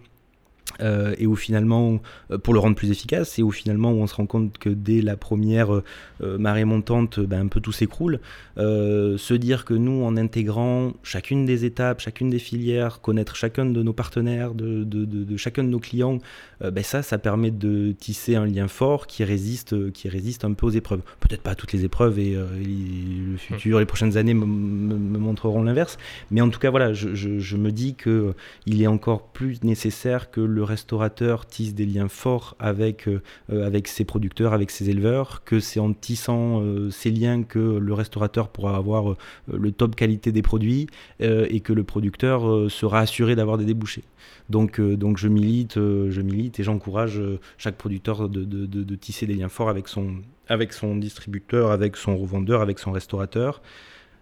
euh, 0.81 1.15
et 1.17 1.27
où 1.27 1.35
finalement, 1.35 1.99
euh, 2.31 2.37
pour 2.37 2.53
le 2.53 2.59
rendre 2.59 2.75
plus 2.75 2.91
efficace, 2.91 3.39
et 3.39 3.43
où 3.43 3.51
finalement 3.51 3.91
on 3.91 4.07
se 4.07 4.15
rend 4.15 4.25
compte 4.25 4.57
que 4.57 4.69
dès 4.69 5.01
la 5.01 5.17
première 5.17 5.73
euh, 5.73 6.37
marée 6.37 6.65
montante, 6.65 7.19
ben, 7.19 7.41
un 7.41 7.47
peu 7.47 7.59
tout 7.59 7.71
s'écroule, 7.71 8.19
se 8.57 9.33
dire 9.33 9.63
que 9.65 9.73
nous, 9.73 10.03
en 10.03 10.17
intégrant 10.17 10.93
chacune 11.03 11.45
des 11.45 11.65
étapes, 11.65 12.01
chacune 12.01 12.29
des 12.29 12.39
filières, 12.39 12.99
connaître 13.01 13.35
chacun 13.35 13.65
de 13.65 13.83
nos 13.83 13.93
partenaires, 13.93 14.53
de, 14.53 14.83
de, 14.83 15.37
chacun 15.37 15.63
de 15.63 15.69
nos 15.69 15.79
clients, 15.79 16.19
ben 16.62 16.84
ça, 16.84 17.02
ça 17.02 17.17
permet 17.17 17.52
de 17.52 17.93
tisser 17.93 18.36
un 18.36 18.45
lien 18.45 18.67
fort 18.67 19.08
qui 19.08 19.24
résiste, 19.24 19.91
qui 19.91 20.10
résiste 20.10 20.43
un 20.43 20.54
peu 20.54 20.65
aux 20.65 20.72
épreuves. 20.72 21.02
Peut-être 21.19 21.41
pas 21.41 21.52
à 21.52 21.56
toutes 21.56 21.74
les 21.74 21.86
épreuves, 21.86 22.19
et, 22.19 22.36
le 22.36 23.38
futur, 23.38 23.80
les 23.80 23.86
prochaines 23.86 24.17
années 24.17 24.34
me, 24.34 24.45
montreront 24.45 25.63
l'inverse, 25.63 25.98
mais 26.32 26.41
en 26.41 26.50
tout 26.50 26.60
cas, 26.60 26.69
voilà, 26.69 26.93
je, 26.93 27.15
je, 27.15 27.39
je 27.39 27.58
me 27.58 27.72
dis 27.72 27.95
qu'il 27.95 28.82
est 28.82 28.88
encore 28.88 29.30
plus 29.30 29.63
nécessaire 29.63 30.32
que 30.32 30.41
le 30.41 30.63
restaurateur 30.63 31.45
tisse 31.45 31.74
des 31.74 31.86
liens 31.86 32.08
forts 32.08 32.56
avec, 32.60 33.08
euh, 33.08 33.22
euh, 33.52 33.65
avec 33.65 33.88
ses 33.88 34.06
producteurs, 34.06 34.54
avec 34.54 34.72
ses 34.72 34.89
éleveurs, 34.89 35.43
que 35.43 35.60
c'est 35.60 35.80
en 35.80 35.93
tissant 35.93 36.62
euh, 36.62 36.89
ces 36.89 37.12
liens 37.12 37.43
que 37.43 37.60
le 37.60 37.93
restaurateur 37.93 38.50
pourra 38.50 38.76
avoir 38.76 39.15
le 39.52 39.72
top 39.72 39.95
qualité 39.95 40.32
des 40.32 40.41
produits 40.41 40.88
et 41.19 41.60
que 41.60 41.74
le 41.74 41.84
producteur 41.84 42.69
sera 42.69 43.00
assuré 43.00 43.36
d'avoir 43.36 43.58
des 43.58 43.65
débouchés. 43.65 44.04
Donc, 44.50 44.80
donc 44.82 45.17
je 45.17 45.28
milite, 45.28 45.76
je 45.76 46.22
milite 46.22 46.48
et 46.57 46.63
j'encourage 46.63 47.21
chaque 47.57 47.75
producteur 47.75 48.29
de, 48.29 48.95
tisser 48.95 49.25
des 49.25 49.35
liens 49.35 49.49
forts 49.49 49.69
avec 49.69 49.88
son, 49.88 50.15
avec 50.47 50.73
son 50.73 50.95
distributeur, 50.95 51.71
avec 51.71 51.97
son 51.97 52.17
revendeur, 52.17 52.62
avec 52.62 52.79
son 52.79 52.91
restaurateur. 52.91 53.62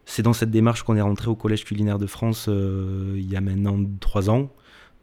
C'est 0.06 0.24
dans 0.24 0.34
cette 0.34 0.52
démarche 0.52 0.84
qu'on 0.84 0.96
est 0.96 1.02
rentré 1.02 1.28
au 1.28 1.36
Collège 1.36 1.66
culinaire 1.66 2.00
de 2.00 2.08
France 2.08 2.48
il 2.48 3.30
y 3.30 3.36
a 3.36 3.42
maintenant 3.42 3.78
trois 4.00 4.30
ans 4.30 4.50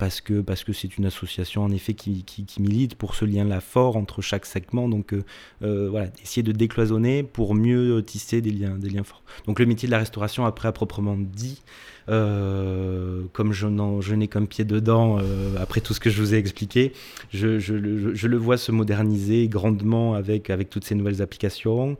parce 0.04 0.20
que 0.20 0.42
parce 0.42 0.64
que 0.64 0.74
c'est 0.74 0.98
une 0.98 1.06
association 1.06 1.64
en 1.64 1.70
effet 1.70 1.94
qui, 1.94 2.26
milite 2.60 2.94
pour 2.94 3.14
ce 3.14 3.24
lien-là 3.24 3.62
fort 3.62 3.96
entre 3.96 4.20
chaque 4.20 4.44
segment. 4.44 4.86
Donc 4.86 5.14
euh, 5.14 5.24
euh, 5.62 5.88
voilà, 5.88 6.08
essayer 6.22 6.42
de 6.42 6.52
décloisonner 6.52 7.22
pour 7.22 7.54
mieux 7.54 8.02
tisser 8.02 8.42
des 8.42 8.50
liens, 8.50 8.76
des 8.76 8.90
liens 8.90 9.02
forts. 9.02 9.22
Donc 9.46 9.60
le 9.60 9.64
métier 9.64 9.86
de 9.86 9.92
la 9.92 9.98
restauration, 9.98 10.44
après 10.44 10.68
à 10.68 10.72
proprement 10.72 11.16
dit, 11.16 11.62
euh, 12.10 13.22
comme 13.32 13.54
je, 13.54 13.66
n'ai 14.14 14.28
qu'un 14.28 14.44
pied 14.44 14.66
dedans, 14.66 15.20
après 15.58 15.80
tout 15.80 15.94
ce 15.94 16.00
que 16.00 16.10
je 16.10 16.20
vous 16.20 16.34
ai 16.34 16.36
expliqué, 16.36 16.92
je, 17.32 18.26
le 18.26 18.36
vois 18.36 18.58
se 18.58 18.72
moderniser 18.72 19.48
grandement 19.48 20.12
avec, 20.12 20.50
avec 20.50 20.68
toutes 20.68 20.84
ces 20.84 20.94
nouvelles 20.94 21.22
applications, 21.22 21.96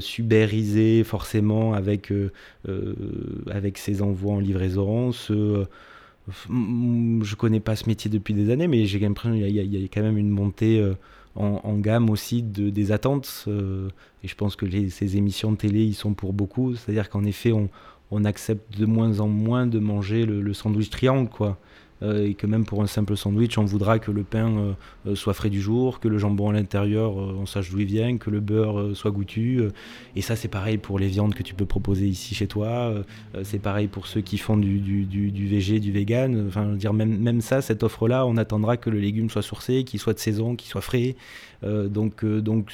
subériser 0.00 1.04
forcément 1.04 1.72
avec, 1.74 2.12
avec 3.48 3.78
ces 3.78 4.02
envois 4.02 4.34
en 4.34 4.40
livraison, 4.40 5.12
ce 5.12 5.66
je 6.50 7.34
connais 7.34 7.60
pas 7.60 7.76
ce 7.76 7.86
métier 7.86 8.10
depuis 8.10 8.34
des 8.34 8.50
années, 8.50 8.68
mais 8.68 8.86
j'ai 8.86 8.98
l'impression 8.98 9.32
qu'il 9.32 9.48
y, 9.48 9.78
y, 9.78 9.84
a 9.84 9.88
quand 9.88 10.02
même 10.02 10.18
une 10.18 10.30
montée 10.30 10.80
euh, 10.80 10.94
en, 11.34 11.78
gamme 11.78 12.10
aussi 12.10 12.42
de, 12.42 12.70
des 12.70 12.92
attentes. 12.92 13.44
Euh, 13.48 13.88
et 14.22 14.28
je 14.28 14.34
pense 14.34 14.56
que 14.56 14.66
ces 14.90 15.16
émissions 15.16 15.52
de 15.52 15.56
télé, 15.56 15.84
ils 15.84 15.94
sont 15.94 16.14
pour 16.14 16.32
beaucoup. 16.32 16.74
C'est-à-dire 16.74 17.08
qu'en 17.08 17.24
effet, 17.24 17.52
on, 17.52 17.68
on, 18.10 18.24
accepte 18.24 18.78
de 18.78 18.86
moins 18.86 19.20
en 19.20 19.28
moins 19.28 19.66
de 19.66 19.78
manger 19.78 20.26
le, 20.26 20.42
le 20.42 20.54
sandwich 20.54 20.90
triangle, 20.90 21.28
quoi. 21.28 21.58
Euh, 22.02 22.28
et 22.28 22.34
que 22.34 22.46
même 22.46 22.64
pour 22.64 22.82
un 22.82 22.86
simple 22.86 23.16
sandwich, 23.16 23.58
on 23.58 23.64
voudra 23.64 23.98
que 23.98 24.10
le 24.10 24.22
pain 24.22 24.56
euh, 24.56 24.72
euh, 25.06 25.14
soit 25.14 25.34
frais 25.34 25.50
du 25.50 25.60
jour, 25.60 25.98
que 25.98 26.06
le 26.06 26.18
jambon 26.18 26.50
à 26.50 26.52
l'intérieur, 26.52 27.16
on 27.16 27.46
sache 27.46 27.70
d'où 27.70 27.80
il 27.80 27.86
vient, 27.86 28.18
que 28.18 28.30
le 28.30 28.40
beurre 28.40 28.94
soit 28.94 29.10
goûtu. 29.10 29.62
et 30.14 30.22
ça, 30.22 30.36
c'est 30.36 30.48
pareil 30.48 30.78
pour 30.78 30.98
les 30.98 31.08
viandes 31.08 31.34
que 31.34 31.42
tu 31.42 31.54
peux 31.54 31.66
proposer 31.66 32.06
ici 32.06 32.34
chez 32.34 32.46
toi. 32.46 32.94
c'est 33.42 33.58
pareil 33.58 33.88
pour 33.88 34.06
ceux 34.06 34.20
qui 34.20 34.38
font 34.38 34.56
du, 34.56 34.78
du, 34.78 35.04
du, 35.04 35.30
du 35.30 35.46
végé, 35.46 35.80
du 35.80 35.92
vegan. 35.92 36.46
Enfin, 36.48 36.66
dire 36.74 36.92
même, 36.92 37.18
même 37.18 37.40
ça, 37.40 37.60
cette 37.62 37.82
offre-là, 37.82 38.26
on 38.26 38.36
attendra 38.36 38.76
que 38.76 38.90
le 38.90 38.98
légume 38.98 39.30
soit 39.30 39.42
sourcé, 39.42 39.84
qu'il 39.84 40.00
soit 40.00 40.14
de 40.14 40.18
saison, 40.18 40.56
qu'il 40.56 40.68
soit 40.68 40.80
frais. 40.80 41.16
donc, 41.62 42.24
donc 42.24 42.70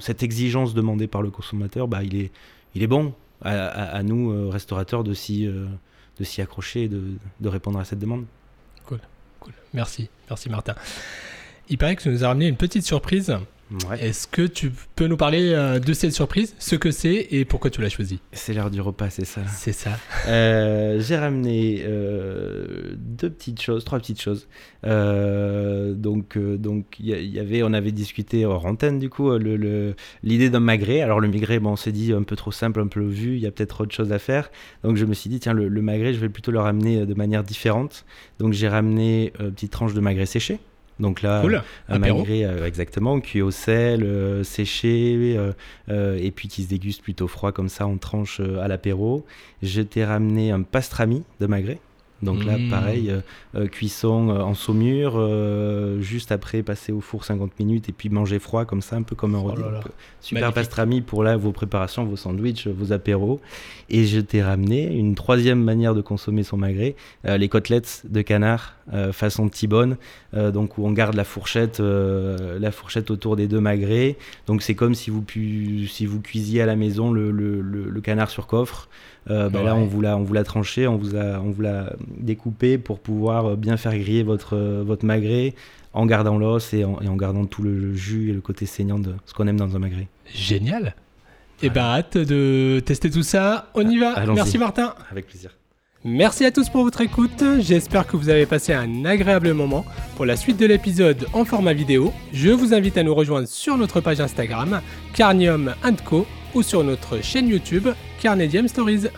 cette 0.00 0.22
exigence 0.22 0.74
demandée 0.74 1.06
par 1.06 1.22
le 1.22 1.30
consommateur, 1.30 1.88
bah, 1.88 2.02
il 2.02 2.16
est, 2.16 2.30
il 2.74 2.82
est 2.82 2.88
bon 2.88 3.14
à, 3.42 4.02
nous, 4.02 4.50
restaurateurs, 4.50 5.04
de 5.04 5.14
s'y, 5.14 5.46
de 5.46 6.24
s'y 6.24 6.42
accrocher 6.42 6.84
et 6.84 6.88
de, 6.88 7.02
de 7.40 7.48
répondre 7.48 7.78
à 7.78 7.84
cette 7.84 7.98
demande. 7.98 8.24
Merci, 9.74 10.08
merci 10.28 10.48
Martin. 10.48 10.74
Il 11.68 11.78
paraît 11.78 11.96
que 11.96 12.02
tu 12.02 12.08
nous 12.08 12.24
as 12.24 12.28
ramené 12.28 12.48
une 12.48 12.56
petite 12.56 12.84
surprise 12.84 13.36
Ouais. 13.88 14.02
Est-ce 14.02 14.26
que 14.26 14.42
tu 14.42 14.72
peux 14.96 15.06
nous 15.06 15.18
parler 15.18 15.52
euh, 15.52 15.78
de 15.78 15.92
cette 15.92 16.12
surprise, 16.12 16.54
ce 16.58 16.74
que 16.74 16.90
c'est 16.90 17.28
et 17.30 17.44
pourquoi 17.44 17.68
tu 17.70 17.82
l'as 17.82 17.90
choisi? 17.90 18.18
C'est 18.32 18.54
l'heure 18.54 18.70
du 18.70 18.80
repas, 18.80 19.10
c'est 19.10 19.26
ça. 19.26 19.42
C'est 19.46 19.72
ça. 19.72 19.90
Euh, 20.26 21.00
j'ai 21.00 21.16
ramené 21.16 21.82
euh, 21.84 22.94
deux 22.96 23.28
petites 23.28 23.60
choses, 23.60 23.84
trois 23.84 23.98
petites 23.98 24.22
choses. 24.22 24.48
Donc, 24.84 26.38
donc 26.38 26.98
y, 27.00 27.10
y 27.10 27.38
avait, 27.38 27.62
on 27.62 27.72
avait 27.72 27.92
discuté 27.92 28.46
hors 28.46 28.64
antenne 28.66 28.98
du 28.98 29.10
coup, 29.10 29.30
le- 29.36 29.56
le- 29.56 29.94
l'idée 30.22 30.48
d'un 30.50 30.60
magret. 30.60 31.00
Alors 31.02 31.20
le 31.20 31.28
magret, 31.28 31.58
bon, 31.58 31.72
on 31.72 31.76
s'est 31.76 31.92
dit 31.92 32.12
un 32.12 32.22
peu 32.22 32.36
trop 32.36 32.52
simple, 32.52 32.80
un 32.80 32.86
peu 32.86 33.00
vu. 33.02 33.34
Il 33.36 33.40
y 33.40 33.46
a 33.46 33.50
peut-être 33.50 33.82
autre 33.82 33.94
chose 33.94 34.12
à 34.12 34.18
faire. 34.18 34.50
Donc 34.82 34.96
je 34.96 35.04
me 35.04 35.12
suis 35.14 35.28
dit 35.28 35.40
tiens, 35.40 35.52
le, 35.52 35.68
le 35.68 35.82
magret, 35.82 36.14
je 36.14 36.18
vais 36.20 36.28
plutôt 36.30 36.52
le 36.52 36.60
ramener 36.60 37.04
de 37.04 37.14
manière 37.14 37.42
différente. 37.44 38.04
Donc 38.38 38.52
j'ai 38.54 38.68
ramené 38.68 39.32
une 39.40 39.52
petite 39.52 39.72
tranche 39.72 39.94
de 39.94 40.00
magret 40.00 40.26
séché. 40.26 40.58
Donc 41.00 41.22
là, 41.22 41.40
Cool. 41.42 41.62
un 41.88 41.98
magret 41.98 42.44
euh, 42.44 42.66
exactement 42.66 43.20
cuit 43.20 43.40
au 43.42 43.50
sel, 43.50 44.02
euh, 44.02 44.42
séché, 44.42 45.34
euh, 45.36 45.52
euh, 45.90 46.18
et 46.20 46.30
puis 46.30 46.48
qui 46.48 46.64
se 46.64 46.68
déguste 46.68 47.02
plutôt 47.02 47.28
froid 47.28 47.52
comme 47.52 47.68
ça 47.68 47.86
en 47.86 47.96
tranche 47.98 48.40
euh, 48.40 48.58
à 48.60 48.68
l'apéro. 48.68 49.24
Je 49.62 49.80
t'ai 49.82 50.04
ramené 50.04 50.50
un 50.50 50.62
pastrami 50.62 51.22
de 51.40 51.46
magret. 51.46 51.78
Donc 52.22 52.44
là, 52.44 52.58
Mm. 52.58 52.68
pareil, 52.68 53.10
euh, 53.10 53.20
euh, 53.54 53.66
cuisson 53.68 54.30
euh, 54.30 54.40
en 54.40 54.54
saumure, 54.54 55.12
euh, 55.16 56.00
juste 56.00 56.32
après 56.32 56.62
passer 56.64 56.90
au 56.90 57.00
four 57.00 57.24
50 57.24 57.58
minutes 57.60 57.88
et 57.88 57.92
puis 57.92 58.08
manger 58.08 58.38
froid 58.40 58.64
comme 58.64 58.82
ça, 58.82 58.96
un 58.96 59.02
peu 59.02 59.14
comme 59.14 59.34
un 59.36 59.40
Oh 59.44 59.50
là 59.54 59.70
là. 59.70 59.80
Super 60.20 60.40
Magnifique. 60.42 60.54
pastrami 60.54 61.00
pour 61.00 61.22
là 61.22 61.36
vos 61.36 61.52
préparations, 61.52 62.04
vos 62.04 62.16
sandwichs, 62.16 62.66
vos 62.66 62.92
apéros. 62.92 63.40
Et 63.88 64.04
je 64.04 64.18
t'ai 64.20 64.42
ramené 64.42 64.92
une 64.92 65.14
troisième 65.14 65.62
manière 65.62 65.94
de 65.94 66.00
consommer 66.00 66.42
son 66.42 66.56
magret, 66.56 66.96
euh, 67.26 67.36
les 67.38 67.48
côtelettes 67.48 68.02
de 68.08 68.20
canard 68.22 68.74
façon 69.12 69.50
T-bone, 69.50 69.98
euh, 70.32 70.50
donc 70.50 70.78
où 70.78 70.86
on 70.86 70.92
garde 70.92 71.14
la 71.14 71.24
fourchette, 71.24 71.78
la 71.78 72.70
fourchette 72.70 73.10
autour 73.10 73.36
des 73.36 73.46
deux 73.46 73.60
magrets. 73.60 74.16
Donc 74.46 74.62
c'est 74.62 74.74
comme 74.74 74.94
si 74.94 75.10
vous, 75.10 75.20
pu- 75.20 75.86
si 75.88 76.06
vous 76.06 76.20
cuisiez 76.22 76.62
à 76.62 76.66
la 76.66 76.74
maison 76.74 77.10
le, 77.12 77.30
le- 77.30 77.60
le- 77.60 77.90
le 77.90 78.00
canard 78.00 78.30
sur 78.30 78.46
coffre. 78.46 78.88
Euh, 79.30 79.48
bah 79.48 79.62
Là, 79.62 79.74
on 79.74 79.84
vous 79.84 80.00
l'a, 80.00 80.16
on 80.16 80.22
vous 80.22 80.34
l'a 80.34 80.44
tranché, 80.44 80.86
on 80.86 80.96
vous 80.96 81.16
a, 81.16 81.40
on 81.40 81.50
vous 81.50 81.62
l'a 81.62 81.92
découpé 82.18 82.78
pour 82.78 82.98
pouvoir 82.98 83.46
euh, 83.46 83.56
bien 83.56 83.76
faire 83.76 83.96
griller 83.96 84.22
votre, 84.22 84.56
euh, 84.56 84.82
votre 84.86 85.04
magret 85.04 85.54
en 85.92 86.06
gardant 86.06 86.38
l'os 86.38 86.72
et 86.74 86.84
en, 86.84 87.00
et 87.00 87.08
en 87.08 87.16
gardant 87.16 87.44
tout 87.44 87.62
le, 87.62 87.94
jus 87.94 88.30
et 88.30 88.32
le 88.32 88.40
côté 88.40 88.66
saignant 88.66 88.98
de 88.98 89.14
ce 89.26 89.34
qu'on 89.34 89.46
aime 89.46 89.58
dans 89.58 89.74
un 89.74 89.78
magret. 89.78 90.08
Génial. 90.32 90.94
Et 91.62 91.70
bah 91.70 91.96
hâte 91.96 92.16
de 92.16 92.80
tester 92.84 93.10
tout 93.10 93.24
ça. 93.24 93.70
On 93.74 93.88
y 93.88 93.98
va. 93.98 94.12
Allons-y. 94.12 94.36
Merci 94.36 94.58
Martin. 94.58 94.94
Avec 95.10 95.26
plaisir. 95.26 95.50
Merci 96.04 96.44
à 96.44 96.52
tous 96.52 96.68
pour 96.68 96.84
votre 96.84 97.00
écoute. 97.00 97.42
J'espère 97.58 98.06
que 98.06 98.16
vous 98.16 98.28
avez 98.28 98.46
passé 98.46 98.72
un 98.72 99.04
agréable 99.04 99.52
moment. 99.52 99.84
Pour 100.14 100.24
la 100.24 100.36
suite 100.36 100.56
de 100.56 100.66
l'épisode 100.66 101.26
en 101.32 101.44
format 101.44 101.72
vidéo, 101.72 102.12
je 102.32 102.50
vous 102.50 102.72
invite 102.72 102.96
à 102.96 103.02
nous 103.02 103.14
rejoindre 103.14 103.48
sur 103.48 103.76
notre 103.76 104.00
page 104.00 104.20
Instagram 104.20 104.80
Carnium 105.12 105.74
Co 106.04 106.24
ou 106.54 106.62
sur 106.62 106.84
notre 106.84 107.22
chaîne 107.22 107.48
YouTube 107.48 107.88
Carnedium 108.20 108.68
Stories. 108.68 109.08